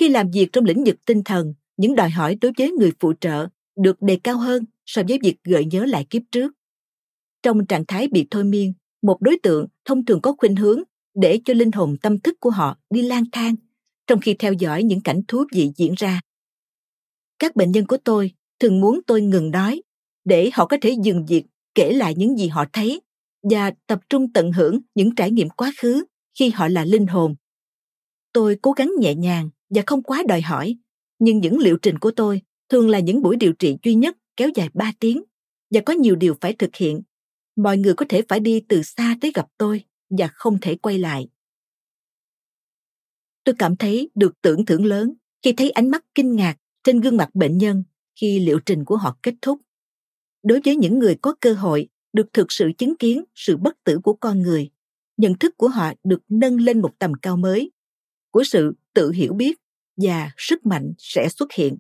Khi 0.00 0.08
làm 0.08 0.30
việc 0.30 0.48
trong 0.52 0.64
lĩnh 0.64 0.84
vực 0.84 0.96
tinh 1.06 1.22
thần, 1.24 1.54
những 1.76 1.94
đòi 1.94 2.10
hỏi 2.10 2.36
đối 2.40 2.52
với 2.58 2.70
người 2.72 2.92
phụ 3.00 3.12
trợ 3.20 3.46
được 3.76 4.02
đề 4.02 4.18
cao 4.24 4.38
hơn 4.38 4.64
so 4.86 5.02
với 5.08 5.18
việc 5.22 5.36
gợi 5.44 5.64
nhớ 5.64 5.84
lại 5.84 6.06
kiếp 6.10 6.22
trước. 6.30 6.52
Trong 7.42 7.66
trạng 7.66 7.86
thái 7.86 8.08
bị 8.08 8.26
thôi 8.30 8.44
miên, 8.44 8.72
một 9.02 9.16
đối 9.20 9.38
tượng 9.42 9.66
thông 9.84 10.04
thường 10.04 10.20
có 10.22 10.34
khuynh 10.38 10.56
hướng 10.56 10.82
để 11.14 11.40
cho 11.44 11.54
linh 11.54 11.72
hồn 11.72 11.96
tâm 12.02 12.18
thức 12.18 12.40
của 12.40 12.50
họ 12.50 12.78
đi 12.90 13.02
lang 13.02 13.24
thang 13.32 13.54
trong 14.06 14.20
khi 14.20 14.34
theo 14.34 14.52
dõi 14.52 14.82
những 14.82 15.00
cảnh 15.00 15.20
thú 15.28 15.44
vị 15.52 15.70
diễn 15.76 15.94
ra. 15.96 16.20
Các 17.38 17.56
bệnh 17.56 17.72
nhân 17.72 17.86
của 17.86 17.96
tôi 18.04 18.32
thường 18.60 18.80
muốn 18.80 19.00
tôi 19.06 19.22
ngừng 19.22 19.50
nói 19.50 19.82
để 20.24 20.50
họ 20.52 20.66
có 20.66 20.76
thể 20.80 20.94
dừng 21.02 21.26
việc 21.26 21.44
kể 21.74 21.92
lại 21.92 22.14
những 22.16 22.38
gì 22.38 22.48
họ 22.48 22.64
thấy 22.72 23.00
và 23.50 23.72
tập 23.86 24.00
trung 24.08 24.32
tận 24.32 24.52
hưởng 24.52 24.80
những 24.94 25.14
trải 25.14 25.30
nghiệm 25.30 25.48
quá 25.50 25.72
khứ 25.78 26.04
khi 26.38 26.50
họ 26.50 26.68
là 26.68 26.84
linh 26.84 27.06
hồn. 27.06 27.34
Tôi 28.32 28.58
cố 28.62 28.72
gắng 28.72 28.92
nhẹ 29.00 29.14
nhàng 29.14 29.50
và 29.74 29.82
không 29.86 30.02
quá 30.02 30.22
đòi 30.28 30.40
hỏi, 30.40 30.76
nhưng 31.18 31.38
những 31.38 31.58
liệu 31.58 31.76
trình 31.82 31.98
của 31.98 32.10
tôi 32.10 32.42
thường 32.68 32.88
là 32.88 32.98
những 32.98 33.22
buổi 33.22 33.36
điều 33.36 33.52
trị 33.52 33.76
duy 33.82 33.94
nhất 33.94 34.16
kéo 34.36 34.50
dài 34.54 34.68
3 34.74 34.92
tiếng 35.00 35.22
và 35.70 35.80
có 35.86 35.92
nhiều 35.92 36.16
điều 36.16 36.34
phải 36.40 36.52
thực 36.52 36.76
hiện. 36.76 37.02
Mọi 37.56 37.78
người 37.78 37.94
có 37.94 38.06
thể 38.08 38.22
phải 38.28 38.40
đi 38.40 38.62
từ 38.68 38.82
xa 38.82 39.16
tới 39.20 39.32
gặp 39.34 39.46
tôi 39.58 39.84
và 40.10 40.28
không 40.32 40.58
thể 40.60 40.74
quay 40.74 40.98
lại. 40.98 41.28
Tôi 43.44 43.54
cảm 43.58 43.76
thấy 43.76 44.10
được 44.14 44.42
tưởng 44.42 44.64
thưởng 44.64 44.84
lớn 44.84 45.14
khi 45.42 45.52
thấy 45.52 45.70
ánh 45.70 45.90
mắt 45.90 46.04
kinh 46.14 46.36
ngạc 46.36 46.56
trên 46.84 47.00
gương 47.00 47.16
mặt 47.16 47.34
bệnh 47.34 47.58
nhân 47.58 47.84
khi 48.20 48.38
liệu 48.38 48.60
trình 48.66 48.84
của 48.84 48.96
họ 48.96 49.18
kết 49.22 49.34
thúc. 49.42 49.60
Đối 50.42 50.60
với 50.64 50.76
những 50.76 50.98
người 50.98 51.16
có 51.22 51.34
cơ 51.40 51.52
hội 51.52 51.88
được 52.12 52.32
thực 52.32 52.52
sự 52.52 52.70
chứng 52.78 52.96
kiến 52.96 53.24
sự 53.34 53.56
bất 53.56 53.84
tử 53.84 53.98
của 54.02 54.14
con 54.14 54.42
người, 54.42 54.70
nhận 55.16 55.38
thức 55.38 55.56
của 55.56 55.68
họ 55.68 55.92
được 56.04 56.22
nâng 56.28 56.60
lên 56.60 56.82
một 56.82 56.98
tầm 56.98 57.12
cao 57.22 57.36
mới, 57.36 57.70
của 58.30 58.44
sự 58.44 58.74
tự 58.94 59.10
hiểu 59.10 59.32
biết 59.34 59.61
và 59.96 60.30
sức 60.36 60.66
mạnh 60.66 60.92
sẽ 60.98 61.28
xuất 61.28 61.52
hiện. 61.52 61.78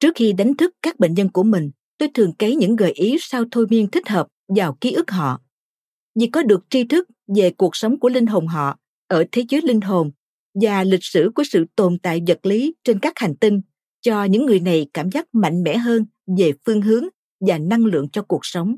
Trước 0.00 0.12
khi 0.14 0.32
đánh 0.32 0.56
thức 0.56 0.74
các 0.82 0.98
bệnh 0.98 1.14
nhân 1.14 1.28
của 1.32 1.42
mình, 1.42 1.70
tôi 1.98 2.08
thường 2.14 2.32
cấy 2.32 2.56
những 2.56 2.76
gợi 2.76 2.92
ý 2.92 3.16
sao 3.20 3.44
thôi 3.50 3.66
miên 3.70 3.90
thích 3.90 4.08
hợp 4.08 4.26
vào 4.48 4.76
ký 4.80 4.92
ức 4.92 5.10
họ. 5.10 5.40
Vì 6.20 6.26
có 6.26 6.42
được 6.42 6.64
tri 6.70 6.84
thức 6.84 7.08
về 7.36 7.50
cuộc 7.50 7.76
sống 7.76 7.98
của 7.98 8.08
linh 8.08 8.26
hồn 8.26 8.46
họ 8.46 8.78
ở 9.08 9.24
thế 9.32 9.44
giới 9.48 9.62
linh 9.62 9.80
hồn 9.80 10.10
và 10.62 10.84
lịch 10.84 11.04
sử 11.04 11.30
của 11.34 11.42
sự 11.50 11.64
tồn 11.76 11.98
tại 11.98 12.22
vật 12.26 12.46
lý 12.46 12.74
trên 12.84 12.98
các 12.98 13.12
hành 13.16 13.36
tinh 13.36 13.60
cho 14.00 14.24
những 14.24 14.46
người 14.46 14.60
này 14.60 14.86
cảm 14.94 15.10
giác 15.10 15.34
mạnh 15.34 15.62
mẽ 15.62 15.76
hơn 15.76 16.06
về 16.38 16.52
phương 16.66 16.82
hướng 16.82 17.04
và 17.40 17.58
năng 17.58 17.84
lượng 17.84 18.08
cho 18.12 18.22
cuộc 18.22 18.40
sống. 18.42 18.76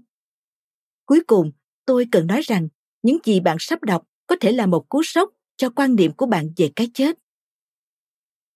Cuối 1.06 1.20
cùng, 1.26 1.52
tôi 1.86 2.06
cần 2.12 2.26
nói 2.26 2.40
rằng 2.42 2.68
những 3.02 3.18
gì 3.24 3.40
bạn 3.40 3.56
sắp 3.60 3.82
đọc 3.82 4.04
có 4.26 4.36
thể 4.40 4.52
là 4.52 4.66
một 4.66 4.88
cú 4.88 5.02
sốc 5.02 5.30
cho 5.56 5.70
quan 5.70 5.96
niệm 5.96 6.12
của 6.12 6.26
bạn 6.26 6.48
về 6.56 6.70
cái 6.76 6.90
chết. 6.94 7.18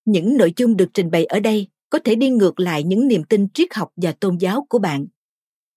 Những 0.05 0.37
nội 0.37 0.53
dung 0.57 0.77
được 0.77 0.89
trình 0.95 1.11
bày 1.11 1.25
ở 1.25 1.41
đây 1.41 1.67
có 1.91 1.99
thể 2.05 2.15
đi 2.15 2.31
ngược 2.31 2.61
lại 2.61 2.83
những 2.83 3.09
niềm 3.09 3.25
tin 3.25 3.49
triết 3.49 3.75
học 3.75 3.93
và 3.97 4.13
tôn 4.13 4.37
giáo 4.37 4.67
của 4.69 4.79
bạn. 4.79 5.07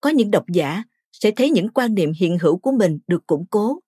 Có 0.02 0.10
những 0.10 0.32
độc 0.32 0.46
giả 0.54 0.84
sẽ 1.12 1.32
thấy 1.32 1.50
những 1.50 1.70
quan 1.70 1.96
niệm 1.96 2.12
hiện 2.20 2.38
hữu 2.42 2.58
của 2.58 2.72
mình 2.72 3.00
được 3.08 3.28
củng 3.28 3.46
cố. 3.50 3.80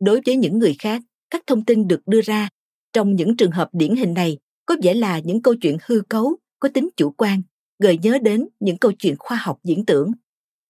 Đối 0.00 0.20
với 0.26 0.36
những 0.36 0.58
người 0.58 0.76
khác, 0.78 1.02
các 1.30 1.42
thông 1.46 1.64
tin 1.64 1.88
được 1.88 2.00
đưa 2.06 2.20
ra 2.20 2.48
trong 2.92 3.16
những 3.16 3.36
trường 3.36 3.50
hợp 3.50 3.68
điển 3.72 3.96
hình 3.96 4.14
này 4.14 4.38
có 4.66 4.76
vẻ 4.82 4.94
là 4.94 5.18
những 5.18 5.42
câu 5.42 5.54
chuyện 5.54 5.76
hư 5.86 6.00
cấu 6.08 6.36
có 6.60 6.68
tính 6.68 6.88
chủ 6.96 7.10
quan 7.10 7.42
gợi 7.78 7.98
nhớ 8.02 8.18
đến 8.22 8.48
những 8.60 8.78
câu 8.78 8.92
chuyện 8.92 9.14
khoa 9.18 9.36
học 9.36 9.58
diễn 9.64 9.84
tưởng 9.84 10.10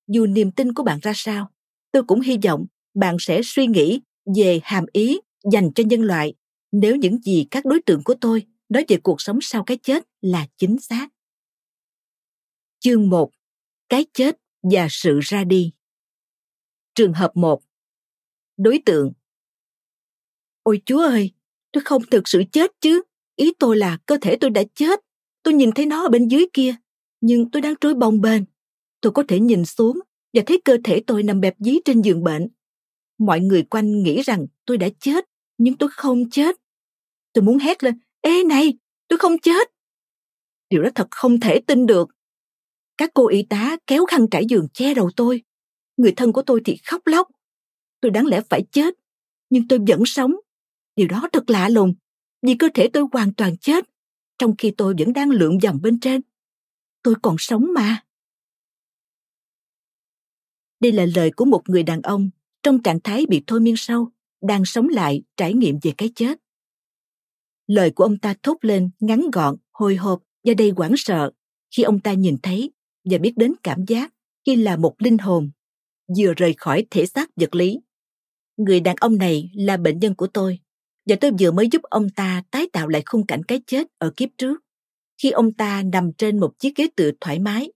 dù 0.08 0.26
niềm 0.26 0.50
tin 0.50 0.72
của 0.72 0.82
bạn 0.82 0.98
ra 1.02 1.12
sao 1.14 1.50
tôi 1.92 2.02
cũng 2.02 2.20
hy 2.20 2.38
vọng 2.44 2.66
bạn 2.94 3.16
sẽ 3.20 3.40
suy 3.44 3.66
nghĩ 3.66 4.00
về 4.36 4.60
hàm 4.62 4.84
ý 4.92 5.20
dành 5.52 5.72
cho 5.74 5.84
nhân 5.84 6.02
loại 6.02 6.34
nếu 6.72 6.96
những 6.96 7.22
gì 7.22 7.46
các 7.50 7.64
đối 7.64 7.82
tượng 7.82 8.02
của 8.04 8.14
tôi 8.20 8.42
nói 8.72 8.84
về 8.88 8.96
cuộc 9.02 9.20
sống 9.20 9.38
sau 9.40 9.64
cái 9.64 9.76
chết 9.82 10.04
là 10.20 10.46
chính 10.56 10.78
xác. 10.78 11.08
Chương 12.78 13.08
1. 13.08 13.30
Cái 13.88 14.06
chết 14.14 14.36
và 14.62 14.86
sự 14.90 15.20
ra 15.22 15.44
đi. 15.44 15.72
Trường 16.94 17.12
hợp 17.12 17.30
1. 17.34 17.62
Đối 18.56 18.82
tượng 18.86 19.12
Ôi 20.62 20.82
Chúa 20.86 21.00
ơi, 21.00 21.30
tôi 21.72 21.82
không 21.84 22.02
thực 22.10 22.28
sự 22.28 22.42
chết 22.52 22.70
chứ. 22.80 23.02
Ý 23.36 23.52
tôi 23.58 23.76
là 23.76 23.98
cơ 24.06 24.16
thể 24.22 24.36
tôi 24.40 24.50
đã 24.50 24.62
chết. 24.74 25.00
Tôi 25.42 25.54
nhìn 25.54 25.70
thấy 25.72 25.86
nó 25.86 26.02
ở 26.02 26.08
bên 26.08 26.28
dưới 26.28 26.46
kia, 26.52 26.74
nhưng 27.20 27.50
tôi 27.50 27.62
đang 27.62 27.74
trôi 27.80 27.94
bồng 27.94 28.20
bềnh. 28.20 28.42
Tôi 29.00 29.12
có 29.12 29.22
thể 29.28 29.40
nhìn 29.40 29.64
xuống 29.64 30.00
và 30.32 30.42
thấy 30.46 30.60
cơ 30.64 30.76
thể 30.84 31.02
tôi 31.06 31.22
nằm 31.22 31.40
bẹp 31.40 31.54
dí 31.58 31.78
trên 31.84 32.02
giường 32.02 32.24
bệnh. 32.24 32.48
Mọi 33.18 33.40
người 33.40 33.62
quanh 33.62 34.02
nghĩ 34.02 34.22
rằng 34.22 34.46
tôi 34.66 34.78
đã 34.78 34.88
chết, 35.00 35.24
nhưng 35.58 35.76
tôi 35.76 35.88
không 35.92 36.30
chết. 36.30 36.56
Tôi 37.32 37.44
muốn 37.44 37.58
hét 37.58 37.82
lên, 37.82 37.98
ê 38.22 38.44
này, 38.44 38.74
tôi 39.08 39.18
không 39.18 39.38
chết. 39.38 39.68
Điều 40.70 40.82
đó 40.82 40.88
thật 40.94 41.06
không 41.10 41.40
thể 41.40 41.60
tin 41.66 41.86
được. 41.86 42.08
Các 42.98 43.10
cô 43.14 43.28
y 43.28 43.42
tá 43.42 43.76
kéo 43.86 44.06
khăn 44.06 44.26
trải 44.30 44.44
giường 44.48 44.68
che 44.74 44.94
đầu 44.94 45.10
tôi. 45.16 45.42
Người 45.96 46.12
thân 46.16 46.32
của 46.32 46.42
tôi 46.42 46.60
thì 46.64 46.76
khóc 46.84 47.06
lóc. 47.06 47.28
Tôi 48.00 48.10
đáng 48.10 48.26
lẽ 48.26 48.40
phải 48.50 48.62
chết, 48.72 48.94
nhưng 49.50 49.68
tôi 49.68 49.78
vẫn 49.88 50.02
sống. 50.06 50.34
Điều 50.96 51.08
đó 51.08 51.28
thật 51.32 51.50
lạ 51.50 51.68
lùng, 51.68 51.94
vì 52.42 52.54
cơ 52.58 52.68
thể 52.74 52.88
tôi 52.92 53.04
hoàn 53.12 53.34
toàn 53.34 53.56
chết, 53.56 53.84
trong 54.38 54.54
khi 54.58 54.70
tôi 54.76 54.94
vẫn 54.98 55.12
đang 55.12 55.30
lượn 55.30 55.58
vòng 55.58 55.78
bên 55.82 56.00
trên. 56.00 56.20
Tôi 57.02 57.14
còn 57.22 57.36
sống 57.38 57.66
mà. 57.74 58.04
Đây 60.80 60.92
là 60.92 61.06
lời 61.14 61.30
của 61.36 61.44
một 61.44 61.62
người 61.68 61.82
đàn 61.82 62.02
ông 62.02 62.30
trong 62.62 62.82
trạng 62.82 63.00
thái 63.00 63.26
bị 63.28 63.42
thôi 63.46 63.60
miên 63.60 63.76
sâu, 63.76 64.08
đang 64.42 64.64
sống 64.64 64.88
lại 64.88 65.22
trải 65.36 65.54
nghiệm 65.54 65.78
về 65.82 65.92
cái 65.98 66.10
chết. 66.14 66.41
Lời 67.66 67.90
của 67.90 68.04
ông 68.04 68.18
ta 68.18 68.34
thốt 68.42 68.56
lên 68.60 68.90
ngắn 69.00 69.30
gọn, 69.32 69.56
hồi 69.72 69.96
hộp 69.96 70.22
và 70.44 70.54
đầy 70.54 70.70
hoảng 70.76 70.94
sợ 70.96 71.30
khi 71.76 71.82
ông 71.82 72.00
ta 72.00 72.12
nhìn 72.12 72.36
thấy 72.42 72.72
và 73.04 73.18
biết 73.18 73.32
đến 73.36 73.52
cảm 73.62 73.84
giác 73.86 74.12
khi 74.46 74.56
là 74.56 74.76
một 74.76 74.94
linh 74.98 75.18
hồn 75.18 75.50
vừa 76.18 76.34
rời 76.34 76.54
khỏi 76.56 76.86
thể 76.90 77.06
xác 77.06 77.30
vật 77.36 77.54
lý. 77.54 77.80
Người 78.56 78.80
đàn 78.80 78.96
ông 79.00 79.18
này 79.18 79.50
là 79.54 79.76
bệnh 79.76 79.98
nhân 79.98 80.14
của 80.14 80.26
tôi 80.26 80.58
và 81.06 81.16
tôi 81.20 81.30
vừa 81.40 81.50
mới 81.50 81.68
giúp 81.72 81.82
ông 81.82 82.08
ta 82.10 82.42
tái 82.50 82.68
tạo 82.72 82.88
lại 82.88 83.02
khung 83.06 83.26
cảnh 83.26 83.42
cái 83.42 83.60
chết 83.66 83.86
ở 83.98 84.12
kiếp 84.16 84.28
trước 84.38 84.60
khi 85.22 85.30
ông 85.30 85.52
ta 85.52 85.82
nằm 85.82 86.12
trên 86.12 86.40
một 86.40 86.58
chiếc 86.58 86.76
ghế 86.76 86.88
tựa 86.96 87.10
thoải 87.20 87.38
mái. 87.38 87.72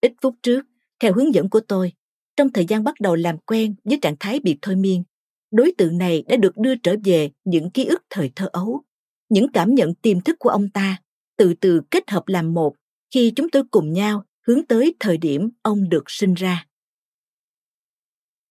Ít 0.00 0.12
phút 0.22 0.34
trước, 0.42 0.66
theo 1.00 1.12
hướng 1.12 1.34
dẫn 1.34 1.50
của 1.50 1.60
tôi, 1.60 1.92
trong 2.36 2.52
thời 2.52 2.64
gian 2.64 2.84
bắt 2.84 3.00
đầu 3.00 3.14
làm 3.14 3.38
quen 3.38 3.74
với 3.84 3.98
trạng 4.02 4.16
thái 4.20 4.40
bị 4.40 4.58
thôi 4.62 4.76
miên, 4.76 5.04
đối 5.50 5.72
tượng 5.78 5.98
này 5.98 6.24
đã 6.28 6.36
được 6.36 6.56
đưa 6.56 6.74
trở 6.76 6.96
về 7.04 7.30
những 7.44 7.70
ký 7.70 7.84
ức 7.84 8.02
thời 8.10 8.30
thơ 8.36 8.48
ấu 8.52 8.82
những 9.28 9.46
cảm 9.52 9.74
nhận 9.74 9.94
tiềm 9.94 10.20
thức 10.20 10.36
của 10.38 10.48
ông 10.48 10.68
ta 10.68 10.96
từ 11.36 11.54
từ 11.60 11.80
kết 11.90 12.10
hợp 12.10 12.28
làm 12.28 12.54
một 12.54 12.74
khi 13.14 13.32
chúng 13.36 13.50
tôi 13.50 13.62
cùng 13.70 13.92
nhau 13.92 14.24
hướng 14.46 14.66
tới 14.66 14.94
thời 15.00 15.16
điểm 15.16 15.50
ông 15.62 15.88
được 15.88 16.04
sinh 16.06 16.34
ra. 16.34 16.66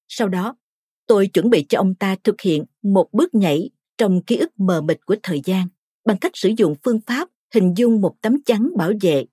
Sau 0.07 0.29
đó, 0.29 0.55
tôi 1.07 1.27
chuẩn 1.27 1.49
bị 1.49 1.65
cho 1.69 1.79
ông 1.79 1.95
ta 1.95 2.15
thực 2.23 2.41
hiện 2.41 2.63
một 2.81 3.09
bước 3.11 3.35
nhảy 3.35 3.69
trong 3.97 4.23
ký 4.23 4.37
ức 4.37 4.59
mờ 4.59 4.81
mịt 4.81 5.05
của 5.05 5.15
thời 5.23 5.41
gian 5.45 5.67
bằng 6.05 6.17
cách 6.17 6.31
sử 6.35 6.51
dụng 6.57 6.75
phương 6.83 6.99
pháp 7.07 7.29
hình 7.53 7.73
dung 7.77 8.01
một 8.01 8.15
tấm 8.21 8.43
chắn 8.45 8.69
bảo 8.77 8.91
vệ. 9.01 9.25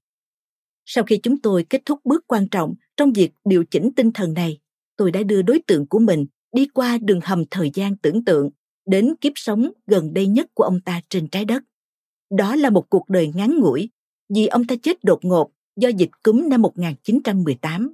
Sau 0.84 1.04
khi 1.04 1.20
chúng 1.22 1.40
tôi 1.40 1.66
kết 1.70 1.82
thúc 1.86 2.00
bước 2.04 2.24
quan 2.26 2.48
trọng 2.48 2.74
trong 2.96 3.12
việc 3.12 3.32
điều 3.44 3.64
chỉnh 3.64 3.90
tinh 3.96 4.12
thần 4.12 4.34
này, 4.34 4.60
tôi 4.96 5.10
đã 5.10 5.22
đưa 5.22 5.42
đối 5.42 5.60
tượng 5.66 5.86
của 5.86 5.98
mình 5.98 6.26
đi 6.52 6.66
qua 6.74 6.98
đường 7.02 7.20
hầm 7.22 7.44
thời 7.50 7.70
gian 7.74 7.96
tưởng 7.96 8.24
tượng 8.24 8.50
đến 8.86 9.14
kiếp 9.20 9.32
sống 9.34 9.72
gần 9.86 10.14
đây 10.14 10.26
nhất 10.26 10.46
của 10.54 10.64
ông 10.64 10.80
ta 10.80 11.00
trên 11.08 11.28
trái 11.28 11.44
đất. 11.44 11.62
Đó 12.30 12.56
là 12.56 12.70
một 12.70 12.90
cuộc 12.90 13.08
đời 13.08 13.32
ngắn 13.34 13.58
ngủi 13.58 13.90
vì 14.34 14.46
ông 14.46 14.66
ta 14.66 14.74
chết 14.82 15.04
đột 15.04 15.24
ngột 15.24 15.50
do 15.76 15.88
dịch 15.88 16.10
cúm 16.22 16.48
năm 16.48 16.62
1918. 16.62 17.92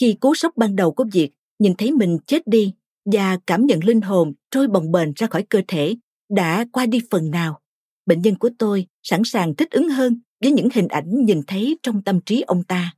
Khi 0.00 0.16
cú 0.20 0.34
sốc 0.34 0.56
ban 0.56 0.76
đầu 0.76 0.92
của 0.92 1.04
việc 1.12 1.30
nhìn 1.58 1.74
thấy 1.78 1.92
mình 1.92 2.18
chết 2.26 2.46
đi 2.46 2.72
và 3.04 3.38
cảm 3.46 3.66
nhận 3.66 3.84
linh 3.84 4.00
hồn 4.00 4.32
trôi 4.50 4.68
bồng 4.68 4.92
bềnh 4.92 5.12
ra 5.16 5.26
khỏi 5.26 5.42
cơ 5.42 5.62
thể 5.68 5.96
đã 6.28 6.66
qua 6.72 6.86
đi 6.86 7.00
phần 7.10 7.30
nào, 7.30 7.60
bệnh 8.06 8.22
nhân 8.22 8.34
của 8.38 8.50
tôi 8.58 8.86
sẵn 9.02 9.22
sàng 9.24 9.54
thích 9.54 9.70
ứng 9.70 9.88
hơn 9.88 10.20
với 10.40 10.52
những 10.52 10.68
hình 10.74 10.88
ảnh 10.88 11.24
nhìn 11.24 11.42
thấy 11.46 11.78
trong 11.82 12.02
tâm 12.02 12.20
trí 12.20 12.40
ông 12.40 12.64
ta. 12.64 12.94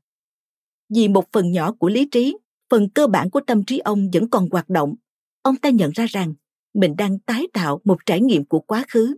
Vì 0.95 1.09
một 1.09 1.25
phần 1.33 1.53
nhỏ 1.53 1.73
của 1.73 1.89
lý 1.89 2.09
trí, 2.11 2.37
phần 2.71 2.89
cơ 2.91 3.07
bản 3.07 3.31
của 3.31 3.41
tâm 3.47 3.65
trí 3.65 3.79
ông 3.79 4.11
vẫn 4.13 4.31
còn 4.31 4.49
hoạt 4.51 4.69
động 4.69 4.95
ông 5.43 5.57
ta 5.57 5.71
nhận 5.71 5.91
ra 5.91 6.07
rằng 6.07 6.35
mình 6.75 6.97
đang 6.97 7.19
tái 7.19 7.47
tạo 7.53 7.81
một 7.85 8.07
trải 8.07 8.21
nghiệm 8.21 8.45
của 8.45 8.61
quá 8.61 8.85
khứ. 8.89 9.17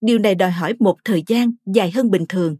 Điều 0.00 0.18
này 0.18 0.34
đòi 0.34 0.50
hỏi 0.50 0.74
một 0.78 0.96
thời 1.04 1.22
gian 1.26 1.52
dài 1.74 1.90
hơn 1.90 2.10
bình 2.10 2.24
thường 2.28 2.56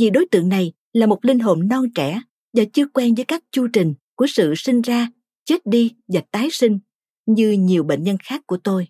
vì 0.00 0.10
đối 0.10 0.26
tượng 0.30 0.48
này 0.48 0.72
là 0.92 1.06
một 1.06 1.24
linh 1.24 1.38
hồn 1.38 1.68
non 1.68 1.84
trẻ 1.94 2.22
và 2.52 2.64
chưa 2.72 2.86
quen 2.86 3.14
với 3.14 3.24
các 3.24 3.42
chu 3.50 3.66
trình 3.72 3.94
của 4.14 4.26
sự 4.28 4.54
sinh 4.56 4.82
ra, 4.82 5.08
chết 5.44 5.66
đi 5.66 5.94
và 6.08 6.20
tái 6.30 6.48
sinh 6.52 6.78
như 7.26 7.52
nhiều 7.52 7.84
bệnh 7.84 8.02
nhân 8.02 8.16
khác 8.22 8.42
của 8.46 8.56
tôi. 8.56 8.88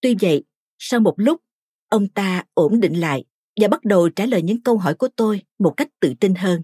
Tuy 0.00 0.14
vậy, 0.20 0.44
sau 0.78 1.00
một 1.00 1.14
lúc, 1.16 1.40
ông 1.88 2.08
ta 2.08 2.44
ổn 2.54 2.80
định 2.80 3.00
lại 3.00 3.24
và 3.60 3.68
bắt 3.68 3.84
đầu 3.84 4.08
trả 4.08 4.26
lời 4.26 4.42
những 4.42 4.62
câu 4.62 4.78
hỏi 4.78 4.94
của 4.94 5.08
tôi 5.16 5.42
một 5.58 5.74
cách 5.76 5.88
tự 6.00 6.14
tin 6.20 6.34
hơn. 6.34 6.62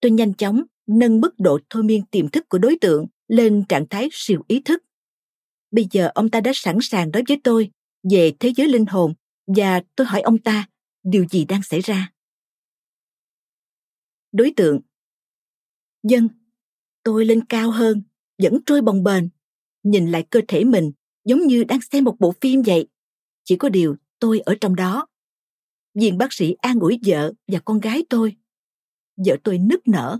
Tôi 0.00 0.10
nhanh 0.10 0.34
chóng 0.34 0.62
nâng 0.86 1.20
mức 1.20 1.34
độ 1.38 1.58
thôi 1.70 1.82
miên 1.82 2.06
tiềm 2.06 2.28
thức 2.28 2.48
của 2.48 2.58
đối 2.58 2.78
tượng 2.80 3.06
lên 3.32 3.64
trạng 3.68 3.86
thái 3.90 4.08
siêu 4.12 4.42
ý 4.48 4.60
thức. 4.60 4.82
Bây 5.70 5.86
giờ 5.90 6.10
ông 6.14 6.30
ta 6.30 6.40
đã 6.40 6.52
sẵn 6.54 6.78
sàng 6.82 7.10
nói 7.10 7.22
với 7.28 7.40
tôi 7.44 7.70
về 8.10 8.32
thế 8.40 8.52
giới 8.56 8.68
linh 8.68 8.86
hồn 8.86 9.14
và 9.46 9.82
tôi 9.96 10.06
hỏi 10.06 10.20
ông 10.20 10.38
ta 10.38 10.68
điều 11.02 11.26
gì 11.30 11.44
đang 11.44 11.62
xảy 11.62 11.80
ra. 11.80 12.12
Đối 14.32 14.52
tượng 14.56 14.80
Dân, 16.02 16.28
tôi 17.02 17.24
lên 17.24 17.44
cao 17.44 17.70
hơn, 17.70 18.02
vẫn 18.42 18.58
trôi 18.66 18.80
bồng 18.82 19.02
bềnh, 19.02 19.24
nhìn 19.82 20.10
lại 20.10 20.26
cơ 20.30 20.40
thể 20.48 20.64
mình 20.64 20.92
giống 21.24 21.46
như 21.46 21.64
đang 21.64 21.80
xem 21.92 22.04
một 22.04 22.16
bộ 22.18 22.34
phim 22.40 22.62
vậy. 22.62 22.88
Chỉ 23.44 23.56
có 23.56 23.68
điều 23.68 23.96
tôi 24.18 24.40
ở 24.40 24.54
trong 24.60 24.76
đó. 24.76 25.06
Viên 25.94 26.18
bác 26.18 26.32
sĩ 26.32 26.54
an 26.58 26.80
ủi 26.80 27.00
vợ 27.06 27.32
và 27.48 27.58
con 27.64 27.80
gái 27.80 28.04
tôi. 28.10 28.36
Vợ 29.26 29.36
tôi 29.44 29.58
nức 29.58 29.88
nở. 29.88 30.18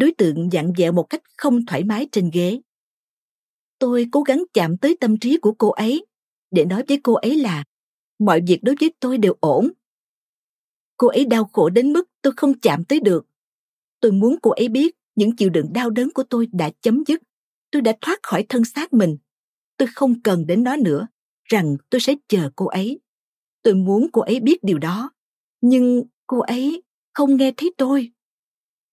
Đối 0.00 0.12
tượng 0.18 0.52
dặn 0.52 0.72
dẹo 0.76 0.92
một 0.92 1.02
cách 1.10 1.22
không 1.36 1.66
thoải 1.66 1.84
mái 1.84 2.08
trên 2.12 2.30
ghế. 2.32 2.60
Tôi 3.78 4.06
cố 4.12 4.22
gắng 4.22 4.44
chạm 4.54 4.76
tới 4.76 4.96
tâm 5.00 5.18
trí 5.18 5.38
của 5.38 5.54
cô 5.58 5.70
ấy 5.70 6.06
để 6.50 6.64
nói 6.64 6.84
với 6.88 7.00
cô 7.02 7.14
ấy 7.14 7.36
là 7.36 7.64
mọi 8.18 8.40
việc 8.46 8.58
đối 8.62 8.74
với 8.80 8.94
tôi 9.00 9.18
đều 9.18 9.34
ổn. 9.40 9.68
Cô 10.96 11.08
ấy 11.08 11.24
đau 11.24 11.50
khổ 11.52 11.70
đến 11.70 11.92
mức 11.92 12.10
tôi 12.22 12.32
không 12.36 12.60
chạm 12.60 12.84
tới 12.84 13.00
được. 13.00 13.26
Tôi 14.00 14.12
muốn 14.12 14.36
cô 14.42 14.50
ấy 14.50 14.68
biết 14.68 14.96
những 15.14 15.36
chịu 15.36 15.50
đựng 15.50 15.72
đau 15.72 15.90
đớn 15.90 16.10
của 16.14 16.22
tôi 16.30 16.46
đã 16.52 16.70
chấm 16.80 17.04
dứt. 17.06 17.22
Tôi 17.70 17.82
đã 17.82 17.92
thoát 18.00 18.18
khỏi 18.22 18.46
thân 18.48 18.64
xác 18.64 18.92
mình. 18.92 19.18
Tôi 19.76 19.88
không 19.94 20.22
cần 20.22 20.46
đến 20.46 20.62
nó 20.62 20.76
nữa, 20.76 21.06
rằng 21.44 21.76
tôi 21.90 22.00
sẽ 22.00 22.14
chờ 22.28 22.50
cô 22.56 22.66
ấy. 22.66 23.00
Tôi 23.62 23.74
muốn 23.74 24.06
cô 24.12 24.22
ấy 24.22 24.40
biết 24.40 24.58
điều 24.62 24.78
đó. 24.78 25.10
Nhưng 25.60 26.02
cô 26.26 26.38
ấy 26.38 26.82
không 27.14 27.36
nghe 27.36 27.52
thấy 27.56 27.74
tôi. 27.76 28.12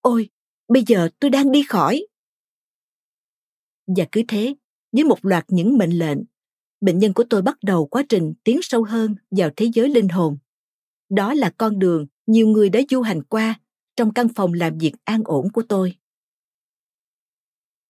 Ôi, 0.01 0.29
bây 0.67 0.83
giờ 0.87 1.09
tôi 1.19 1.31
đang 1.31 1.51
đi 1.51 1.63
khỏi. 1.63 2.07
Và 3.97 4.05
cứ 4.11 4.21
thế, 4.27 4.55
với 4.91 5.03
một 5.03 5.25
loạt 5.25 5.45
những 5.47 5.77
mệnh 5.77 5.99
lệnh, 5.99 6.17
bệnh 6.81 6.99
nhân 6.99 7.13
của 7.13 7.23
tôi 7.29 7.41
bắt 7.41 7.57
đầu 7.63 7.85
quá 7.85 8.03
trình 8.09 8.33
tiến 8.43 8.59
sâu 8.61 8.83
hơn 8.83 9.15
vào 9.31 9.49
thế 9.55 9.69
giới 9.73 9.89
linh 9.89 10.09
hồn. 10.09 10.37
Đó 11.09 11.33
là 11.33 11.53
con 11.57 11.79
đường 11.79 12.07
nhiều 12.27 12.47
người 12.47 12.69
đã 12.69 12.79
du 12.89 13.01
hành 13.01 13.23
qua 13.23 13.59
trong 13.95 14.13
căn 14.13 14.27
phòng 14.35 14.53
làm 14.53 14.77
việc 14.77 14.93
an 15.03 15.21
ổn 15.25 15.47
của 15.53 15.63
tôi. 15.69 15.97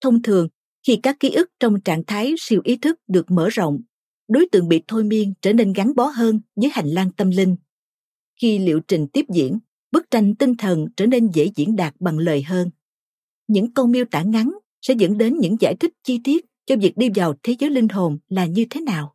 Thông 0.00 0.22
thường, 0.22 0.48
khi 0.86 0.98
các 1.02 1.16
ký 1.20 1.30
ức 1.30 1.50
trong 1.60 1.80
trạng 1.80 2.04
thái 2.04 2.34
siêu 2.38 2.60
ý 2.64 2.76
thức 2.76 3.00
được 3.06 3.30
mở 3.30 3.48
rộng, 3.48 3.80
đối 4.28 4.46
tượng 4.52 4.68
bị 4.68 4.82
thôi 4.88 5.04
miên 5.04 5.34
trở 5.42 5.52
nên 5.52 5.72
gắn 5.72 5.94
bó 5.94 6.06
hơn 6.06 6.40
với 6.56 6.70
hành 6.72 6.88
lang 6.88 7.12
tâm 7.12 7.30
linh. 7.30 7.56
Khi 8.40 8.58
liệu 8.58 8.80
trình 8.88 9.06
tiếp 9.12 9.24
diễn, 9.28 9.58
bức 9.90 10.10
tranh 10.10 10.34
tinh 10.34 10.54
thần 10.54 10.86
trở 10.96 11.06
nên 11.06 11.30
dễ 11.30 11.50
diễn 11.56 11.76
đạt 11.76 11.94
bằng 12.00 12.18
lời 12.18 12.42
hơn. 12.42 12.70
Những 13.48 13.74
câu 13.74 13.86
miêu 13.86 14.04
tả 14.10 14.22
ngắn 14.22 14.58
sẽ 14.82 14.94
dẫn 14.98 15.18
đến 15.18 15.38
những 15.38 15.56
giải 15.60 15.76
thích 15.80 15.92
chi 16.02 16.20
tiết 16.24 16.44
cho 16.66 16.76
việc 16.76 16.96
đi 16.96 17.10
vào 17.14 17.34
thế 17.42 17.56
giới 17.58 17.70
linh 17.70 17.88
hồn 17.88 18.18
là 18.28 18.46
như 18.46 18.64
thế 18.70 18.80
nào. 18.80 19.14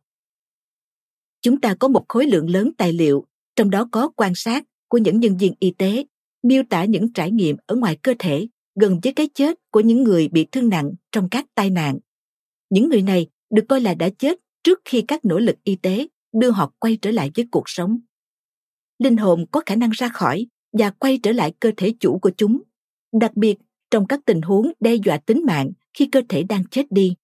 Chúng 1.42 1.60
ta 1.60 1.74
có 1.74 1.88
một 1.88 2.04
khối 2.08 2.26
lượng 2.26 2.50
lớn 2.50 2.70
tài 2.78 2.92
liệu, 2.92 3.26
trong 3.56 3.70
đó 3.70 3.88
có 3.92 4.08
quan 4.16 4.32
sát 4.34 4.64
của 4.88 4.98
những 4.98 5.20
nhân 5.20 5.36
viên 5.36 5.54
y 5.58 5.70
tế, 5.70 6.04
miêu 6.42 6.62
tả 6.70 6.84
những 6.84 7.12
trải 7.12 7.30
nghiệm 7.30 7.56
ở 7.66 7.76
ngoài 7.76 7.98
cơ 8.02 8.14
thể 8.18 8.48
gần 8.74 9.00
với 9.02 9.12
cái 9.12 9.28
chết 9.34 9.58
của 9.70 9.80
những 9.80 10.02
người 10.02 10.28
bị 10.28 10.46
thương 10.52 10.68
nặng 10.68 10.92
trong 11.12 11.28
các 11.28 11.46
tai 11.54 11.70
nạn. 11.70 11.98
Những 12.70 12.88
người 12.88 13.02
này 13.02 13.26
được 13.50 13.64
coi 13.68 13.80
là 13.80 13.94
đã 13.94 14.08
chết 14.18 14.38
trước 14.64 14.80
khi 14.84 15.02
các 15.08 15.24
nỗ 15.24 15.38
lực 15.38 15.56
y 15.64 15.76
tế 15.76 16.06
đưa 16.32 16.50
họ 16.50 16.72
quay 16.78 16.96
trở 16.96 17.10
lại 17.10 17.30
với 17.34 17.46
cuộc 17.50 17.64
sống. 17.66 17.98
Linh 18.98 19.16
hồn 19.16 19.46
có 19.50 19.62
khả 19.66 19.74
năng 19.74 19.90
ra 19.90 20.08
khỏi 20.08 20.46
và 20.72 20.90
quay 20.90 21.18
trở 21.22 21.32
lại 21.32 21.52
cơ 21.60 21.70
thể 21.76 21.94
chủ 22.00 22.18
của 22.18 22.30
chúng, 22.36 22.62
đặc 23.20 23.36
biệt 23.36 23.56
trong 23.90 24.06
các 24.06 24.20
tình 24.24 24.42
huống 24.42 24.72
đe 24.80 24.94
dọa 24.94 25.18
tính 25.18 25.42
mạng 25.46 25.70
khi 25.94 26.06
cơ 26.06 26.22
thể 26.28 26.42
đang 26.42 26.64
chết 26.70 26.86
đi. 26.90 27.14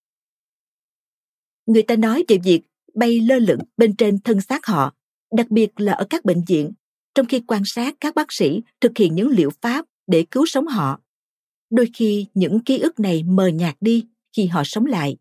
Người 1.67 1.83
ta 1.83 1.97
nói 1.97 2.25
về 2.29 2.39
việc 2.45 2.63
bay 2.95 3.21
lơ 3.21 3.39
lửng 3.39 3.61
bên 3.77 3.97
trên 3.97 4.19
thân 4.19 4.41
xác 4.41 4.67
họ, 4.67 4.95
đặc 5.33 5.51
biệt 5.51 5.81
là 5.81 5.93
ở 5.93 6.07
các 6.11 6.25
bệnh 6.25 6.45
viện, 6.47 6.73
trong 7.15 7.27
khi 7.27 7.41
quan 7.47 7.63
sát 7.65 7.95
các 8.01 8.15
bác 8.15 8.33
sĩ 8.33 8.63
thực 8.81 8.99
hiện 8.99 9.15
những 9.15 9.29
liệu 9.29 9.51
pháp 9.61 9.87
để 10.07 10.27
cứu 10.31 10.47
sống 10.47 10.67
họ 10.67 11.01
đôi 11.71 11.91
khi 11.95 12.27
những 12.35 12.61
ký 12.61 12.79
ức 12.79 13.01
này 13.01 13.23
mờ 13.23 13.49
nhạt 13.49 13.77
đi 13.81 14.07
khi 14.37 14.47
họ 14.47 14.63
sống 14.65 14.87
lại 14.87 15.17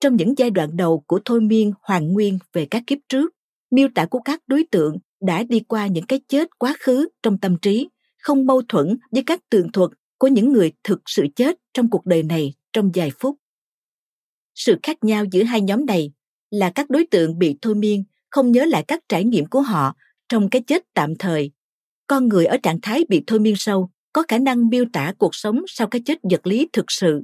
trong 0.00 0.16
những 0.16 0.34
giai 0.36 0.50
đoạn 0.50 0.76
đầu 0.76 1.04
của 1.06 1.20
thôi 1.24 1.40
miên 1.40 1.72
hoàn 1.82 2.12
nguyên 2.12 2.38
về 2.52 2.66
các 2.70 2.82
kiếp 2.86 2.98
trước 3.08 3.34
miêu 3.70 3.88
tả 3.94 4.06
của 4.06 4.20
các 4.20 4.42
đối 4.46 4.64
tượng 4.70 4.96
đã 5.20 5.42
đi 5.42 5.60
qua 5.60 5.86
những 5.86 6.06
cái 6.06 6.20
chết 6.28 6.58
quá 6.58 6.74
khứ 6.80 7.08
trong 7.22 7.38
tâm 7.38 7.56
trí, 7.62 7.88
không 8.18 8.46
mâu 8.46 8.62
thuẫn 8.68 8.98
với 9.10 9.22
các 9.26 9.40
tường 9.50 9.72
thuật 9.72 9.90
của 10.18 10.28
những 10.28 10.52
người 10.52 10.72
thực 10.84 11.00
sự 11.06 11.26
chết 11.36 11.56
trong 11.74 11.90
cuộc 11.90 12.06
đời 12.06 12.22
này 12.22 12.54
trong 12.72 12.90
vài 12.94 13.10
phút. 13.20 13.36
Sự 14.54 14.76
khác 14.82 15.04
nhau 15.04 15.24
giữa 15.32 15.42
hai 15.42 15.60
nhóm 15.60 15.86
này 15.86 16.12
là 16.50 16.70
các 16.70 16.90
đối 16.90 17.06
tượng 17.06 17.38
bị 17.38 17.56
thôi 17.62 17.74
miên, 17.74 18.04
không 18.30 18.52
nhớ 18.52 18.64
lại 18.64 18.84
các 18.88 19.02
trải 19.08 19.24
nghiệm 19.24 19.46
của 19.46 19.60
họ 19.60 19.96
trong 20.28 20.50
cái 20.50 20.62
chết 20.66 20.82
tạm 20.94 21.14
thời. 21.18 21.50
Con 22.06 22.28
người 22.28 22.46
ở 22.46 22.56
trạng 22.62 22.80
thái 22.80 23.04
bị 23.08 23.24
thôi 23.26 23.40
miên 23.40 23.54
sâu 23.56 23.90
có 24.12 24.22
khả 24.28 24.38
năng 24.38 24.68
miêu 24.68 24.84
tả 24.92 25.12
cuộc 25.18 25.34
sống 25.34 25.62
sau 25.66 25.86
cái 25.86 26.02
chết 26.04 26.18
vật 26.30 26.46
lý 26.46 26.68
thực 26.72 26.84
sự. 26.88 27.22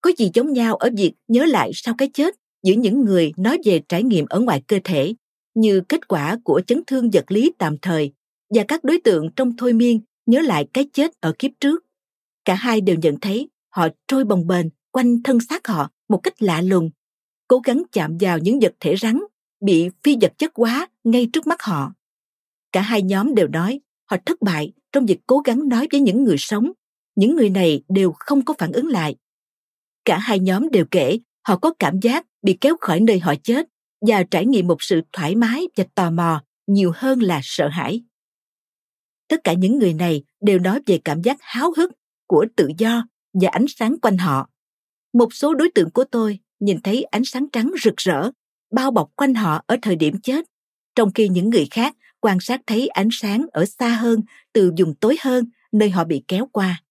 Có 0.00 0.10
gì 0.18 0.30
giống 0.34 0.52
nhau 0.52 0.76
ở 0.76 0.90
việc 0.96 1.12
nhớ 1.28 1.44
lại 1.44 1.70
sau 1.74 1.94
cái 1.98 2.10
chết 2.14 2.34
giữa 2.62 2.74
những 2.74 3.04
người 3.04 3.32
nói 3.36 3.58
về 3.64 3.80
trải 3.88 4.02
nghiệm 4.02 4.26
ở 4.28 4.40
ngoài 4.40 4.62
cơ 4.66 4.78
thể? 4.84 5.14
Như 5.60 5.80
kết 5.88 6.08
quả 6.08 6.38
của 6.44 6.60
chấn 6.66 6.82
thương 6.86 7.10
vật 7.10 7.24
lý 7.30 7.52
tạm 7.58 7.76
thời 7.82 8.12
và 8.54 8.64
các 8.68 8.84
đối 8.84 9.00
tượng 9.00 9.30
trong 9.36 9.56
thôi 9.56 9.72
miên 9.72 10.00
nhớ 10.26 10.40
lại 10.40 10.68
cái 10.72 10.88
chết 10.92 11.20
ở 11.20 11.32
kiếp 11.38 11.50
trước. 11.60 11.84
Cả 12.44 12.54
hai 12.54 12.80
đều 12.80 12.96
nhận 12.96 13.20
thấy 13.20 13.48
họ 13.68 13.88
trôi 14.08 14.24
bồng 14.24 14.46
bềnh 14.46 14.66
quanh 14.90 15.22
thân 15.22 15.38
xác 15.40 15.66
họ 15.66 15.90
một 16.08 16.18
cách 16.22 16.42
lạ 16.42 16.60
lùng, 16.60 16.90
cố 17.48 17.58
gắng 17.58 17.82
chạm 17.92 18.16
vào 18.20 18.38
những 18.38 18.60
vật 18.60 18.74
thể 18.80 18.96
rắn 18.96 19.20
bị 19.60 19.88
phi 20.02 20.16
vật 20.20 20.32
chất 20.38 20.52
hóa 20.54 20.88
ngay 21.04 21.28
trước 21.32 21.46
mắt 21.46 21.62
họ. 21.62 21.92
Cả 22.72 22.80
hai 22.80 23.02
nhóm 23.02 23.34
đều 23.34 23.48
nói 23.48 23.80
họ 24.10 24.16
thất 24.26 24.42
bại 24.42 24.72
trong 24.92 25.06
việc 25.06 25.18
cố 25.26 25.38
gắng 25.38 25.68
nói 25.68 25.88
với 25.92 26.00
những 26.00 26.24
người 26.24 26.36
sống 26.38 26.72
những 27.16 27.36
người 27.36 27.50
này 27.50 27.82
đều 27.88 28.12
không 28.18 28.44
có 28.44 28.54
phản 28.58 28.72
ứng 28.72 28.86
lại 28.86 29.16
cả 30.08 30.18
hai 30.18 30.38
nhóm 30.38 30.70
đều 30.70 30.84
kể 30.90 31.18
họ 31.48 31.56
có 31.56 31.74
cảm 31.78 32.00
giác 32.00 32.26
bị 32.42 32.58
kéo 32.60 32.76
khỏi 32.80 33.00
nơi 33.00 33.18
họ 33.18 33.34
chết 33.42 33.66
và 34.00 34.22
trải 34.22 34.46
nghiệm 34.46 34.66
một 34.66 34.82
sự 34.82 35.00
thoải 35.12 35.34
mái 35.34 35.66
và 35.76 35.84
tò 35.94 36.10
mò 36.10 36.42
nhiều 36.66 36.92
hơn 36.94 37.20
là 37.20 37.40
sợ 37.42 37.68
hãi 37.68 38.02
tất 39.28 39.40
cả 39.44 39.52
những 39.52 39.78
người 39.78 39.94
này 39.94 40.22
đều 40.40 40.58
nói 40.58 40.80
về 40.86 40.98
cảm 41.04 41.22
giác 41.22 41.36
háo 41.40 41.72
hức 41.76 41.92
của 42.26 42.46
tự 42.56 42.68
do 42.78 43.06
và 43.32 43.48
ánh 43.48 43.66
sáng 43.68 44.00
quanh 44.00 44.18
họ 44.18 44.50
một 45.12 45.34
số 45.34 45.54
đối 45.54 45.70
tượng 45.74 45.90
của 45.90 46.04
tôi 46.04 46.38
nhìn 46.60 46.80
thấy 46.80 47.02
ánh 47.02 47.24
sáng 47.24 47.46
trắng 47.52 47.70
rực 47.82 47.96
rỡ, 47.96 48.30
bao 48.72 48.90
bọc 48.90 49.10
quanh 49.16 49.34
họ 49.34 49.62
ở 49.66 49.76
thời 49.82 49.96
điểm 49.96 50.20
chết, 50.22 50.44
trong 50.94 51.12
khi 51.12 51.28
những 51.28 51.50
người 51.50 51.66
khác 51.70 51.96
quan 52.20 52.40
sát 52.40 52.60
thấy 52.66 52.88
ánh 52.88 53.08
sáng 53.12 53.46
ở 53.52 53.64
xa 53.64 53.88
hơn, 53.88 54.20
từ 54.52 54.72
vùng 54.78 54.94
tối 54.94 55.16
hơn, 55.20 55.44
nơi 55.72 55.90
họ 55.90 56.04
bị 56.04 56.24
kéo 56.28 56.48
qua. 56.52 56.82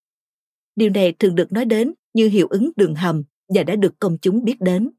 Điều 0.76 0.89
này 0.89 1.14
thường 1.20 1.36
được 1.36 1.51
nói 1.51 1.66
đến 1.66 1.93
như 2.14 2.30
hiệu 2.30 2.47
ứng 2.47 2.72
đường 2.76 2.95
hầm 2.95 3.24
và 3.55 3.64
đã 3.64 3.76
được 3.76 3.99
công 3.99 4.18
chúng 4.22 4.43
biết 4.43 4.62
đến. 4.62 4.89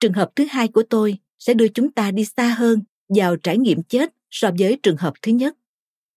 Trường 0.00 0.12
hợp 0.12 0.30
thứ 0.36 0.44
hai 0.50 0.68
của 0.68 0.82
tôi 0.90 1.18
sẽ 1.38 1.54
đưa 1.54 1.68
chúng 1.68 1.92
ta 1.92 2.10
đi 2.10 2.24
xa 2.24 2.54
hơn 2.58 2.82
vào 3.08 3.36
trải 3.36 3.58
nghiệm 3.58 3.82
chết 3.82 4.14
so 4.30 4.50
với 4.58 4.78
trường 4.82 4.96
hợp 4.96 5.14
thứ 5.22 5.32
nhất. 5.32 5.56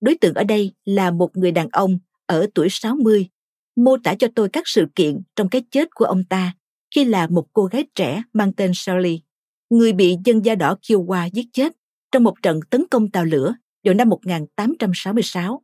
Đối 0.02 0.16
tượng 0.16 0.34
ở 0.34 0.44
đây 0.44 0.72
là 0.86 1.12
một 1.12 1.38
người 1.38 1.52
đàn 1.52 1.70
ông 1.72 2.00
ở 2.26 2.48
tuổi 2.56 2.68
60, 2.72 3.28
mô 3.76 3.98
tả 4.04 4.16
cho 4.20 4.28
tôi 4.36 4.50
các 4.50 4.64
sự 4.66 4.86
kiện 4.96 5.22
trong 5.36 5.50
cái 5.50 5.64
chết 5.72 5.96
của 5.96 6.06
ông 6.06 6.24
ta 6.24 6.54
khi 6.96 7.06
là 7.06 7.28
một 7.28 7.48
cô 7.54 7.66
gái 7.66 7.86
trẻ 7.96 8.24
mang 8.34 8.54
tên 8.54 8.72
Shirley, 8.76 9.22
người 9.70 9.94
bị 9.94 10.16
dân 10.26 10.46
da 10.46 10.56
đỏ 10.56 10.76
Kiowa 10.82 11.30
giết 11.34 11.46
chết 11.54 11.74
trong 12.12 12.24
một 12.24 12.34
trận 12.42 12.60
tấn 12.70 12.84
công 12.92 13.12
tàu 13.12 13.26
lửa 13.26 13.56
vào 13.84 13.94
năm 13.94 14.10
1866. 14.10 15.64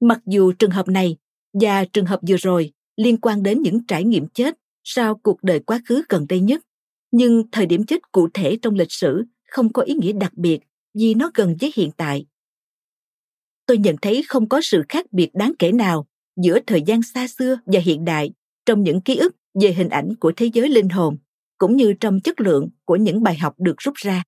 Mặc 0.00 0.20
dù 0.26 0.52
trường 0.52 0.70
hợp 0.70 0.88
này 0.88 1.16
và 1.60 1.84
trường 1.84 2.06
hợp 2.06 2.20
vừa 2.28 2.36
rồi 2.36 2.72
liên 2.96 3.16
quan 3.16 3.42
đến 3.42 3.62
những 3.62 3.86
trải 3.86 4.04
nghiệm 4.04 4.28
chết 4.28 4.58
sau 4.84 5.14
cuộc 5.14 5.42
đời 5.42 5.60
quá 5.60 5.80
khứ 5.88 6.02
gần 6.08 6.26
đây 6.28 6.40
nhất, 6.40 6.62
nhưng 7.12 7.42
thời 7.52 7.66
điểm 7.66 7.86
chết 7.86 8.12
cụ 8.12 8.28
thể 8.34 8.58
trong 8.62 8.74
lịch 8.74 8.92
sử 8.92 9.24
không 9.48 9.72
có 9.72 9.82
ý 9.82 9.94
nghĩa 9.94 10.12
đặc 10.12 10.32
biệt 10.34 10.60
vì 10.94 11.14
nó 11.14 11.30
gần 11.34 11.56
với 11.60 11.72
hiện 11.74 11.90
tại. 11.96 12.26
Tôi 13.66 13.78
nhận 13.78 13.96
thấy 14.02 14.22
không 14.28 14.48
có 14.48 14.60
sự 14.62 14.82
khác 14.88 15.06
biệt 15.12 15.30
đáng 15.34 15.52
kể 15.58 15.72
nào 15.72 16.06
giữa 16.36 16.58
thời 16.66 16.82
gian 16.82 17.02
xa 17.02 17.26
xưa 17.28 17.58
và 17.66 17.80
hiện 17.80 18.04
đại 18.04 18.32
trong 18.66 18.82
những 18.82 19.00
ký 19.00 19.16
ức 19.16 19.36
về 19.60 19.72
hình 19.72 19.88
ảnh 19.88 20.14
của 20.20 20.32
thế 20.36 20.50
giới 20.52 20.68
linh 20.68 20.88
hồn 20.88 21.16
cũng 21.58 21.76
như 21.76 21.92
trong 22.00 22.20
chất 22.20 22.40
lượng 22.40 22.68
của 22.84 22.96
những 22.96 23.22
bài 23.22 23.38
học 23.38 23.54
được 23.58 23.74
rút 23.78 23.94
ra 23.94 24.22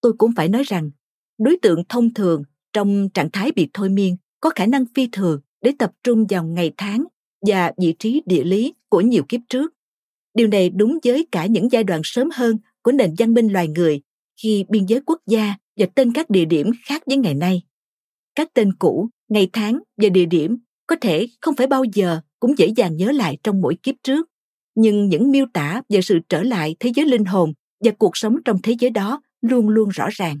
tôi 0.00 0.12
cũng 0.18 0.32
phải 0.36 0.48
nói 0.48 0.62
rằng, 0.62 0.90
đối 1.38 1.58
tượng 1.62 1.82
thông 1.88 2.14
thường 2.14 2.42
trong 2.72 3.08
trạng 3.14 3.30
thái 3.30 3.52
bị 3.52 3.68
thôi 3.74 3.88
miên 3.88 4.16
có 4.40 4.50
khả 4.50 4.66
năng 4.66 4.84
phi 4.94 5.08
thường 5.12 5.40
để 5.60 5.72
tập 5.78 5.92
trung 6.02 6.26
vào 6.28 6.44
ngày 6.44 6.72
tháng 6.76 7.04
và 7.46 7.72
vị 7.78 7.94
trí 7.98 8.22
địa 8.26 8.44
lý 8.44 8.74
của 8.88 9.00
nhiều 9.00 9.22
kiếp 9.28 9.40
trước. 9.48 9.72
Điều 10.38 10.48
này 10.48 10.70
đúng 10.70 10.98
với 11.04 11.26
cả 11.32 11.46
những 11.46 11.72
giai 11.72 11.84
đoạn 11.84 12.00
sớm 12.04 12.28
hơn 12.34 12.56
của 12.82 12.92
nền 12.92 13.14
văn 13.18 13.34
minh 13.34 13.52
loài 13.52 13.68
người 13.68 14.02
khi 14.42 14.64
biên 14.68 14.86
giới 14.86 15.00
quốc 15.06 15.20
gia 15.26 15.54
và 15.76 15.86
tên 15.94 16.12
các 16.12 16.30
địa 16.30 16.44
điểm 16.44 16.70
khác 16.84 17.02
với 17.06 17.16
ngày 17.16 17.34
nay. 17.34 17.62
Các 18.34 18.54
tên 18.54 18.72
cũ, 18.78 19.08
ngày 19.28 19.50
tháng 19.52 19.78
và 19.96 20.08
địa 20.08 20.24
điểm 20.24 20.58
có 20.86 20.96
thể 21.00 21.26
không 21.40 21.56
phải 21.56 21.66
bao 21.66 21.84
giờ 21.84 22.20
cũng 22.40 22.58
dễ 22.58 22.66
dàng 22.76 22.96
nhớ 22.96 23.12
lại 23.12 23.38
trong 23.42 23.60
mỗi 23.60 23.76
kiếp 23.82 23.94
trước, 24.02 24.28
nhưng 24.74 25.08
những 25.08 25.30
miêu 25.30 25.46
tả 25.52 25.82
về 25.88 26.02
sự 26.02 26.18
trở 26.28 26.42
lại 26.42 26.76
thế 26.80 26.92
giới 26.94 27.06
linh 27.06 27.24
hồn 27.24 27.52
và 27.84 27.90
cuộc 27.98 28.16
sống 28.16 28.36
trong 28.44 28.56
thế 28.62 28.74
giới 28.78 28.90
đó 28.90 29.22
luôn 29.40 29.68
luôn 29.68 29.88
rõ 29.88 30.08
ràng. 30.12 30.40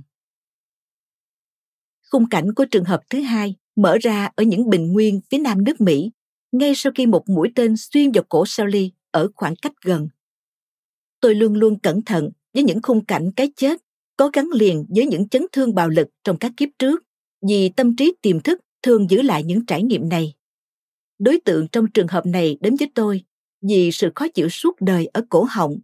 Khung 2.10 2.28
cảnh 2.28 2.54
của 2.54 2.64
trường 2.64 2.84
hợp 2.84 3.00
thứ 3.10 3.20
hai 3.20 3.54
mở 3.76 3.98
ra 4.00 4.30
ở 4.36 4.44
những 4.44 4.70
bình 4.70 4.92
nguyên 4.92 5.20
phía 5.30 5.38
nam 5.38 5.64
nước 5.64 5.80
Mỹ, 5.80 6.10
ngay 6.52 6.72
sau 6.74 6.92
khi 6.94 7.06
một 7.06 7.28
mũi 7.28 7.52
tên 7.54 7.74
xuyên 7.76 8.12
vào 8.12 8.24
cổ 8.28 8.44
Sally 8.46 8.92
ở 9.10 9.28
khoảng 9.34 9.56
cách 9.56 9.72
gần. 9.84 10.08
Tôi 11.20 11.34
luôn 11.34 11.54
luôn 11.54 11.78
cẩn 11.78 12.02
thận 12.02 12.30
với 12.54 12.62
những 12.62 12.82
khung 12.82 13.04
cảnh 13.04 13.30
cái 13.36 13.52
chết 13.56 13.82
có 14.16 14.30
gắn 14.32 14.48
liền 14.52 14.86
với 14.88 15.06
những 15.06 15.28
chấn 15.28 15.46
thương 15.52 15.74
bạo 15.74 15.88
lực 15.88 16.08
trong 16.24 16.36
các 16.38 16.52
kiếp 16.56 16.68
trước, 16.78 17.02
vì 17.48 17.68
tâm 17.68 17.96
trí 17.96 18.14
tiềm 18.22 18.40
thức 18.40 18.60
thường 18.82 19.10
giữ 19.10 19.22
lại 19.22 19.44
những 19.44 19.66
trải 19.66 19.82
nghiệm 19.82 20.08
này. 20.08 20.34
Đối 21.18 21.40
tượng 21.40 21.68
trong 21.68 21.86
trường 21.90 22.08
hợp 22.08 22.26
này 22.26 22.58
đến 22.60 22.76
với 22.78 22.90
tôi 22.94 23.24
vì 23.62 23.90
sự 23.92 24.10
khó 24.14 24.28
chịu 24.28 24.48
suốt 24.48 24.80
đời 24.80 25.06
ở 25.06 25.24
cổ 25.28 25.46
họng. 25.50 25.78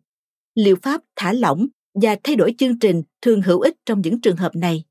Liệu 0.55 0.77
pháp 0.83 1.01
thả 1.16 1.33
lỏng 1.33 1.66
và 1.95 2.16
thay 2.25 2.37
đổi 2.37 2.55
chương 2.59 2.79
trình 2.79 3.03
thường 3.22 3.43
hữu 3.43 3.61
ích 3.61 3.75
trong 3.87 4.01
những 4.01 4.20
trường 4.20 4.37
hợp 4.37 4.57
này. 4.57 4.85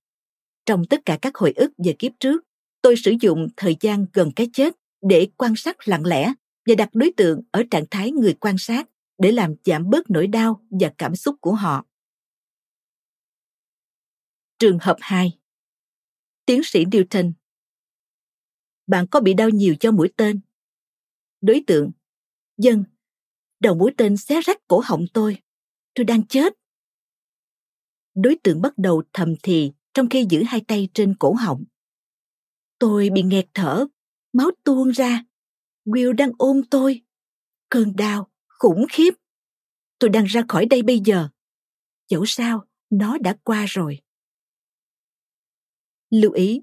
Trong 0.66 0.86
tất 0.86 1.00
cả 1.06 1.18
các 1.22 1.36
hồi 1.36 1.54
ức 1.56 1.72
về 1.86 1.96
kiếp 2.00 2.12
trước, 2.20 2.44
tôi 2.82 2.96
sử 2.96 3.14
dụng 3.22 3.48
thời 3.58 3.76
gian 3.80 4.06
gần 4.14 4.32
cái 4.36 4.50
chết 4.54 4.74
để 5.10 5.28
quan 5.38 5.56
sát 5.56 5.88
lặng 5.88 6.06
lẽ 6.06 6.34
và 6.66 6.76
đặt 6.78 6.89
đối 6.93 7.11
tượng 7.18 7.41
ở 7.51 7.64
trạng 7.72 7.86
thái 7.91 8.11
người 8.11 8.34
quan 8.34 8.55
sát 8.57 8.89
để 9.18 9.32
làm 9.32 9.55
giảm 9.66 9.89
bớt 9.89 10.09
nỗi 10.09 10.28
đau 10.28 10.66
và 10.70 10.93
cảm 10.97 11.16
xúc 11.16 11.36
của 11.41 11.53
họ. 11.53 11.86
Trường 14.59 14.78
hợp 14.82 14.97
2 14.99 15.39
Tiến 16.45 16.61
sĩ 16.64 16.86
Newton 16.86 17.34
Bạn 18.88 19.07
có 19.07 19.20
bị 19.20 19.34
đau 19.34 19.49
nhiều 19.49 19.76
cho 19.80 19.91
mũi 19.91 20.14
tên? 20.18 20.39
Đối 21.41 21.64
tượng 21.68 21.91
Dân 22.57 22.84
Đầu 23.59 23.76
mũi 23.76 23.91
tên 23.97 24.18
xé 24.18 24.41
rách 24.41 24.68
cổ 24.68 24.82
họng 24.86 25.05
tôi. 25.14 25.38
Tôi 25.93 26.05
đang 26.05 26.28
chết. 26.28 26.53
Đối 28.16 28.36
tượng 28.43 28.61
bắt 28.61 28.78
đầu 28.78 29.03
thầm 29.14 29.36
thì 29.43 29.72
trong 29.93 30.09
khi 30.09 30.26
giữ 30.30 30.43
hai 30.47 30.61
tay 30.68 30.89
trên 30.93 31.16
cổ 31.20 31.34
họng. 31.34 31.64
Tôi 32.80 33.09
bị 33.09 33.22
nghẹt 33.22 33.45
thở, 33.53 33.86
máu 34.34 34.51
tuôn 34.64 34.89
ra. 34.89 35.24
Will 35.86 36.14
đang 36.14 36.32
ôm 36.38 36.62
tôi. 36.70 37.02
Cơn 37.70 37.96
đau, 37.96 38.30
khủng 38.48 38.86
khiếp. 38.92 39.14
Tôi 40.00 40.10
đang 40.10 40.26
ra 40.26 40.44
khỏi 40.48 40.66
đây 40.66 40.82
bây 40.82 41.00
giờ. 41.00 41.30
Dẫu 42.10 42.26
sao, 42.26 42.66
nó 42.90 43.18
đã 43.18 43.36
qua 43.44 43.66
rồi. 43.68 44.00
Lưu 46.10 46.32
ý, 46.32 46.62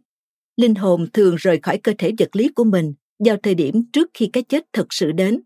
linh 0.56 0.74
hồn 0.74 1.06
thường 1.12 1.36
rời 1.36 1.60
khỏi 1.62 1.80
cơ 1.82 1.92
thể 1.98 2.12
vật 2.18 2.36
lý 2.36 2.48
của 2.48 2.64
mình 2.64 2.94
vào 3.18 3.36
thời 3.42 3.54
điểm 3.54 3.90
trước 3.92 4.10
khi 4.14 4.30
cái 4.32 4.42
chết 4.42 4.72
thực 4.72 4.86
sự 4.90 5.12
đến. 5.12 5.42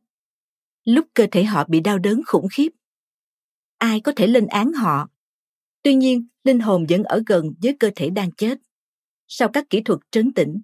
Lúc 0.84 1.06
cơ 1.14 1.26
thể 1.32 1.44
họ 1.44 1.64
bị 1.68 1.80
đau 1.80 1.98
đớn 1.98 2.20
khủng 2.26 2.48
khiếp. 2.52 2.68
Ai 3.78 4.00
có 4.00 4.12
thể 4.16 4.26
lên 4.26 4.46
án 4.46 4.72
họ? 4.72 5.08
Tuy 5.82 5.94
nhiên, 5.94 6.26
linh 6.44 6.60
hồn 6.60 6.86
vẫn 6.88 7.04
ở 7.04 7.22
gần 7.26 7.54
với 7.62 7.76
cơ 7.80 7.90
thể 7.96 8.10
đang 8.10 8.32
chết. 8.32 8.58
Sau 9.28 9.48
các 9.52 9.70
kỹ 9.70 9.80
thuật 9.84 10.00
trấn 10.10 10.32
tĩnh, 10.32 10.60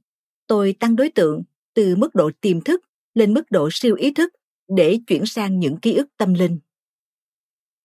tôi 0.46 0.74
tăng 0.80 0.96
đối 0.96 1.10
tượng 1.10 1.42
từ 1.74 1.96
mức 1.96 2.14
độ 2.14 2.30
tiềm 2.40 2.60
thức 2.60 2.80
lên 3.14 3.34
mức 3.34 3.42
độ 3.50 3.68
siêu 3.72 3.96
ý 3.96 4.12
thức 4.12 4.32
để 4.76 4.98
chuyển 5.06 5.26
sang 5.26 5.58
những 5.58 5.80
ký 5.80 5.94
ức 5.94 6.06
tâm 6.16 6.34
linh. 6.34 6.60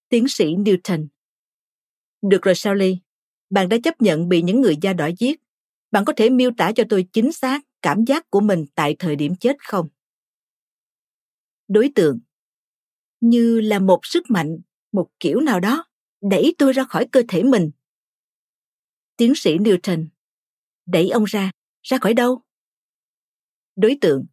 Tiến 0.10 0.28
sĩ 0.28 0.46
Newton 0.46 1.08
Được 2.22 2.42
rồi 2.42 2.56
Sally, 2.56 2.98
bạn 3.50 3.70
đã 3.70 3.78
chấp 3.84 4.02
nhận 4.02 4.30
bị 4.30 4.42
những 4.42 4.62
người 4.62 4.76
da 4.82 4.94
đỏ 4.94 5.10
giết. 5.20 5.42
Bạn 5.92 6.06
có 6.06 6.14
thể 6.18 6.30
miêu 6.30 6.52
tả 6.58 6.72
cho 6.76 6.84
tôi 6.90 7.08
chính 7.14 7.32
xác 7.32 7.62
cảm 7.82 8.06
giác 8.06 8.30
của 8.30 8.40
mình 8.40 8.66
tại 8.76 8.96
thời 9.00 9.16
điểm 9.16 9.36
chết 9.36 9.56
không? 9.60 9.90
Đối 11.68 11.92
tượng 11.96 12.20
Như 13.22 13.62
là 13.62 13.80
một 13.80 14.00
sức 14.04 14.24
mạnh, 14.30 14.58
một 14.92 15.10
kiểu 15.20 15.40
nào 15.40 15.60
đó, 15.60 15.86
đẩy 16.22 16.56
tôi 16.58 16.74
ra 16.74 16.84
khỏi 16.84 17.08
cơ 17.12 17.24
thể 17.28 17.44
mình. 17.44 17.72
Tiến 19.18 19.34
sĩ 19.36 19.58
Newton 19.58 20.08
Đẩy 20.86 21.10
ông 21.10 21.24
ra, 21.24 21.52
ra 21.84 21.98
khỏi 21.98 22.14
đâu? 22.14 22.42
Đối 23.76 23.98
tượng 24.02 24.26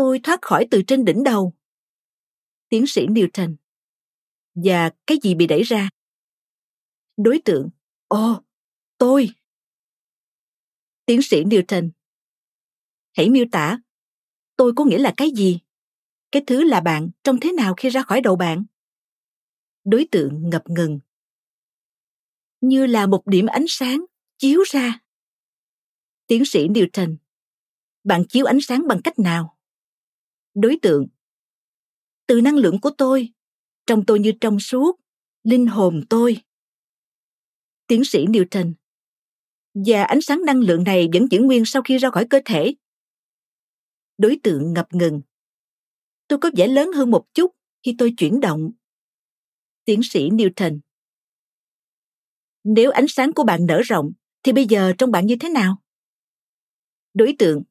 Tôi 0.00 0.20
thoát 0.22 0.42
khỏi 0.42 0.66
từ 0.70 0.82
trên 0.86 1.04
đỉnh 1.04 1.22
đầu. 1.24 1.54
Tiến 2.68 2.86
sĩ 2.86 3.06
Newton 3.06 3.56
Và 4.54 4.90
cái 5.06 5.18
gì 5.22 5.34
bị 5.34 5.46
đẩy 5.46 5.62
ra? 5.62 5.88
Đối 7.16 7.40
tượng 7.44 7.70
Ồ, 8.08 8.42
tôi. 8.98 9.28
Tiến 11.06 11.22
sĩ 11.22 11.44
Newton 11.44 11.90
Hãy 13.16 13.30
miêu 13.30 13.44
tả. 13.52 13.78
Tôi 14.56 14.72
có 14.76 14.84
nghĩa 14.84 14.98
là 14.98 15.14
cái 15.16 15.30
gì? 15.36 15.60
Cái 16.32 16.42
thứ 16.46 16.64
là 16.64 16.80
bạn 16.80 17.10
trông 17.24 17.40
thế 17.40 17.52
nào 17.52 17.74
khi 17.76 17.88
ra 17.88 18.02
khỏi 18.02 18.20
đầu 18.20 18.36
bạn? 18.36 18.64
Đối 19.84 20.08
tượng 20.10 20.50
ngập 20.50 20.62
ngừng. 20.68 21.00
Như 22.60 22.86
là 22.86 23.06
một 23.06 23.26
điểm 23.26 23.46
ánh 23.46 23.64
sáng 23.68 24.04
chiếu 24.38 24.62
ra. 24.66 25.00
Tiến 26.26 26.44
sĩ 26.44 26.68
Newton 26.68 27.16
Bạn 28.04 28.24
chiếu 28.28 28.46
ánh 28.46 28.58
sáng 28.60 28.88
bằng 28.88 29.00
cách 29.04 29.18
nào? 29.18 29.59
Đối 30.54 30.78
tượng 30.82 31.06
Từ 32.26 32.40
năng 32.40 32.56
lượng 32.56 32.80
của 32.80 32.90
tôi, 32.98 33.28
trong 33.86 34.06
tôi 34.06 34.18
như 34.18 34.32
trong 34.40 34.60
suốt, 34.60 35.00
linh 35.42 35.66
hồn 35.66 36.02
tôi. 36.10 36.36
Tiến 37.86 38.04
sĩ 38.04 38.26
Newton 38.26 38.72
Và 39.74 40.04
ánh 40.04 40.20
sáng 40.20 40.44
năng 40.46 40.60
lượng 40.60 40.84
này 40.84 41.08
vẫn 41.12 41.26
giữ 41.30 41.40
nguyên 41.40 41.64
sau 41.64 41.82
khi 41.82 41.98
ra 41.98 42.10
khỏi 42.10 42.26
cơ 42.30 42.40
thể 42.44 42.74
đối 44.20 44.38
tượng 44.42 44.72
ngập 44.72 44.86
ngừng. 44.92 45.20
Tôi 46.28 46.38
có 46.38 46.50
vẻ 46.56 46.66
lớn 46.66 46.90
hơn 46.92 47.10
một 47.10 47.24
chút 47.34 47.52
khi 47.82 47.94
tôi 47.98 48.14
chuyển 48.16 48.40
động. 48.40 48.70
Tiến 49.84 50.00
sĩ 50.02 50.30
Newton 50.30 50.80
Nếu 52.64 52.90
ánh 52.90 53.08
sáng 53.08 53.32
của 53.32 53.44
bạn 53.44 53.66
nở 53.66 53.80
rộng, 53.84 54.12
thì 54.42 54.52
bây 54.52 54.66
giờ 54.66 54.92
trong 54.98 55.10
bạn 55.10 55.26
như 55.26 55.36
thế 55.40 55.48
nào? 55.48 55.76
Đối 57.14 57.34
tượng 57.38 57.62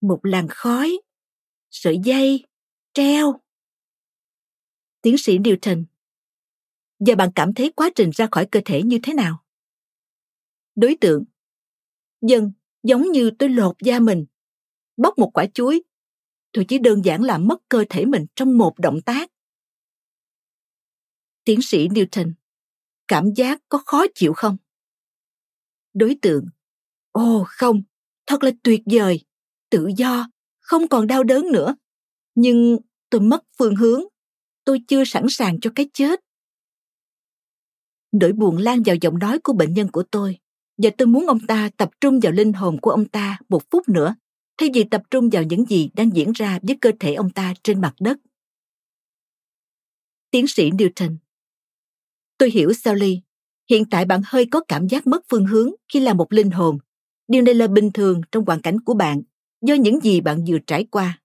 Một 0.00 0.20
làn 0.22 0.46
khói, 0.48 0.98
sợi 1.70 1.98
dây, 2.04 2.44
treo. 2.94 3.40
Tiến 5.02 5.18
sĩ 5.18 5.38
Newton. 5.38 5.84
Giờ 6.98 7.14
bạn 7.14 7.30
cảm 7.34 7.54
thấy 7.54 7.72
quá 7.76 7.90
trình 7.94 8.10
ra 8.14 8.28
khỏi 8.30 8.46
cơ 8.50 8.60
thể 8.64 8.82
như 8.82 8.98
thế 9.02 9.14
nào? 9.14 9.44
Đối 10.74 10.96
tượng. 11.00 11.24
Dân, 12.20 12.52
giống 12.82 13.02
như 13.02 13.30
tôi 13.38 13.48
lột 13.48 13.76
da 13.82 14.00
mình. 14.00 14.26
Bóc 14.96 15.18
một 15.18 15.30
quả 15.34 15.46
chuối. 15.54 15.82
Tôi 16.52 16.64
chỉ 16.68 16.78
đơn 16.78 17.04
giản 17.04 17.22
là 17.22 17.38
mất 17.38 17.58
cơ 17.68 17.84
thể 17.90 18.04
mình 18.04 18.26
trong 18.34 18.58
một 18.58 18.78
động 18.78 19.00
tác. 19.06 19.30
Tiến 21.44 21.58
sĩ 21.62 21.88
newton. 21.88 22.32
Cảm 23.08 23.34
giác 23.36 23.60
có 23.68 23.82
khó 23.86 24.04
chịu 24.14 24.32
không? 24.36 24.56
Đối 25.94 26.16
tượng. 26.22 26.44
Ồ 27.12 27.44
không 27.46 27.82
thật 28.26 28.42
là 28.42 28.50
tuyệt 28.62 28.80
vời. 28.92 29.24
Tự 29.70 29.88
do 29.96 30.30
không 30.70 30.88
còn 30.88 31.06
đau 31.06 31.24
đớn 31.24 31.52
nữa. 31.52 31.74
Nhưng 32.34 32.78
tôi 33.10 33.20
mất 33.20 33.44
phương 33.58 33.76
hướng. 33.76 34.02
Tôi 34.64 34.80
chưa 34.88 35.04
sẵn 35.04 35.26
sàng 35.28 35.60
cho 35.60 35.70
cái 35.74 35.90
chết. 35.94 36.20
Nỗi 38.12 38.32
buồn 38.32 38.56
lan 38.56 38.82
vào 38.84 38.96
giọng 39.00 39.18
nói 39.18 39.38
của 39.44 39.52
bệnh 39.52 39.74
nhân 39.74 39.88
của 39.92 40.02
tôi. 40.10 40.38
Và 40.82 40.90
tôi 40.98 41.06
muốn 41.06 41.26
ông 41.26 41.38
ta 41.48 41.70
tập 41.76 41.90
trung 42.00 42.20
vào 42.20 42.32
linh 42.32 42.52
hồn 42.52 42.78
của 42.82 42.90
ông 42.90 43.08
ta 43.08 43.38
một 43.48 43.62
phút 43.70 43.88
nữa 43.88 44.14
thay 44.58 44.70
vì 44.74 44.84
tập 44.84 45.02
trung 45.10 45.30
vào 45.32 45.42
những 45.42 45.64
gì 45.64 45.90
đang 45.94 46.16
diễn 46.16 46.32
ra 46.32 46.58
với 46.62 46.78
cơ 46.80 46.90
thể 47.00 47.14
ông 47.14 47.30
ta 47.30 47.54
trên 47.62 47.80
mặt 47.80 47.94
đất. 48.00 48.18
Tiến 50.30 50.46
sĩ 50.48 50.70
Newton. 50.70 51.16
Tôi 52.38 52.50
hiểu 52.50 52.72
Sally, 52.72 53.20
hiện 53.70 53.84
tại 53.90 54.04
bạn 54.04 54.20
hơi 54.24 54.46
có 54.50 54.60
cảm 54.68 54.88
giác 54.88 55.06
mất 55.06 55.24
phương 55.28 55.46
hướng 55.46 55.70
khi 55.92 56.00
là 56.00 56.14
một 56.14 56.32
linh 56.32 56.50
hồn. 56.50 56.78
Điều 57.28 57.42
này 57.42 57.54
là 57.54 57.66
bình 57.66 57.90
thường 57.94 58.20
trong 58.32 58.44
hoàn 58.46 58.62
cảnh 58.62 58.80
của 58.80 58.94
bạn, 58.94 59.22
do 59.60 59.74
những 59.74 60.00
gì 60.00 60.20
bạn 60.20 60.44
vừa 60.48 60.58
trải 60.66 60.86
qua. 60.90 61.20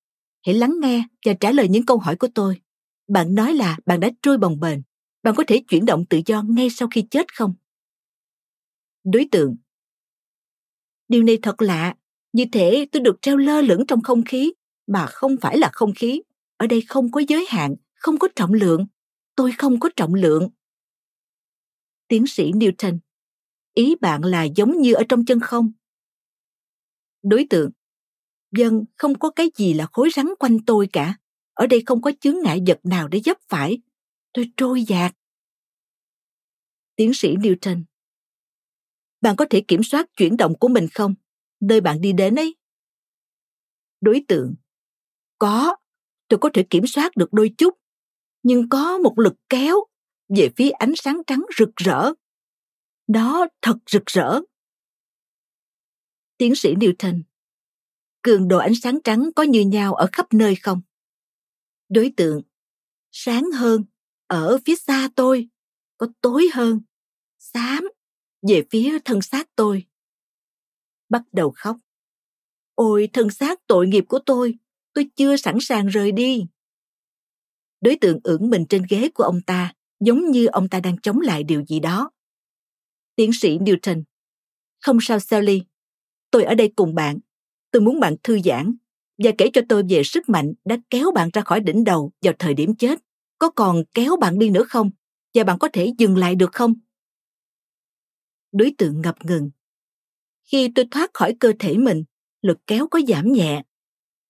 Hãy 0.45 0.55
lắng 0.55 0.75
nghe 0.81 1.03
và 1.25 1.33
trả 1.39 1.51
lời 1.51 1.67
những 1.67 1.86
câu 1.86 1.97
hỏi 1.97 2.15
của 2.15 2.27
tôi. 2.36 2.61
Bạn 3.07 3.36
nói 3.36 3.53
là 3.53 3.77
bạn 3.86 3.99
đã 3.99 4.09
trôi 4.21 4.38
bồng 4.38 4.59
bềnh. 4.59 4.79
Bạn 5.23 5.36
có 5.36 5.43
thể 5.47 5.63
chuyển 5.67 5.86
động 5.86 6.05
tự 6.09 6.21
do 6.25 6.43
ngay 6.49 6.69
sau 6.69 6.88
khi 6.91 7.01
chết 7.01 7.36
không? 7.36 7.53
Đối 9.03 9.27
tượng 9.31 9.55
Điều 11.07 11.23
này 11.23 11.38
thật 11.41 11.61
lạ 11.61 11.95
như 12.33 12.45
thể 12.51 12.86
tôi 12.91 13.01
được 13.01 13.21
treo 13.21 13.38
lơ 13.38 13.61
lửng 13.61 13.83
trong 13.88 14.01
không 14.01 14.23
khí, 14.23 14.53
mà 14.88 15.05
không 15.05 15.36
phải 15.41 15.57
là 15.57 15.69
không 15.73 15.93
khí. 15.95 16.21
Ở 16.57 16.67
đây 16.67 16.81
không 16.88 17.11
có 17.11 17.21
giới 17.27 17.45
hạn, 17.49 17.75
không 17.95 18.17
có 18.19 18.27
trọng 18.36 18.53
lượng. 18.53 18.86
Tôi 19.36 19.51
không 19.57 19.79
có 19.79 19.89
trọng 19.95 20.13
lượng. 20.13 20.49
Tiến 22.07 22.27
sĩ 22.27 22.51
Newton, 22.51 22.99
ý 23.73 23.95
bạn 24.01 24.23
là 24.25 24.43
giống 24.43 24.81
như 24.81 24.93
ở 24.93 25.03
trong 25.09 25.25
chân 25.25 25.39
không? 25.39 25.71
Đối 27.23 27.47
tượng, 27.49 27.71
dân 28.58 28.86
không 28.97 29.20
có 29.20 29.30
cái 29.30 29.51
gì 29.56 29.74
là 29.74 29.88
khối 29.93 30.10
rắn 30.16 30.26
quanh 30.39 30.58
tôi 30.66 30.89
cả. 30.93 31.18
Ở 31.53 31.68
đây 31.68 31.84
không 31.86 32.01
có 32.01 32.12
chướng 32.20 32.36
ngại 32.43 32.62
vật 32.68 32.80
nào 32.84 33.08
để 33.08 33.22
dấp 33.26 33.38
phải. 33.47 33.78
Tôi 34.34 34.51
trôi 34.58 34.84
dạt. 34.84 35.16
Tiến 36.95 37.12
sĩ 37.14 37.36
Newton, 37.36 37.84
bạn 39.22 39.36
có 39.36 39.45
thể 39.49 39.62
kiểm 39.68 39.84
soát 39.84 40.10
chuyển 40.18 40.38
động 40.38 40.53
của 40.60 40.68
mình 40.68 40.88
không? 40.93 41.16
Nơi 41.60 41.82
bạn 41.82 42.01
đi 42.01 42.14
đến 42.14 42.36
ấy. 42.36 42.56
Đối 44.01 44.24
tượng, 44.28 44.56
có, 45.39 45.76
tôi 46.28 46.39
có 46.39 46.49
thể 46.53 46.66
kiểm 46.70 46.88
soát 46.88 47.18
được 47.18 47.34
đôi 47.34 47.53
chút, 47.58 47.78
nhưng 48.43 48.70
có 48.70 48.97
một 48.97 49.20
lực 49.20 49.34
kéo 49.49 49.76
về 50.38 50.49
phía 50.56 50.70
ánh 50.70 50.93
sáng 50.95 51.22
trắng 51.28 51.45
rực 51.58 51.70
rỡ. 51.76 52.12
Nó 53.08 53.47
thật 53.62 53.78
rực 53.86 54.06
rỡ. 54.06 54.39
Tiến 56.38 56.56
sĩ 56.56 56.76
Newton, 56.76 57.22
cường 58.26 58.47
độ 58.47 58.57
ánh 58.57 58.76
sáng 58.76 58.99
trắng 59.03 59.30
có 59.36 59.43
như 59.43 59.61
nhau 59.61 59.93
ở 59.93 60.07
khắp 60.11 60.34
nơi 60.34 60.55
không? 60.55 60.82
Đối 61.89 62.13
tượng, 62.17 62.41
sáng 63.11 63.43
hơn, 63.51 63.84
ở 64.28 64.59
phía 64.65 64.76
xa 64.76 65.09
tôi, 65.15 65.49
có 65.97 66.07
tối 66.21 66.49
hơn, 66.53 66.82
xám, 67.38 67.88
về 68.49 68.63
phía 68.71 68.97
thân 69.05 69.21
xác 69.21 69.55
tôi. 69.55 69.86
Bắt 71.09 71.21
đầu 71.32 71.53
khóc. 71.55 71.78
Ôi 72.76 73.09
thân 73.13 73.30
xác 73.30 73.67
tội 73.67 73.88
nghiệp 73.88 74.03
của 74.07 74.19
tôi, 74.26 74.53
tôi 74.93 75.09
chưa 75.15 75.38
sẵn 75.38 75.57
sàng 75.61 75.88
rời 75.88 76.11
đi. 76.11 76.47
Đối 77.82 77.97
tượng 78.01 78.19
ưỡn 78.23 78.49
mình 78.49 78.65
trên 78.69 78.86
ghế 78.89 79.09
của 79.13 79.23
ông 79.23 79.41
ta, 79.41 79.73
giống 79.99 80.32
như 80.32 80.45
ông 80.45 80.69
ta 80.69 80.80
đang 80.80 80.97
chống 81.01 81.19
lại 81.19 81.43
điều 81.43 81.65
gì 81.65 81.80
đó. 81.80 82.11
Tiến 83.15 83.32
sĩ 83.34 83.57
Newton. 83.57 84.03
Không 84.82 84.97
sao 85.01 85.19
Sally, 85.19 85.63
tôi 86.32 86.43
ở 86.43 86.55
đây 86.55 86.73
cùng 86.76 86.95
bạn. 86.95 87.19
Tôi 87.76 87.82
muốn 87.82 87.99
bạn 87.99 88.15
thư 88.23 88.39
giãn 88.45 88.76
và 89.17 89.32
kể 89.38 89.49
cho 89.53 89.61
tôi 89.69 89.84
về 89.89 90.03
sức 90.03 90.30
mạnh 90.30 90.53
đã 90.65 90.78
kéo 90.89 91.11
bạn 91.11 91.30
ra 91.34 91.41
khỏi 91.41 91.59
đỉnh 91.59 91.84
đầu 91.84 92.11
vào 92.21 92.34
thời 92.39 92.53
điểm 92.53 92.76
chết. 92.76 92.99
Có 93.39 93.49
còn 93.49 93.84
kéo 93.93 94.17
bạn 94.17 94.39
đi 94.39 94.49
nữa 94.49 94.63
không? 94.69 94.91
Và 95.34 95.43
bạn 95.43 95.59
có 95.59 95.69
thể 95.73 95.93
dừng 95.97 96.17
lại 96.17 96.36
được 96.36 96.49
không? 96.53 96.73
Đối 98.51 98.73
tượng 98.78 99.01
ngập 99.01 99.15
ngừng. 99.26 99.49
Khi 100.43 100.71
tôi 100.76 100.86
thoát 100.91 101.11
khỏi 101.13 101.36
cơ 101.39 101.53
thể 101.59 101.78
mình, 101.78 102.03
lực 102.41 102.57
kéo 102.67 102.88
có 102.88 102.99
giảm 103.07 103.32
nhẹ. 103.32 103.63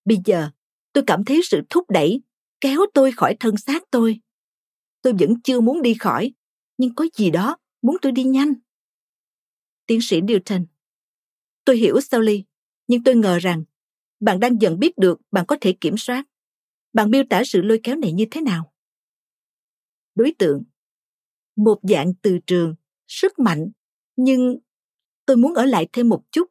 Bây 0.04 0.18
giờ, 0.24 0.50
tôi 0.92 1.04
cảm 1.06 1.24
thấy 1.24 1.40
sự 1.44 1.60
thúc 1.70 1.90
đẩy, 1.90 2.20
kéo 2.60 2.80
tôi 2.94 3.12
khỏi 3.12 3.36
thân 3.40 3.56
xác 3.56 3.82
tôi. 3.90 4.20
Tôi 5.02 5.12
vẫn 5.18 5.40
chưa 5.40 5.60
muốn 5.60 5.82
đi 5.82 5.94
khỏi, 5.94 6.32
nhưng 6.78 6.94
có 6.94 7.06
gì 7.16 7.30
đó 7.30 7.56
muốn 7.82 7.96
tôi 8.02 8.12
đi 8.12 8.24
nhanh. 8.24 8.54
Tiến 9.86 9.98
sĩ 10.02 10.20
Newton. 10.20 10.64
Tôi 11.64 11.76
hiểu 11.76 12.00
Sally, 12.00 12.44
nhưng 12.86 13.04
tôi 13.04 13.16
ngờ 13.16 13.38
rằng 13.38 13.64
bạn 14.20 14.40
đang 14.40 14.60
dần 14.60 14.78
biết 14.78 14.98
được 14.98 15.20
bạn 15.30 15.46
có 15.46 15.56
thể 15.60 15.76
kiểm 15.80 15.96
soát. 15.96 16.24
Bạn 16.92 17.10
miêu 17.10 17.22
tả 17.30 17.42
sự 17.46 17.62
lôi 17.62 17.80
kéo 17.82 17.96
này 17.96 18.12
như 18.12 18.24
thế 18.30 18.40
nào? 18.40 18.72
Đối 20.14 20.34
tượng. 20.38 20.62
Một 21.56 21.80
dạng 21.82 22.14
từ 22.22 22.38
trường, 22.46 22.74
sức 23.08 23.38
mạnh, 23.38 23.70
nhưng 24.16 24.58
tôi 25.26 25.36
muốn 25.36 25.54
ở 25.54 25.64
lại 25.64 25.88
thêm 25.92 26.08
một 26.08 26.22
chút. 26.30 26.50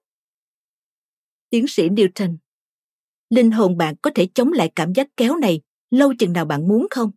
Tiến 1.50 1.66
sĩ 1.68 1.90
Newton. 1.90 2.38
Linh 3.30 3.52
hồn 3.52 3.78
bạn 3.78 3.96
có 4.02 4.12
thể 4.16 4.28
chống 4.34 4.52
lại 4.52 4.72
cảm 4.76 4.94
giác 4.94 5.08
kéo 5.18 5.36
này 5.36 5.62
lâu 5.90 6.14
chừng 6.20 6.34
nào 6.34 6.46
bạn 6.46 6.68
muốn 6.68 6.88
không? 6.90 7.12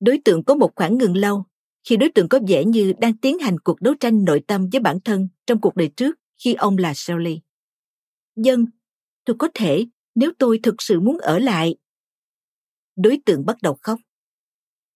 Đối 0.00 0.20
tượng 0.24 0.44
có 0.44 0.54
một 0.54 0.72
khoảng 0.76 0.98
ngừng 0.98 1.16
lâu 1.16 1.44
khi 1.88 1.96
đối 1.96 2.10
tượng 2.10 2.28
có 2.28 2.40
vẻ 2.48 2.64
như 2.64 2.92
đang 2.98 3.16
tiến 3.16 3.38
hành 3.38 3.58
cuộc 3.60 3.80
đấu 3.80 3.94
tranh 4.00 4.24
nội 4.24 4.40
tâm 4.46 4.68
với 4.72 4.80
bản 4.80 5.00
thân 5.00 5.28
trong 5.46 5.60
cuộc 5.60 5.76
đời 5.76 5.88
trước 5.96 6.16
khi 6.44 6.54
ông 6.54 6.78
là 6.78 6.94
Shelley. 6.94 7.40
Dân, 8.36 8.66
tôi 9.24 9.36
có 9.38 9.48
thể 9.54 9.86
nếu 10.14 10.32
tôi 10.38 10.60
thực 10.62 10.82
sự 10.82 11.00
muốn 11.00 11.18
ở 11.18 11.38
lại. 11.38 11.76
Đối 12.96 13.20
tượng 13.26 13.46
bắt 13.46 13.56
đầu 13.62 13.78
khóc. 13.82 14.00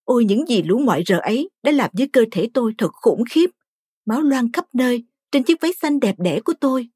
Ôi 0.04 0.24
những 0.24 0.46
gì 0.46 0.62
lũ 0.62 0.78
ngoại 0.78 1.02
rợ 1.06 1.18
ấy 1.18 1.50
đã 1.62 1.72
làm 1.72 1.90
với 1.92 2.08
cơ 2.12 2.24
thể 2.30 2.48
tôi 2.54 2.72
thật 2.78 2.90
khủng 2.92 3.24
khiếp. 3.30 3.50
Máu 4.06 4.20
loang 4.20 4.52
khắp 4.52 4.64
nơi 4.72 5.04
trên 5.32 5.42
chiếc 5.42 5.60
váy 5.60 5.72
xanh 5.72 6.00
đẹp 6.00 6.14
đẽ 6.18 6.40
của 6.44 6.54
tôi. 6.60 6.88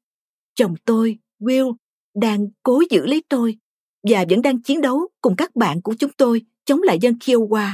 Chồng 0.55 0.75
tôi, 0.85 1.19
Will, 1.39 1.75
đang 2.15 2.47
cố 2.63 2.81
giữ 2.89 3.05
lấy 3.05 3.23
tôi 3.29 3.57
và 4.03 4.25
vẫn 4.29 4.41
đang 4.41 4.61
chiến 4.61 4.81
đấu 4.81 5.07
cùng 5.21 5.35
các 5.35 5.55
bạn 5.55 5.81
của 5.81 5.95
chúng 5.99 6.11
tôi 6.17 6.41
chống 6.65 6.81
lại 6.83 6.97
dân 7.01 7.13
Kiowa. 7.13 7.71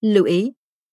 Lưu 0.00 0.24
ý, 0.24 0.52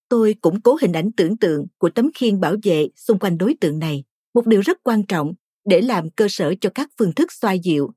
tôi 0.10 0.36
củng 0.42 0.62
cố 0.62 0.78
hình 0.82 0.94
ảnh 0.94 1.12
tưởng 1.18 1.38
tượng 1.38 1.66
của 1.78 1.90
tấm 1.90 2.10
khiên 2.16 2.40
bảo 2.40 2.56
vệ 2.64 2.88
xung 2.96 3.20
quanh 3.20 3.38
đối 3.38 3.56
tượng 3.62 3.80
này, 3.80 4.04
một 4.34 4.48
điều 4.48 4.62
rất 4.62 4.78
quan 4.84 5.04
trọng 5.06 5.34
để 5.66 5.82
làm 5.82 6.10
cơ 6.10 6.28
sở 6.30 6.54
cho 6.62 6.70
các 6.76 6.90
phương 7.00 7.14
thức 7.14 7.32
xoa 7.32 7.54
dịu. 7.54 7.92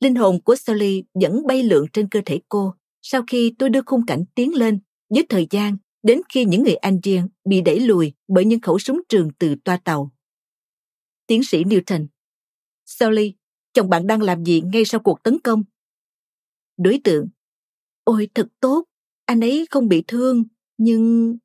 Linh 0.00 0.14
hồn 0.14 0.42
của 0.42 0.56
Sally 0.56 1.04
vẫn 1.14 1.46
bay 1.46 1.62
lượn 1.62 1.86
trên 1.92 2.08
cơ 2.08 2.20
thể 2.26 2.40
cô 2.48 2.74
sau 3.02 3.22
khi 3.26 3.54
tôi 3.58 3.70
đưa 3.70 3.82
khung 3.86 4.06
cảnh 4.06 4.24
tiến 4.34 4.54
lên 4.54 4.80
với 5.08 5.26
thời 5.28 5.46
gian 5.50 5.76
đến 6.02 6.20
khi 6.28 6.44
những 6.44 6.62
người 6.62 6.74
Andean 6.74 7.28
bị 7.44 7.60
đẩy 7.60 7.80
lùi 7.80 8.12
bởi 8.28 8.44
những 8.44 8.60
khẩu 8.60 8.78
súng 8.78 9.00
trường 9.08 9.30
từ 9.38 9.54
toa 9.64 9.76
tàu. 9.76 10.12
Tiến 11.26 11.44
sĩ 11.44 11.64
Newton 11.64 12.06
Sally, 12.86 13.34
chồng 13.72 13.90
bạn 13.90 14.06
đang 14.06 14.22
làm 14.22 14.44
gì 14.44 14.62
ngay 14.72 14.84
sau 14.84 15.00
cuộc 15.00 15.22
tấn 15.22 15.38
công? 15.40 15.64
Đối 16.76 17.00
tượng 17.04 17.28
Ôi 18.04 18.28
thật 18.34 18.48
tốt, 18.60 18.84
anh 19.24 19.40
ấy 19.40 19.66
không 19.70 19.88
bị 19.88 20.04
thương, 20.06 20.44
nhưng... 20.78 21.36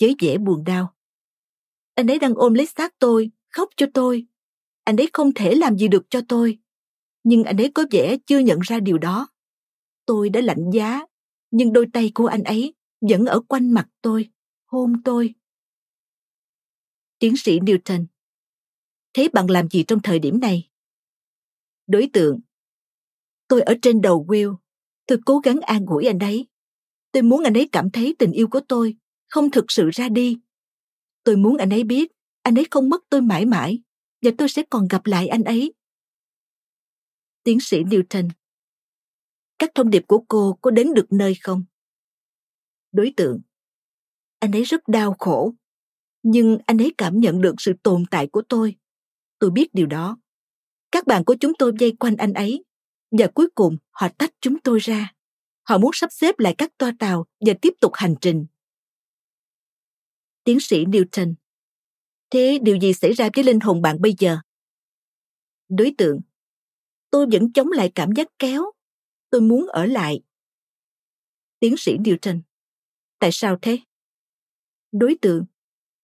Với 0.00 0.14
dễ 0.20 0.38
buồn 0.38 0.64
đau. 0.64 0.94
Anh 1.98 2.06
ấy 2.06 2.18
đang 2.18 2.34
ôm 2.34 2.54
lấy 2.54 2.66
xác 2.66 2.98
tôi, 2.98 3.30
khóc 3.50 3.68
cho 3.76 3.86
tôi. 3.94 4.26
Anh 4.84 4.96
ấy 4.96 5.10
không 5.12 5.34
thể 5.34 5.54
làm 5.54 5.76
gì 5.76 5.88
được 5.88 6.06
cho 6.10 6.20
tôi. 6.28 6.58
Nhưng 7.24 7.44
anh 7.44 7.56
ấy 7.56 7.70
có 7.74 7.84
vẻ 7.90 8.16
chưa 8.26 8.38
nhận 8.38 8.58
ra 8.62 8.80
điều 8.80 8.98
đó. 8.98 9.28
Tôi 10.06 10.30
đã 10.30 10.40
lạnh 10.40 10.70
giá, 10.72 11.00
nhưng 11.50 11.72
đôi 11.72 11.86
tay 11.92 12.10
của 12.14 12.26
anh 12.26 12.44
ấy 12.44 12.74
vẫn 13.00 13.26
ở 13.26 13.40
quanh 13.48 13.70
mặt 13.70 13.88
tôi, 14.02 14.30
hôn 14.66 15.02
tôi. 15.04 15.34
Tiến 17.18 17.36
sĩ 17.36 17.60
Newton 17.60 18.06
Thế 19.12 19.28
bạn 19.32 19.50
làm 19.50 19.68
gì 19.70 19.84
trong 19.88 20.02
thời 20.02 20.18
điểm 20.18 20.40
này? 20.40 20.70
Đối 21.86 22.10
tượng 22.12 22.40
Tôi 23.48 23.62
ở 23.62 23.74
trên 23.82 24.00
đầu 24.00 24.26
Will. 24.28 24.56
Tôi 25.06 25.18
cố 25.26 25.38
gắng 25.38 25.60
an 25.60 25.86
ủi 25.86 26.06
anh 26.06 26.18
ấy. 26.18 26.48
Tôi 27.12 27.22
muốn 27.22 27.44
anh 27.44 27.54
ấy 27.54 27.68
cảm 27.72 27.90
thấy 27.90 28.16
tình 28.18 28.32
yêu 28.32 28.48
của 28.48 28.60
tôi 28.68 28.96
không 29.28 29.50
thực 29.50 29.64
sự 29.68 29.90
ra 29.90 30.08
đi. 30.08 30.38
Tôi 31.28 31.36
muốn 31.36 31.56
anh 31.56 31.70
ấy 31.70 31.84
biết 31.84 32.12
anh 32.42 32.54
ấy 32.54 32.66
không 32.70 32.88
mất 32.88 33.04
tôi 33.10 33.20
mãi 33.20 33.46
mãi 33.46 33.82
và 34.22 34.30
tôi 34.38 34.48
sẽ 34.48 34.62
còn 34.70 34.88
gặp 34.88 35.06
lại 35.06 35.28
anh 35.28 35.44
ấy. 35.44 35.74
Tiến 37.44 37.60
sĩ 37.60 37.82
Newton 37.82 38.28
Các 39.58 39.70
thông 39.74 39.90
điệp 39.90 40.04
của 40.08 40.24
cô 40.28 40.58
có 40.62 40.70
đến 40.70 40.94
được 40.94 41.12
nơi 41.12 41.34
không? 41.42 41.64
Đối 42.92 43.12
tượng 43.16 43.40
Anh 44.38 44.52
ấy 44.52 44.62
rất 44.62 44.88
đau 44.88 45.16
khổ, 45.18 45.54
nhưng 46.22 46.58
anh 46.66 46.78
ấy 46.78 46.94
cảm 46.98 47.20
nhận 47.20 47.40
được 47.40 47.54
sự 47.58 47.72
tồn 47.82 48.04
tại 48.10 48.26
của 48.26 48.42
tôi. 48.48 48.76
Tôi 49.38 49.50
biết 49.50 49.74
điều 49.74 49.86
đó. 49.86 50.18
Các 50.92 51.06
bạn 51.06 51.24
của 51.24 51.36
chúng 51.40 51.52
tôi 51.58 51.72
dây 51.78 51.96
quanh 52.00 52.16
anh 52.16 52.32
ấy 52.32 52.64
và 53.10 53.26
cuối 53.34 53.48
cùng 53.54 53.76
họ 53.90 54.08
tách 54.18 54.30
chúng 54.40 54.60
tôi 54.60 54.78
ra. 54.78 55.14
Họ 55.62 55.78
muốn 55.78 55.90
sắp 55.94 56.12
xếp 56.12 56.38
lại 56.38 56.54
các 56.58 56.72
toa 56.78 56.92
tàu 56.98 57.26
và 57.46 57.52
tiếp 57.62 57.74
tục 57.80 57.92
hành 57.94 58.14
trình. 58.20 58.46
Tiến 60.48 60.60
sĩ 60.60 60.84
Newton 60.84 61.34
Thế 62.30 62.58
điều 62.62 62.76
gì 62.76 62.92
xảy 62.92 63.12
ra 63.12 63.28
với 63.34 63.44
linh 63.44 63.60
hồn 63.60 63.82
bạn 63.82 64.00
bây 64.00 64.14
giờ? 64.18 64.38
Đối 65.68 65.94
tượng 65.98 66.20
Tôi 67.10 67.26
vẫn 67.32 67.52
chống 67.52 67.68
lại 67.72 67.92
cảm 67.94 68.12
giác 68.12 68.26
kéo. 68.38 68.70
Tôi 69.30 69.40
muốn 69.40 69.66
ở 69.66 69.86
lại. 69.86 70.20
Tiến 71.60 71.74
sĩ 71.78 71.96
Newton 71.98 72.40
Tại 73.18 73.30
sao 73.32 73.58
thế? 73.62 73.78
Đối 74.92 75.16
tượng 75.22 75.44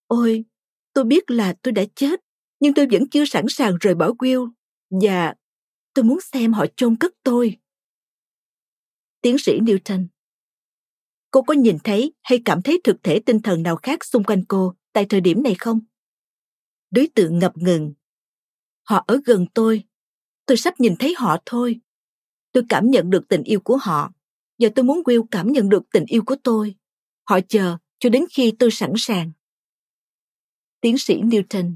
Ôi, 0.06 0.44
tôi 0.92 1.04
biết 1.04 1.30
là 1.30 1.54
tôi 1.62 1.72
đã 1.72 1.84
chết, 1.94 2.20
nhưng 2.60 2.74
tôi 2.74 2.86
vẫn 2.92 3.02
chưa 3.10 3.24
sẵn 3.24 3.44
sàng 3.48 3.76
rời 3.80 3.94
bỏ 3.94 4.08
Will. 4.08 4.52
Và 4.90 5.34
tôi 5.94 6.04
muốn 6.04 6.20
xem 6.20 6.52
họ 6.52 6.66
chôn 6.76 6.96
cất 6.96 7.12
tôi. 7.22 7.58
Tiến 9.20 9.36
sĩ 9.38 9.60
Newton 9.60 10.06
Cô 11.34 11.42
có 11.42 11.54
nhìn 11.54 11.78
thấy 11.84 12.12
hay 12.22 12.42
cảm 12.44 12.62
thấy 12.62 12.80
thực 12.84 12.96
thể 13.02 13.20
tinh 13.26 13.40
thần 13.42 13.62
nào 13.62 13.76
khác 13.76 14.04
xung 14.04 14.24
quanh 14.24 14.44
cô 14.48 14.74
tại 14.92 15.06
thời 15.08 15.20
điểm 15.20 15.42
này 15.42 15.54
không? 15.58 15.80
Đối 16.90 17.08
tượng 17.14 17.38
ngập 17.38 17.56
ngừng. 17.56 17.94
Họ 18.82 19.04
ở 19.06 19.20
gần 19.24 19.46
tôi. 19.54 19.84
Tôi 20.46 20.56
sắp 20.56 20.80
nhìn 20.80 20.96
thấy 20.98 21.14
họ 21.18 21.36
thôi. 21.46 21.80
Tôi 22.52 22.62
cảm 22.68 22.90
nhận 22.90 23.10
được 23.10 23.28
tình 23.28 23.42
yêu 23.42 23.60
của 23.60 23.76
họ. 23.76 24.12
Và 24.58 24.68
tôi 24.74 24.84
muốn 24.84 25.02
Will 25.04 25.26
cảm 25.30 25.52
nhận 25.52 25.68
được 25.68 25.82
tình 25.92 26.04
yêu 26.06 26.22
của 26.26 26.36
tôi. 26.44 26.74
Họ 27.24 27.38
chờ 27.48 27.76
cho 27.98 28.08
đến 28.08 28.24
khi 28.30 28.52
tôi 28.58 28.70
sẵn 28.70 28.92
sàng. 28.96 29.32
Tiến 30.80 30.98
sĩ 30.98 31.22
Newton 31.22 31.74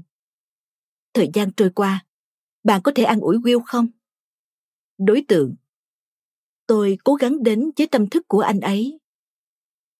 Thời 1.13 1.29
gian 1.33 1.51
trôi 1.51 1.69
qua, 1.75 2.05
bạn 2.63 2.81
có 2.83 2.91
thể 2.95 3.03
an 3.03 3.19
ủi 3.19 3.37
Will 3.37 3.61
không? 3.65 3.87
Đối 4.97 5.23
tượng 5.27 5.55
Tôi 6.67 6.97
cố 7.03 7.13
gắng 7.13 7.43
đến 7.43 7.71
với 7.77 7.87
tâm 7.87 8.09
thức 8.09 8.27
của 8.27 8.39
anh 8.39 8.59
ấy. 8.59 8.99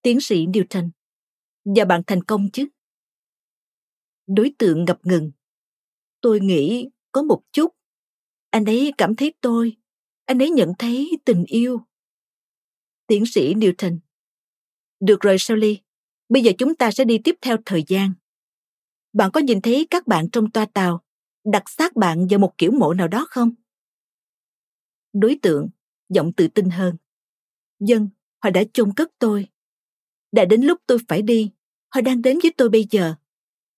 Tiến 0.02 0.22
sĩ 0.22 0.46
Newton 0.46 0.90
và 1.66 1.86
bạn 1.86 2.02
thành 2.08 2.24
công 2.24 2.50
chứ 2.54 2.68
đối 4.28 4.54
tượng 4.58 4.86
ngập 4.86 5.00
ngừng 5.04 5.32
tôi 6.22 6.40
nghĩ 6.40 6.90
có 7.12 7.24
một 7.24 7.42
chút 7.52 7.76
anh 8.50 8.66
ấy 8.66 8.94
cảm 8.98 9.16
thấy 9.16 9.34
tôi 9.42 9.78
anh 10.26 10.40
ấy 10.40 10.50
nhận 10.50 10.74
thấy 10.80 11.12
tình 11.26 11.44
yêu 11.48 11.82
tiến 13.08 13.26
sĩ 13.26 13.54
newton 13.54 14.00
được 15.00 15.20
rồi 15.22 15.38
Sally, 15.40 15.80
bây 16.30 16.44
giờ 16.44 16.52
chúng 16.58 16.76
ta 16.76 16.92
sẽ 16.92 17.06
đi 17.06 17.18
tiếp 17.24 17.36
theo 17.42 17.58
thời 17.66 17.84
gian. 17.88 18.14
Bạn 19.14 19.32
có 19.34 19.40
nhìn 19.40 19.62
thấy 19.62 19.88
các 19.90 20.08
bạn 20.08 20.30
trong 20.32 20.52
toa 20.52 20.66
tàu 20.66 21.02
đặt 21.46 21.70
xác 21.70 21.96
bạn 21.96 22.28
vào 22.30 22.40
một 22.40 22.58
kiểu 22.58 22.72
mộ 22.72 22.94
nào 22.94 23.08
đó 23.08 23.28
không? 23.30 23.52
Đối 25.14 25.40
tượng, 25.42 25.70
giọng 26.10 26.34
tự 26.34 26.48
tin 26.48 26.70
hơn. 26.70 26.96
Dân, 27.80 28.10
họ 28.44 28.50
đã 28.50 28.64
chôn 28.74 28.94
cất 28.94 29.10
tôi. 29.20 29.48
Đã 30.32 30.46
đến 30.46 30.62
lúc 30.62 30.80
tôi 30.88 30.98
phải 31.08 31.22
đi, 31.22 31.52
họ 31.96 32.02
đang 32.02 32.22
đến 32.22 32.40
với 32.44 32.54
tôi 32.58 32.70
bây 32.70 32.88
giờ. 32.90 33.14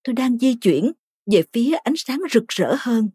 Tôi 0.04 0.14
đang 0.14 0.38
di 0.38 0.56
chuyển 0.56 0.91
về 1.32 1.43
phía 1.54 1.76
ánh 1.76 1.93
sáng 1.97 2.20
rực 2.32 2.43
rỡ 2.47 2.76
hơn. 2.80 3.10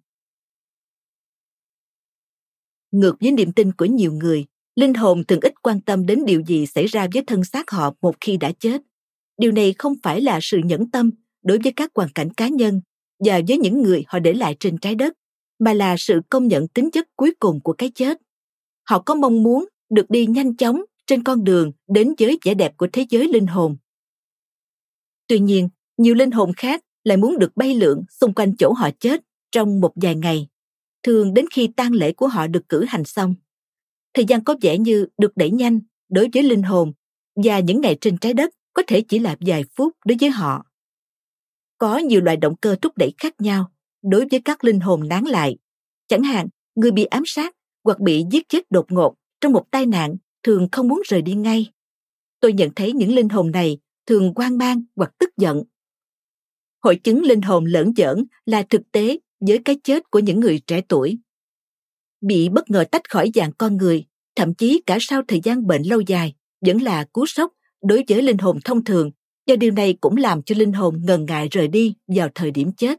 Ngược 2.91 3.17
với 3.21 3.33
niềm 3.33 3.53
tin 3.53 3.73
của 3.73 3.85
nhiều 3.85 4.13
người, 4.13 4.47
linh 4.77 4.95
hồn 4.95 5.25
thường 5.25 5.41
ít 5.43 5.63
quan 5.63 5.81
tâm 5.81 6.07
đến 6.07 6.25
điều 6.27 6.43
gì 6.43 6.67
xảy 6.67 6.87
ra 6.87 7.09
với 7.15 7.23
thân 7.27 7.45
xác 7.45 7.71
họ 7.71 7.95
một 8.01 8.15
khi 8.21 8.37
đã 8.37 8.53
chết 8.59 8.83
điều 9.39 9.53
này 9.53 9.75
không 9.79 9.95
phải 10.03 10.21
là 10.21 10.39
sự 10.43 10.59
nhẫn 10.65 10.91
tâm 10.91 11.11
đối 11.43 11.59
với 11.65 11.73
các 11.73 11.91
hoàn 11.95 12.09
cảnh 12.15 12.33
cá 12.33 12.49
nhân 12.49 12.81
và 13.25 13.41
với 13.49 13.59
những 13.59 13.83
người 13.83 14.05
họ 14.07 14.19
để 14.19 14.33
lại 14.33 14.57
trên 14.61 14.79
trái 14.79 14.95
đất 14.95 15.15
mà 15.59 15.73
là 15.73 15.97
sự 15.99 16.21
công 16.31 16.49
nhận 16.49 16.69
tính 16.69 16.91
chất 16.91 17.09
cuối 17.17 17.35
cùng 17.39 17.61
của 17.61 17.73
cái 17.73 17.91
chết 17.95 18.19
họ 18.89 18.99
có 18.99 19.15
mong 19.15 19.43
muốn 19.43 19.65
được 19.91 20.11
đi 20.11 20.27
nhanh 20.27 20.57
chóng 20.57 20.83
trên 21.07 21.23
con 21.23 21.45
đường 21.45 21.73
đến 21.89 22.15
với 22.19 22.39
vẻ 22.45 22.55
đẹp 22.55 22.77
của 22.77 22.89
thế 22.93 23.07
giới 23.11 23.29
linh 23.29 23.47
hồn 23.47 23.77
tuy 25.27 25.39
nhiên 25.39 25.69
nhiều 25.97 26.15
linh 26.15 26.31
hồn 26.31 26.53
khác 26.57 26.85
lại 27.05 27.17
muốn 27.17 27.39
được 27.39 27.57
bay 27.57 27.75
lượn 27.75 28.05
xung 28.21 28.35
quanh 28.35 28.57
chỗ 28.57 28.73
họ 28.73 28.91
chết 29.01 29.21
trong 29.51 29.81
một 29.81 29.93
vài 29.95 30.15
ngày 30.15 30.49
thường 31.03 31.35
đến 31.35 31.47
khi 31.53 31.69
tang 31.77 31.93
lễ 31.93 32.13
của 32.13 32.29
họ 32.29 32.47
được 32.47 32.69
cử 32.69 32.85
hành 32.89 33.05
xong 33.05 33.35
thời 34.15 34.25
gian 34.25 34.45
có 34.45 34.57
vẻ 34.63 34.79
như 34.79 35.07
được 35.19 35.37
đẩy 35.37 35.51
nhanh 35.51 35.81
đối 36.09 36.29
với 36.35 36.43
linh 36.43 36.63
hồn 36.63 36.93
và 37.45 37.61
những 37.61 37.81
ngày 37.81 37.99
trên 38.01 38.19
trái 38.19 38.35
đất 38.35 38.51
có 38.75 38.83
thể 38.87 39.01
chỉ 39.01 39.19
là 39.19 39.37
vài 39.41 39.65
phút 39.77 39.93
đối 40.05 40.17
với 40.21 40.31
họ. 40.31 40.67
Có 41.79 41.99
nhiều 41.99 42.21
loại 42.21 42.37
động 42.37 42.57
cơ 42.57 42.77
thúc 42.83 42.93
đẩy 42.97 43.15
khác 43.19 43.41
nhau 43.41 43.71
đối 44.03 44.27
với 44.31 44.41
các 44.45 44.65
linh 44.65 44.81
hồn 44.81 45.09
nán 45.09 45.25
lại. 45.25 45.57
Chẳng 46.09 46.23
hạn, 46.23 46.49
người 46.75 46.91
bị 46.91 47.05
ám 47.05 47.23
sát 47.27 47.55
hoặc 47.85 48.01
bị 48.01 48.25
giết 48.31 48.49
chết 48.49 48.71
đột 48.71 48.93
ngột 48.93 49.15
trong 49.41 49.53
một 49.53 49.71
tai 49.71 49.87
nạn 49.87 50.17
thường 50.47 50.69
không 50.73 50.89
muốn 50.89 51.03
rời 51.09 51.23
đi 51.23 51.35
ngay. 51.35 51.73
Tôi 52.41 52.53
nhận 52.53 52.71
thấy 52.77 52.93
những 52.93 53.15
linh 53.15 53.29
hồn 53.29 53.51
này 53.51 53.79
thường 54.07 54.35
quan 54.35 54.59
mang 54.59 54.83
hoặc 54.97 55.13
tức 55.19 55.31
giận. 55.37 55.63
Hội 56.83 56.97
chứng 56.97 57.23
linh 57.23 57.43
hồn 57.43 57.65
lẫn 57.65 57.93
giỡn 57.97 58.25
là 58.47 58.63
thực 58.63 58.83
tế 58.93 59.19
với 59.41 59.59
cái 59.65 59.77
chết 59.85 60.11
của 60.11 60.19
những 60.19 60.41
người 60.41 60.61
trẻ 60.67 60.81
tuổi 60.89 61.19
bị 62.21 62.49
bất 62.49 62.71
ngờ 62.71 62.85
tách 62.91 63.11
khỏi 63.11 63.31
dạng 63.35 63.53
con 63.53 63.77
người, 63.77 64.05
thậm 64.37 64.55
chí 64.55 64.83
cả 64.87 64.99
sau 65.01 65.23
thời 65.29 65.41
gian 65.45 65.67
bệnh 65.67 65.83
lâu 65.83 66.01
dài, 66.01 66.35
vẫn 66.67 66.83
là 66.83 67.05
cú 67.13 67.27
sốc 67.27 67.53
đối 67.83 68.05
với 68.09 68.23
linh 68.23 68.39
hồn 68.39 68.59
thông 68.65 68.85
thường 68.85 69.11
và 69.47 69.57
điều 69.57 69.71
này 69.71 69.99
cũng 70.01 70.17
làm 70.17 70.43
cho 70.43 70.55
linh 70.59 70.73
hồn 70.73 71.01
ngần 71.07 71.27
ngại 71.27 71.49
rời 71.51 71.69
đi 71.69 71.95
vào 72.07 72.29
thời 72.35 72.51
điểm 72.51 72.73
chết. 72.73 72.99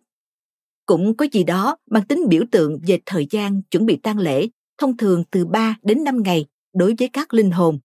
Cũng 0.85 1.17
có 1.17 1.25
gì 1.31 1.43
đó 1.43 1.77
mang 1.91 2.07
tính 2.07 2.23
biểu 2.29 2.43
tượng 2.51 2.79
về 2.87 2.99
thời 3.05 3.27
gian 3.29 3.61
chuẩn 3.61 3.85
bị 3.85 3.95
tang 4.03 4.19
lễ, 4.19 4.47
thông 4.77 4.97
thường 4.97 5.23
từ 5.31 5.45
3 5.45 5.75
đến 5.83 6.03
5 6.03 6.23
ngày 6.23 6.45
đối 6.77 6.95
với 6.99 7.09
các 7.13 7.33
linh 7.33 7.51
hồn. 7.51 7.79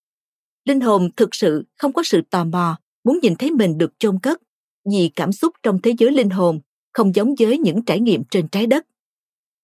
Linh 0.64 0.80
hồn 0.80 1.10
thực 1.16 1.34
sự 1.34 1.64
không 1.78 1.92
có 1.92 2.02
sự 2.04 2.22
tò 2.30 2.44
mò, 2.44 2.76
muốn 3.04 3.18
nhìn 3.22 3.36
thấy 3.36 3.50
mình 3.50 3.78
được 3.78 3.98
chôn 3.98 4.18
cất, 4.18 4.42
vì 4.92 5.10
cảm 5.16 5.32
xúc 5.32 5.54
trong 5.62 5.82
thế 5.82 5.94
giới 5.98 6.12
linh 6.12 6.30
hồn 6.30 6.60
không 6.92 7.14
giống 7.14 7.34
với 7.38 7.58
những 7.58 7.84
trải 7.84 8.00
nghiệm 8.00 8.22
trên 8.30 8.48
trái 8.48 8.66
đất. 8.66 8.86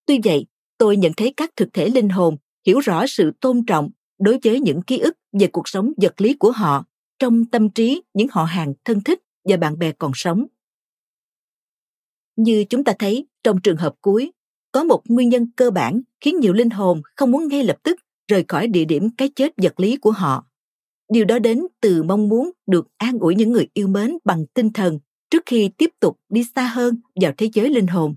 Tuy 0.06 0.20
vậy, 0.24 0.46
tôi 0.78 0.96
nhận 0.96 1.12
thấy 1.12 1.32
các 1.36 1.56
thực 1.56 1.72
thể 1.72 1.88
linh 1.88 2.08
hồn 2.08 2.36
hiểu 2.66 2.78
rõ 2.78 3.06
sự 3.06 3.32
tôn 3.40 3.66
trọng 3.66 3.90
đối 4.18 4.38
với 4.44 4.60
những 4.60 4.82
ký 4.82 4.98
ức 4.98 5.16
về 5.32 5.46
cuộc 5.46 5.68
sống 5.68 5.92
vật 5.96 6.20
lý 6.20 6.34
của 6.34 6.50
họ 6.50 6.84
trong 7.18 7.44
tâm 7.44 7.70
trí 7.70 8.02
những 8.14 8.28
họ 8.30 8.44
hàng 8.44 8.74
thân 8.84 9.00
thích 9.00 9.20
và 9.44 9.56
bạn 9.56 9.78
bè 9.78 9.92
còn 9.92 10.12
sống. 10.14 10.46
Như 12.36 12.64
chúng 12.64 12.84
ta 12.84 12.92
thấy 12.98 13.26
trong 13.42 13.60
trường 13.60 13.76
hợp 13.76 13.94
cuối, 14.00 14.32
có 14.72 14.84
một 14.84 15.02
nguyên 15.04 15.28
nhân 15.28 15.46
cơ 15.56 15.70
bản 15.70 16.00
khiến 16.20 16.40
nhiều 16.40 16.52
linh 16.52 16.70
hồn 16.70 17.02
không 17.16 17.30
muốn 17.30 17.48
ngay 17.48 17.64
lập 17.64 17.76
tức 17.82 18.00
rời 18.28 18.44
khỏi 18.48 18.68
địa 18.68 18.84
điểm 18.84 19.10
cái 19.16 19.28
chết 19.36 19.52
vật 19.56 19.80
lý 19.80 19.96
của 19.96 20.10
họ. 20.10 20.46
Điều 21.12 21.24
đó 21.24 21.38
đến 21.38 21.66
từ 21.80 22.02
mong 22.02 22.28
muốn 22.28 22.50
được 22.66 22.88
an 22.96 23.18
ủi 23.18 23.34
những 23.34 23.52
người 23.52 23.68
yêu 23.74 23.88
mến 23.88 24.18
bằng 24.24 24.46
tinh 24.54 24.72
thần 24.72 24.98
trước 25.30 25.42
khi 25.46 25.70
tiếp 25.78 25.90
tục 26.00 26.16
đi 26.28 26.44
xa 26.54 26.66
hơn 26.66 26.96
vào 27.20 27.32
thế 27.36 27.50
giới 27.52 27.70
linh 27.70 27.86
hồn. 27.86 28.14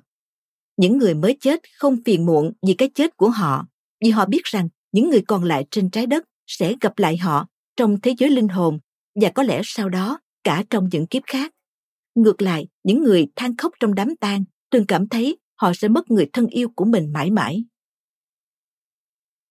Những 0.78 0.98
người 0.98 1.14
mới 1.14 1.38
chết 1.40 1.60
không 1.78 1.98
phiền 2.06 2.26
muộn 2.26 2.52
vì 2.68 2.74
cái 2.74 2.90
chết 2.96 3.18
của 3.18 3.30
họ, 3.30 3.68
vì 4.04 4.10
họ 4.10 4.26
biết 4.26 4.44
rằng 4.44 4.70
những 4.92 5.10
người 5.10 5.22
còn 5.28 5.44
lại 5.44 5.66
trên 5.72 5.90
trái 5.90 6.06
đất 6.06 6.26
sẽ 6.48 6.76
gặp 6.82 7.00
lại 7.00 7.18
họ 7.18 7.48
trong 7.78 8.02
thế 8.02 8.16
giới 8.18 8.30
linh 8.30 8.48
hồn 8.48 8.80
và 9.22 9.30
có 9.30 9.44
lẽ 9.44 9.62
sau 9.64 9.90
đó 9.90 10.20
cả 10.44 10.64
trong 10.70 10.90
những 10.92 11.08
kiếp 11.08 11.24
khác. 11.26 11.52
Ngược 12.16 12.42
lại, 12.42 12.68
những 12.84 13.04
người 13.04 13.28
than 13.36 13.58
khóc 13.58 13.72
trong 13.80 13.96
đám 13.96 14.16
tang 14.16 14.44
thường 14.72 14.86
cảm 14.88 15.10
thấy 15.10 15.38
họ 15.56 15.74
sẽ 15.74 15.88
mất 15.88 16.12
người 16.12 16.30
thân 16.34 16.48
yêu 16.48 16.70
của 16.76 16.86
mình 16.86 17.14
mãi 17.14 17.32
mãi 17.32 17.64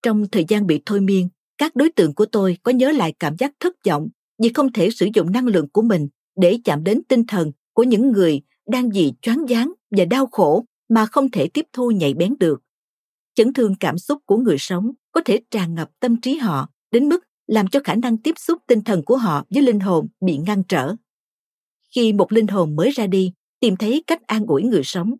trong 0.02 0.26
thời 0.32 0.44
gian 0.48 0.66
bị 0.66 0.82
thôi 0.86 1.00
miên, 1.00 1.28
các 1.58 1.76
đối 1.76 1.90
tượng 1.90 2.14
của 2.14 2.26
tôi 2.26 2.56
có 2.62 2.72
nhớ 2.72 2.92
lại 2.92 3.14
cảm 3.18 3.36
giác 3.38 3.52
thất 3.60 3.74
vọng 3.86 4.08
vì 4.42 4.48
không 4.54 4.72
thể 4.72 4.90
sử 4.90 5.08
dụng 5.14 5.32
năng 5.32 5.46
lượng 5.46 5.68
của 5.68 5.82
mình 5.82 6.08
để 6.36 6.58
chạm 6.64 6.84
đến 6.84 7.00
tinh 7.08 7.24
thần 7.26 7.52
của 7.72 7.82
những 7.82 8.12
người 8.12 8.40
đang 8.68 8.90
vì 8.90 9.12
choáng 9.22 9.44
váng 9.48 9.72
và 9.90 10.04
đau 10.04 10.26
khổ 10.26 10.64
mà 10.88 11.06
không 11.06 11.30
thể 11.30 11.48
tiếp 11.48 11.66
thu 11.72 11.90
nhạy 11.90 12.14
bén 12.14 12.34
được. 12.40 12.62
Chấn 13.34 13.52
thương 13.52 13.74
cảm 13.80 13.98
xúc 13.98 14.18
của 14.26 14.36
người 14.36 14.56
sống 14.58 14.90
có 15.12 15.20
thể 15.24 15.40
tràn 15.50 15.74
ngập 15.74 15.90
tâm 16.00 16.20
trí 16.20 16.36
họ 16.36 16.68
đến 16.90 17.08
mức 17.08 17.24
làm 17.46 17.68
cho 17.68 17.80
khả 17.84 17.94
năng 17.94 18.16
tiếp 18.16 18.34
xúc 18.38 18.58
tinh 18.66 18.80
thần 18.80 19.04
của 19.04 19.16
họ 19.16 19.44
với 19.50 19.62
linh 19.62 19.80
hồn 19.80 20.08
bị 20.20 20.36
ngăn 20.36 20.62
trở. 20.68 20.94
Khi 21.94 22.12
một 22.12 22.32
linh 22.32 22.46
hồn 22.46 22.76
mới 22.76 22.90
ra 22.90 23.06
đi, 23.06 23.32
tìm 23.60 23.76
thấy 23.76 24.04
cách 24.06 24.26
an 24.26 24.46
ủi 24.46 24.62
người 24.62 24.82
sống. 24.84 25.14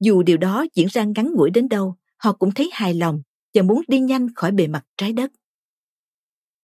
Dù 0.00 0.22
điều 0.22 0.36
đó 0.36 0.66
diễn 0.74 0.86
ra 0.90 1.04
ngắn 1.04 1.32
ngủi 1.32 1.50
đến 1.50 1.68
đâu, 1.68 1.96
họ 2.16 2.32
cũng 2.32 2.50
thấy 2.52 2.70
hài 2.72 2.94
lòng 2.94 3.22
và 3.54 3.62
muốn 3.62 3.82
đi 3.88 4.00
nhanh 4.00 4.34
khỏi 4.34 4.52
bề 4.52 4.66
mặt 4.66 4.84
trái 4.96 5.12
đất 5.12 5.32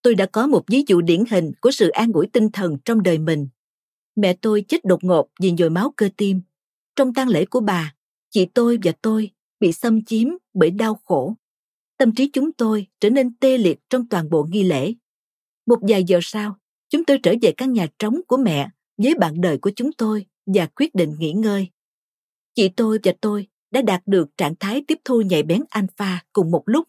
tôi 0.03 0.15
đã 0.15 0.27
có 0.27 0.47
một 0.47 0.65
ví 0.67 0.85
dụ 0.87 1.01
điển 1.01 1.25
hình 1.31 1.53
của 1.61 1.71
sự 1.71 1.89
an 1.89 2.13
ủi 2.13 2.27
tinh 2.27 2.51
thần 2.53 2.77
trong 2.85 3.03
đời 3.03 3.19
mình 3.19 3.49
mẹ 4.17 4.37
tôi 4.41 4.65
chết 4.69 4.85
đột 4.85 5.05
ngột 5.05 5.29
vì 5.41 5.53
nhồi 5.53 5.71
máu 5.71 5.93
cơ 5.97 6.09
tim 6.17 6.41
trong 6.97 7.15
tang 7.15 7.29
lễ 7.29 7.45
của 7.45 7.61
bà 7.61 7.95
chị 8.31 8.47
tôi 8.55 8.79
và 8.83 8.93
tôi 9.03 9.31
bị 9.61 9.73
xâm 9.73 10.05
chiếm 10.05 10.29
bởi 10.55 10.71
đau 10.71 11.01
khổ. 11.05 11.35
Tâm 11.99 12.15
trí 12.15 12.31
chúng 12.33 12.53
tôi 12.53 12.87
trở 13.01 13.11
nên 13.11 13.37
tê 13.37 13.59
liệt 13.59 13.79
trong 13.91 14.09
toàn 14.09 14.31
bộ 14.31 14.47
nghi 14.51 14.63
lễ. 14.63 14.95
Một 15.67 15.79
vài 15.89 16.05
giờ 16.05 16.19
sau, 16.23 16.57
chúng 16.89 17.05
tôi 17.05 17.19
trở 17.23 17.35
về 17.43 17.53
căn 17.57 17.73
nhà 17.73 17.87
trống 17.99 18.21
của 18.29 18.37
mẹ 18.37 18.69
với 18.99 19.15
bạn 19.15 19.41
đời 19.41 19.59
của 19.59 19.71
chúng 19.77 19.93
tôi 19.93 20.27
và 20.47 20.67
quyết 20.67 20.95
định 20.95 21.15
nghỉ 21.19 21.33
ngơi. 21.33 21.69
Chị 22.55 22.69
tôi 22.69 22.99
và 23.03 23.13
tôi 23.21 23.47
đã 23.71 23.83
đạt 23.83 24.03
được 24.07 24.37
trạng 24.37 24.55
thái 24.61 24.85
tiếp 24.89 24.99
thu 25.05 25.21
nhạy 25.21 25.43
bén 25.43 25.63
alpha 25.71 26.25
cùng 26.33 26.51
một 26.51 26.63
lúc. 26.67 26.89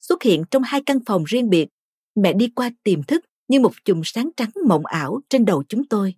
Xuất 0.00 0.22
hiện 0.22 0.44
trong 0.50 0.62
hai 0.62 0.82
căn 0.86 0.98
phòng 1.06 1.24
riêng 1.24 1.50
biệt, 1.50 1.68
mẹ 2.14 2.32
đi 2.32 2.48
qua 2.48 2.70
tiềm 2.82 3.02
thức 3.02 3.24
như 3.48 3.60
một 3.60 3.72
chùm 3.84 4.00
sáng 4.04 4.30
trắng 4.36 4.50
mộng 4.68 4.86
ảo 4.86 5.20
trên 5.28 5.44
đầu 5.44 5.64
chúng 5.68 5.84
tôi. 5.84 6.14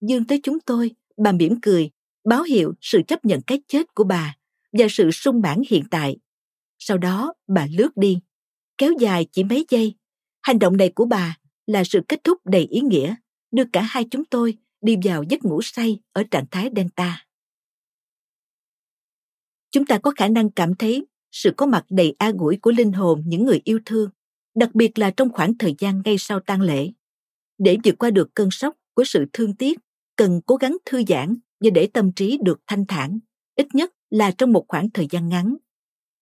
Dương 0.00 0.24
tới 0.24 0.40
chúng 0.42 0.60
tôi, 0.60 0.90
bà 1.16 1.32
mỉm 1.32 1.60
cười 1.62 1.90
báo 2.24 2.42
hiệu 2.42 2.74
sự 2.80 3.02
chấp 3.08 3.24
nhận 3.24 3.40
cái 3.42 3.62
chết 3.68 3.94
của 3.94 4.04
bà 4.04 4.36
và 4.72 4.86
sự 4.90 5.10
sung 5.10 5.40
mãn 5.40 5.62
hiện 5.68 5.84
tại. 5.90 6.16
Sau 6.78 6.98
đó 6.98 7.34
bà 7.48 7.66
lướt 7.78 7.96
đi, 7.96 8.18
kéo 8.78 8.92
dài 9.00 9.26
chỉ 9.32 9.44
mấy 9.44 9.66
giây. 9.68 9.94
Hành 10.42 10.58
động 10.58 10.76
này 10.76 10.88
của 10.94 11.04
bà 11.04 11.36
là 11.66 11.84
sự 11.84 12.00
kết 12.08 12.24
thúc 12.24 12.38
đầy 12.44 12.62
ý 12.62 12.80
nghĩa, 12.80 13.14
đưa 13.50 13.64
cả 13.72 13.82
hai 13.82 14.04
chúng 14.10 14.24
tôi 14.24 14.58
đi 14.80 14.96
vào 15.04 15.22
giấc 15.22 15.44
ngủ 15.44 15.62
say 15.62 16.00
ở 16.12 16.22
trạng 16.30 16.46
thái 16.50 16.70
Delta. 16.76 17.26
Chúng 19.72 19.86
ta 19.86 19.98
có 19.98 20.12
khả 20.16 20.28
năng 20.28 20.50
cảm 20.50 20.74
thấy 20.74 21.06
sự 21.30 21.50
có 21.56 21.66
mặt 21.66 21.84
đầy 21.90 22.14
an 22.18 22.36
ủi 22.36 22.56
của 22.56 22.70
linh 22.70 22.92
hồn 22.92 23.22
những 23.26 23.44
người 23.44 23.60
yêu 23.64 23.80
thương, 23.86 24.10
đặc 24.54 24.74
biệt 24.74 24.98
là 24.98 25.10
trong 25.10 25.32
khoảng 25.32 25.58
thời 25.58 25.74
gian 25.78 26.02
ngay 26.04 26.16
sau 26.18 26.40
tang 26.40 26.60
lễ. 26.60 26.90
Để 27.58 27.76
vượt 27.84 27.94
qua 27.98 28.10
được 28.10 28.34
cơn 28.34 28.50
sốc 28.50 28.76
của 28.94 29.04
sự 29.04 29.24
thương 29.32 29.56
tiếc, 29.56 29.78
cần 30.16 30.40
cố 30.46 30.56
gắng 30.56 30.76
thư 30.84 31.02
giãn 31.08 31.36
và 31.60 31.70
để 31.70 31.88
tâm 31.92 32.12
trí 32.12 32.38
được 32.44 32.60
thanh 32.66 32.86
thản, 32.86 33.18
ít 33.56 33.66
nhất 33.74 33.92
là 34.10 34.30
trong 34.30 34.52
một 34.52 34.64
khoảng 34.68 34.90
thời 34.90 35.06
gian 35.10 35.28
ngắn. 35.28 35.56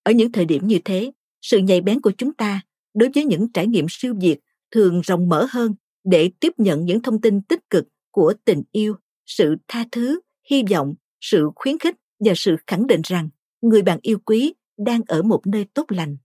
Ở 0.03 0.13
những 0.13 0.33
thời 0.33 0.45
điểm 0.45 0.67
như 0.67 0.79
thế, 0.85 1.13
sự 1.43 1.59
nhạy 1.59 1.81
bén 1.81 2.01
của 2.01 2.13
chúng 2.19 2.35
ta 2.35 2.61
đối 2.95 3.11
với 3.15 3.25
những 3.25 3.53
trải 3.53 3.67
nghiệm 3.67 3.87
siêu 3.89 4.15
việt 4.21 4.39
thường 4.71 5.01
rộng 5.01 5.29
mở 5.29 5.47
hơn 5.51 5.75
để 6.05 6.31
tiếp 6.41 6.53
nhận 6.59 6.85
những 6.85 7.03
thông 7.03 7.21
tin 7.21 7.43
tích 7.43 7.71
cực 7.71 7.89
của 8.11 8.35
tình 8.45 8.63
yêu, 8.73 8.95
sự 9.27 9.57
tha 9.69 9.85
thứ, 9.93 10.21
hy 10.51 10.63
vọng, 10.71 10.95
sự 11.21 11.51
khuyến 11.55 11.79
khích 11.79 11.97
và 12.21 12.33
sự 12.37 12.57
khẳng 12.67 12.87
định 12.87 13.01
rằng 13.05 13.29
người 13.61 13.83
bạn 13.83 13.99
yêu 14.03 14.19
quý 14.25 14.55
đang 14.77 15.01
ở 15.07 15.23
một 15.23 15.47
nơi 15.47 15.67
tốt 15.75 15.85
lành. 15.89 16.17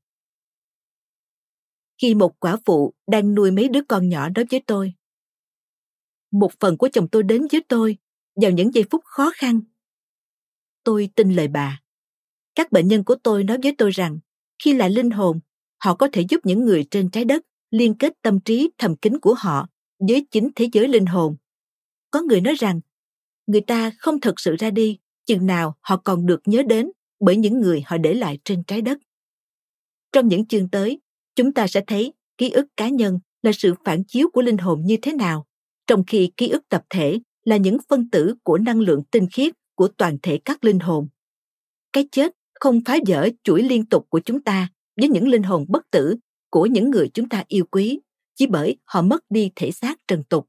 Khi 2.02 2.16
một 2.16 2.40
quả 2.40 2.58
phụ 2.66 2.94
đang 3.08 3.36
nuôi 3.36 3.52
mấy 3.52 3.70
đứa 3.70 3.82
con 3.88 4.10
nhỏ 4.10 4.30
đối 4.30 4.46
với 4.52 4.64
tôi, 4.68 4.94
một 6.32 6.52
phần 6.60 6.78
của 6.78 6.90
chồng 6.94 7.08
tôi 7.08 7.24
đến 7.24 7.48
với 7.52 7.64
tôi 7.68 7.98
vào 8.42 8.52
những 8.52 8.74
giây 8.74 8.84
phút 8.92 9.02
khó 9.06 9.32
khăn. 9.36 9.62
Tôi 10.84 11.10
tin 11.16 11.34
lời 11.34 11.48
bà. 11.48 11.82
Các 12.56 12.72
bệnh 12.72 12.88
nhân 12.88 13.04
của 13.04 13.16
tôi 13.24 13.44
nói 13.44 13.58
với 13.64 13.76
tôi 13.78 13.92
rằng 13.92 14.20
khi 14.64 14.74
là 14.74 14.88
linh 14.88 15.10
hồn, 15.10 15.40
họ 15.84 15.96
có 15.96 16.10
thể 16.14 16.26
giúp 16.30 16.42
những 16.44 16.66
người 16.66 16.88
trên 16.92 17.10
trái 17.10 17.26
đất 17.26 17.46
liên 17.72 17.98
kết 17.98 18.14
tâm 18.22 18.40
trí 18.40 18.72
thầm 18.78 18.96
kín 18.96 19.20
của 19.20 19.34
họ 19.34 19.68
với 20.00 20.28
chính 20.32 20.50
thế 20.56 20.70
giới 20.74 20.88
linh 20.88 21.06
hồn. 21.06 21.36
Có 22.12 22.22
người 22.22 22.42
nói 22.42 22.54
rằng 22.54 22.80
người 23.48 23.62
ta 23.62 23.92
không 24.00 24.20
thật 24.20 24.40
sự 24.40 24.56
ra 24.60 24.70
đi 24.70 25.00
chừng 25.26 25.46
nào 25.46 25.76
họ 25.82 25.98
còn 25.98 26.26
được 26.26 26.42
nhớ 26.46 26.64
đến 26.64 26.92
bởi 27.20 27.38
những 27.38 27.62
người 27.62 27.84
họ 27.86 27.98
để 27.98 28.14
lại 28.14 28.40
trên 28.46 28.64
trái 28.64 28.82
đất. 28.82 28.98
Trong 30.12 30.28
những 30.28 30.46
chương 30.46 30.70
tới, 30.70 31.00
chúng 31.36 31.54
ta 31.54 31.68
sẽ 31.68 31.82
thấy 31.88 32.14
ký 32.38 32.50
ức 32.50 32.66
cá 32.78 32.90
nhân 32.90 33.20
là 33.42 33.52
sự 33.52 33.74
phản 33.86 34.04
chiếu 34.04 34.30
của 34.34 34.42
linh 34.42 34.58
hồn 34.58 34.82
như 34.86 34.98
thế 35.02 35.14
nào, 35.14 35.46
trong 35.88 36.04
khi 36.08 36.32
ký 36.38 36.50
ức 36.50 36.70
tập 36.70 36.84
thể 36.90 37.20
là 37.44 37.58
những 37.58 37.78
phân 37.90 38.10
tử 38.10 38.36
của 38.44 38.58
năng 38.58 38.80
lượng 38.80 39.04
tinh 39.12 39.28
khiết 39.32 39.54
của 39.76 39.88
toàn 39.88 40.18
thể 40.22 40.40
các 40.46 40.64
linh 40.64 40.80
hồn. 40.80 41.08
Cái 41.94 42.08
chết 42.12 42.32
không 42.60 42.82
phá 42.86 42.98
vỡ 43.08 43.30
chuỗi 43.44 43.64
liên 43.64 43.86
tục 43.86 44.06
của 44.10 44.20
chúng 44.20 44.42
ta 44.42 44.70
với 44.98 45.10
những 45.10 45.28
linh 45.28 45.44
hồn 45.44 45.66
bất 45.68 45.92
tử 45.92 46.16
của 46.50 46.66
những 46.66 46.92
người 46.92 47.10
chúng 47.14 47.30
ta 47.30 47.44
yêu 47.48 47.66
quý, 47.72 48.00
chỉ 48.36 48.48
bởi 48.48 48.78
họ 48.86 49.02
mất 49.02 49.24
đi 49.30 49.52
thể 49.56 49.72
xác 49.72 50.00
trần 50.08 50.24
tục. 50.24 50.48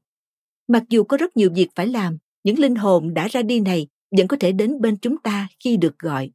Mặc 0.67 0.83
dù 0.89 1.03
có 1.03 1.17
rất 1.17 1.37
nhiều 1.37 1.49
việc 1.55 1.67
phải 1.75 1.87
làm, 1.87 2.17
những 2.43 2.59
linh 2.59 2.75
hồn 2.75 3.13
đã 3.13 3.27
ra 3.27 3.41
đi 3.41 3.59
này 3.59 3.87
vẫn 4.17 4.27
có 4.27 4.37
thể 4.39 4.51
đến 4.51 4.81
bên 4.81 4.97
chúng 4.97 5.17
ta 5.17 5.47
khi 5.63 5.77
được 5.77 5.99
gọi. 5.99 6.31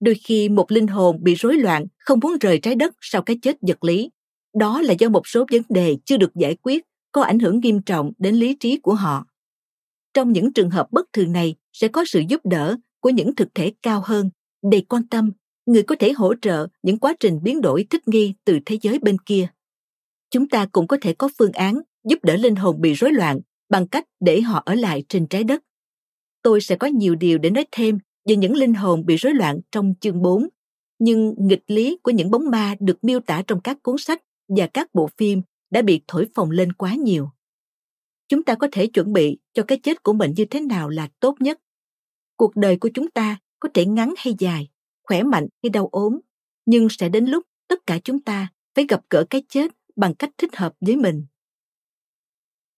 Đôi 0.00 0.14
khi 0.14 0.48
một 0.48 0.72
linh 0.72 0.86
hồn 0.86 1.18
bị 1.22 1.34
rối 1.34 1.54
loạn 1.54 1.86
không 1.98 2.20
muốn 2.22 2.32
rời 2.40 2.58
trái 2.58 2.74
đất 2.74 2.94
sau 3.00 3.22
cái 3.22 3.38
chết 3.42 3.56
vật 3.60 3.84
lý. 3.84 4.10
Đó 4.54 4.82
là 4.82 4.94
do 4.98 5.08
một 5.08 5.26
số 5.26 5.46
vấn 5.52 5.62
đề 5.68 5.96
chưa 6.04 6.16
được 6.16 6.34
giải 6.34 6.56
quyết 6.62 6.84
có 7.12 7.22
ảnh 7.22 7.38
hưởng 7.38 7.60
nghiêm 7.60 7.82
trọng 7.82 8.12
đến 8.18 8.34
lý 8.34 8.56
trí 8.60 8.78
của 8.78 8.94
họ. 8.94 9.26
Trong 10.14 10.32
những 10.32 10.52
trường 10.52 10.70
hợp 10.70 10.86
bất 10.90 11.06
thường 11.12 11.32
này 11.32 11.54
sẽ 11.72 11.88
có 11.88 12.04
sự 12.06 12.22
giúp 12.28 12.40
đỡ 12.44 12.76
của 13.00 13.10
những 13.10 13.34
thực 13.34 13.54
thể 13.54 13.72
cao 13.82 14.02
hơn, 14.04 14.30
đầy 14.70 14.80
quan 14.88 15.08
tâm, 15.08 15.32
người 15.66 15.82
có 15.82 15.94
thể 15.98 16.12
hỗ 16.12 16.34
trợ 16.42 16.66
những 16.82 16.98
quá 16.98 17.14
trình 17.20 17.38
biến 17.42 17.60
đổi 17.60 17.86
thích 17.90 18.08
nghi 18.08 18.34
từ 18.44 18.58
thế 18.66 18.78
giới 18.82 18.98
bên 18.98 19.16
kia. 19.18 19.48
Chúng 20.30 20.48
ta 20.48 20.66
cũng 20.72 20.86
có 20.86 20.96
thể 21.00 21.12
có 21.12 21.28
phương 21.38 21.52
án 21.52 21.80
giúp 22.04 22.18
đỡ 22.22 22.36
linh 22.36 22.56
hồn 22.56 22.80
bị 22.80 22.92
rối 22.92 23.12
loạn 23.12 23.40
bằng 23.68 23.88
cách 23.88 24.04
để 24.20 24.40
họ 24.40 24.62
ở 24.66 24.74
lại 24.74 25.04
trên 25.08 25.26
trái 25.26 25.44
đất. 25.44 25.62
Tôi 26.42 26.60
sẽ 26.60 26.76
có 26.76 26.86
nhiều 26.86 27.14
điều 27.14 27.38
để 27.38 27.50
nói 27.50 27.66
thêm 27.72 27.98
về 28.28 28.36
những 28.36 28.54
linh 28.54 28.74
hồn 28.74 29.06
bị 29.06 29.16
rối 29.16 29.34
loạn 29.34 29.60
trong 29.72 29.94
chương 30.00 30.22
4, 30.22 30.48
nhưng 30.98 31.34
nghịch 31.38 31.64
lý 31.66 31.98
của 32.02 32.10
những 32.10 32.30
bóng 32.30 32.50
ma 32.50 32.74
được 32.80 33.04
miêu 33.04 33.20
tả 33.20 33.42
trong 33.46 33.60
các 33.60 33.82
cuốn 33.82 33.98
sách 33.98 34.22
và 34.48 34.66
các 34.66 34.94
bộ 34.94 35.08
phim 35.16 35.42
đã 35.70 35.82
bị 35.82 36.00
thổi 36.08 36.26
phồng 36.34 36.50
lên 36.50 36.72
quá 36.72 36.94
nhiều. 36.94 37.28
Chúng 38.28 38.42
ta 38.42 38.54
có 38.54 38.68
thể 38.72 38.86
chuẩn 38.86 39.12
bị 39.12 39.38
cho 39.52 39.62
cái 39.62 39.78
chết 39.82 40.02
của 40.02 40.12
mình 40.12 40.32
như 40.36 40.44
thế 40.44 40.60
nào 40.60 40.88
là 40.88 41.08
tốt 41.20 41.34
nhất. 41.40 41.60
Cuộc 42.36 42.56
đời 42.56 42.76
của 42.76 42.90
chúng 42.94 43.10
ta 43.10 43.38
có 43.60 43.68
thể 43.74 43.86
ngắn 43.86 44.14
hay 44.16 44.34
dài, 44.38 44.68
khỏe 45.02 45.22
mạnh 45.22 45.46
hay 45.62 45.70
đau 45.70 45.88
ốm, 45.92 46.20
nhưng 46.66 46.88
sẽ 46.90 47.08
đến 47.08 47.26
lúc 47.26 47.46
tất 47.68 47.86
cả 47.86 47.98
chúng 48.04 48.20
ta 48.20 48.48
phải 48.74 48.84
gặp 48.88 49.00
gỡ 49.10 49.24
cái 49.30 49.42
chết 49.48 49.70
bằng 49.96 50.14
cách 50.14 50.30
thích 50.38 50.56
hợp 50.56 50.74
với 50.80 50.96
mình. 50.96 51.26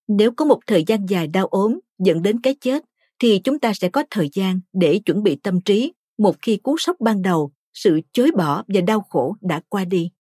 Nếu 0.08 0.32
có 0.32 0.44
một 0.44 0.60
thời 0.66 0.84
gian 0.86 1.06
dài 1.06 1.26
đau 1.26 1.46
ốm 1.46 1.78
dẫn 1.98 2.22
đến 2.22 2.40
cái 2.40 2.56
chết, 2.60 2.84
thì 3.22 3.40
chúng 3.44 3.58
ta 3.58 3.72
sẽ 3.74 3.88
có 3.88 4.04
thời 4.10 4.28
gian 4.32 4.60
để 4.72 4.98
chuẩn 4.98 5.22
bị 5.22 5.36
tâm 5.36 5.60
trí 5.60 5.92
một 6.18 6.36
khi 6.42 6.56
cú 6.56 6.76
sốc 6.78 6.96
ban 7.00 7.22
đầu, 7.22 7.52
sự 7.74 8.00
chối 8.12 8.30
bỏ 8.36 8.64
và 8.68 8.80
đau 8.80 9.00
khổ 9.00 9.36
đã 9.40 9.60
qua 9.68 9.84
đi. 9.84 10.10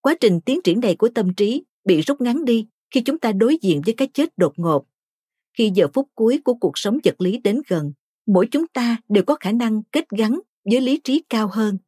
Quá 0.00 0.14
trình 0.20 0.40
tiến 0.40 0.60
triển 0.64 0.80
này 0.80 0.96
của 0.96 1.08
tâm 1.14 1.34
trí 1.34 1.64
bị 1.84 2.00
rút 2.00 2.20
ngắn 2.20 2.44
đi 2.44 2.66
khi 2.90 3.00
chúng 3.00 3.18
ta 3.18 3.32
đối 3.32 3.58
diện 3.62 3.82
với 3.84 3.94
cái 3.94 4.08
chết 4.14 4.38
đột 4.38 4.52
ngột. 4.56 4.86
Khi 5.58 5.70
giờ 5.74 5.88
phút 5.94 6.08
cuối 6.14 6.40
của 6.44 6.54
cuộc 6.54 6.78
sống 6.78 6.98
vật 7.04 7.20
lý 7.20 7.38
đến 7.38 7.62
gần, 7.68 7.92
mỗi 8.26 8.48
chúng 8.50 8.66
ta 8.66 8.96
đều 9.08 9.24
có 9.24 9.36
khả 9.40 9.52
năng 9.52 9.82
kết 9.82 10.04
gắn 10.10 10.40
với 10.70 10.80
lý 10.80 11.00
trí 11.04 11.22
cao 11.28 11.48
hơn. 11.52 11.78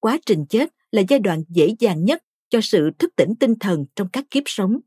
Quá 0.00 0.18
trình 0.26 0.46
chết 0.48 0.74
là 0.90 1.02
giai 1.08 1.18
đoạn 1.18 1.42
dễ 1.48 1.74
dàng 1.78 2.04
nhất 2.04 2.22
cho 2.48 2.60
sự 2.62 2.90
thức 2.98 3.16
tỉnh 3.16 3.34
tinh 3.40 3.54
thần 3.60 3.84
trong 3.96 4.08
các 4.12 4.24
kiếp 4.30 4.42
sống. 4.46 4.80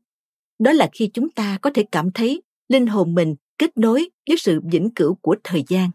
Đó 0.58 0.72
là 0.72 0.88
khi 0.92 1.10
chúng 1.14 1.30
ta 1.30 1.58
có 1.62 1.70
thể 1.74 1.84
cảm 1.92 2.10
thấy 2.14 2.42
linh 2.68 2.86
hồn 2.86 3.14
mình 3.14 3.34
kết 3.60 3.78
nối 3.78 4.10
với 4.28 4.36
sự 4.38 4.60
vĩnh 4.72 4.90
cửu 4.94 5.14
của 5.14 5.36
thời 5.44 5.64
gian. 5.68 5.90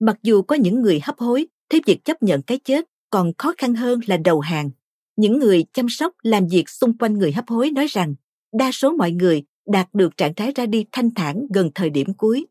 Mặc 0.00 0.16
dù 0.22 0.42
có 0.42 0.56
những 0.56 0.82
người 0.82 1.00
hấp 1.02 1.18
hối, 1.18 1.46
thấy 1.70 1.80
việc 1.86 2.04
chấp 2.04 2.22
nhận 2.22 2.42
cái 2.42 2.58
chết 2.58 2.84
còn 3.10 3.32
khó 3.38 3.54
khăn 3.58 3.74
hơn 3.74 4.00
là 4.06 4.16
đầu 4.16 4.40
hàng. 4.40 4.70
Những 5.16 5.38
người 5.38 5.64
chăm 5.72 5.88
sóc 5.88 6.12
làm 6.22 6.48
việc 6.48 6.68
xung 6.68 6.98
quanh 6.98 7.18
người 7.18 7.32
hấp 7.32 7.48
hối 7.48 7.70
nói 7.70 7.86
rằng 7.86 8.14
đa 8.52 8.72
số 8.72 8.96
mọi 8.96 9.12
người 9.12 9.42
đạt 9.66 9.88
được 9.92 10.16
trạng 10.16 10.34
thái 10.34 10.52
ra 10.54 10.66
đi 10.66 10.84
thanh 10.92 11.14
thản 11.14 11.46
gần 11.54 11.70
thời 11.74 11.90
điểm 11.90 12.14
cuối. 12.14 12.46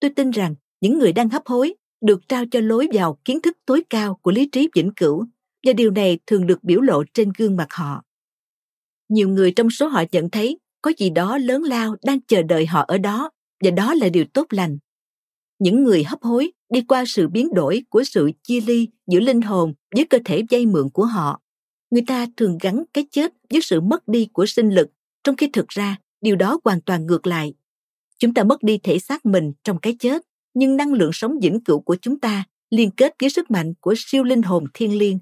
Tôi 0.00 0.10
tin 0.10 0.30
rằng 0.30 0.54
những 0.80 0.98
người 0.98 1.12
đang 1.12 1.28
hấp 1.28 1.46
hối 1.46 1.74
được 2.00 2.28
trao 2.28 2.44
cho 2.50 2.60
lối 2.60 2.88
vào 2.92 3.18
kiến 3.24 3.42
thức 3.42 3.58
tối 3.66 3.82
cao 3.90 4.18
của 4.22 4.30
lý 4.30 4.48
trí 4.48 4.68
vĩnh 4.74 4.90
cửu 4.96 5.24
và 5.66 5.72
điều 5.72 5.90
này 5.90 6.18
thường 6.26 6.46
được 6.46 6.64
biểu 6.64 6.80
lộ 6.80 7.04
trên 7.14 7.32
gương 7.38 7.56
mặt 7.56 7.68
họ. 7.70 8.02
Nhiều 9.08 9.28
người 9.28 9.52
trong 9.52 9.70
số 9.70 9.88
họ 9.88 10.04
nhận 10.12 10.30
thấy 10.30 10.58
có 10.82 10.92
gì 10.98 11.10
đó 11.10 11.38
lớn 11.38 11.62
lao 11.62 11.96
đang 12.02 12.20
chờ 12.20 12.42
đợi 12.42 12.66
họ 12.66 12.84
ở 12.88 12.98
đó 12.98 13.30
và 13.64 13.70
đó 13.70 13.94
là 13.94 14.08
điều 14.08 14.24
tốt 14.24 14.46
lành. 14.50 14.78
Những 15.58 15.84
người 15.84 16.04
hấp 16.04 16.22
hối 16.22 16.52
đi 16.70 16.80
qua 16.80 17.04
sự 17.06 17.28
biến 17.28 17.54
đổi 17.54 17.82
của 17.88 18.04
sự 18.04 18.30
chia 18.42 18.60
ly 18.60 18.88
giữa 19.06 19.20
linh 19.20 19.40
hồn 19.40 19.74
với 19.94 20.06
cơ 20.06 20.18
thể 20.24 20.42
dây 20.50 20.66
mượn 20.66 20.90
của 20.90 21.04
họ. 21.04 21.40
Người 21.90 22.02
ta 22.06 22.26
thường 22.36 22.58
gắn 22.60 22.84
cái 22.92 23.06
chết 23.10 23.32
với 23.50 23.60
sự 23.62 23.80
mất 23.80 24.08
đi 24.08 24.28
của 24.32 24.46
sinh 24.46 24.70
lực, 24.70 24.88
trong 25.24 25.36
khi 25.36 25.48
thực 25.52 25.68
ra 25.68 25.96
điều 26.20 26.36
đó 26.36 26.60
hoàn 26.64 26.80
toàn 26.80 27.06
ngược 27.06 27.26
lại. 27.26 27.54
Chúng 28.18 28.34
ta 28.34 28.44
mất 28.44 28.62
đi 28.62 28.78
thể 28.78 28.98
xác 28.98 29.26
mình 29.26 29.52
trong 29.64 29.78
cái 29.78 29.96
chết, 29.98 30.22
nhưng 30.54 30.76
năng 30.76 30.92
lượng 30.92 31.10
sống 31.12 31.32
vĩnh 31.42 31.60
cửu 31.64 31.80
của 31.80 31.96
chúng 32.02 32.20
ta 32.20 32.44
liên 32.70 32.90
kết 32.90 33.14
với 33.20 33.30
sức 33.30 33.50
mạnh 33.50 33.74
của 33.80 33.94
siêu 33.96 34.24
linh 34.24 34.42
hồn 34.42 34.64
thiên 34.74 34.98
liêng. 34.98 35.18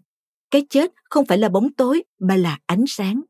Cái 0.51 0.67
chết 0.71 0.93
không 1.11 1.27
phải 1.27 1.39
là 1.39 1.49
bóng 1.49 1.73
tối 1.73 2.03
mà 2.19 2.37
là 2.37 2.59
ánh 2.67 2.85
sáng. 2.89 3.21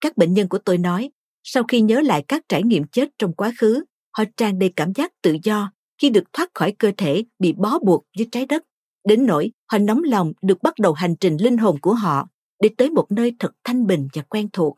Các 0.00 0.16
bệnh 0.16 0.34
nhân 0.34 0.48
của 0.48 0.58
tôi 0.58 0.78
nói, 0.78 1.10
sau 1.50 1.62
khi 1.68 1.80
nhớ 1.80 2.00
lại 2.00 2.24
các 2.28 2.42
trải 2.48 2.62
nghiệm 2.62 2.84
chết 2.84 3.08
trong 3.18 3.32
quá 3.32 3.52
khứ, 3.58 3.84
họ 4.16 4.24
tràn 4.36 4.58
đầy 4.58 4.72
cảm 4.76 4.92
giác 4.94 5.12
tự 5.22 5.36
do 5.42 5.72
khi 5.98 6.10
được 6.10 6.24
thoát 6.32 6.50
khỏi 6.54 6.72
cơ 6.78 6.92
thể 6.96 7.24
bị 7.38 7.52
bó 7.52 7.78
buộc 7.78 8.04
với 8.18 8.28
trái 8.32 8.46
đất. 8.46 8.62
Đến 9.04 9.26
nỗi 9.26 9.50
họ 9.72 9.78
nóng 9.78 10.02
lòng 10.04 10.32
được 10.42 10.62
bắt 10.62 10.74
đầu 10.78 10.92
hành 10.92 11.16
trình 11.16 11.36
linh 11.36 11.58
hồn 11.58 11.80
của 11.80 11.94
họ 11.94 12.28
để 12.62 12.70
tới 12.78 12.90
một 12.90 13.06
nơi 13.10 13.36
thật 13.38 13.50
thanh 13.64 13.86
bình 13.86 14.08
và 14.14 14.22
quen 14.22 14.48
thuộc. 14.52 14.76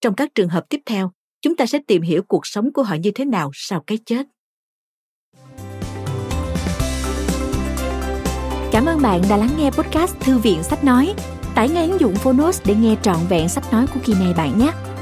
Trong 0.00 0.14
các 0.14 0.34
trường 0.34 0.48
hợp 0.48 0.64
tiếp 0.68 0.80
theo, 0.86 1.12
chúng 1.40 1.56
ta 1.56 1.66
sẽ 1.66 1.78
tìm 1.86 2.02
hiểu 2.02 2.22
cuộc 2.28 2.46
sống 2.46 2.72
của 2.72 2.82
họ 2.82 2.94
như 2.94 3.10
thế 3.10 3.24
nào 3.24 3.50
sau 3.54 3.84
cái 3.86 3.98
chết. 4.06 4.26
Cảm 8.72 8.86
ơn 8.86 9.02
bạn 9.02 9.22
đã 9.30 9.36
lắng 9.36 9.50
nghe 9.58 9.70
podcast 9.70 10.20
Thư 10.20 10.38
viện 10.38 10.62
Sách 10.62 10.84
Nói. 10.84 11.14
Tải 11.54 11.68
ngay 11.68 11.88
ứng 11.88 12.00
dụng 12.00 12.14
Phonos 12.14 12.62
để 12.66 12.74
nghe 12.74 12.96
trọn 13.02 13.18
vẹn 13.28 13.48
sách 13.48 13.72
nói 13.72 13.86
của 13.94 14.00
kỳ 14.04 14.14
này 14.14 14.34
bạn 14.36 14.58
nhé. 14.58 14.72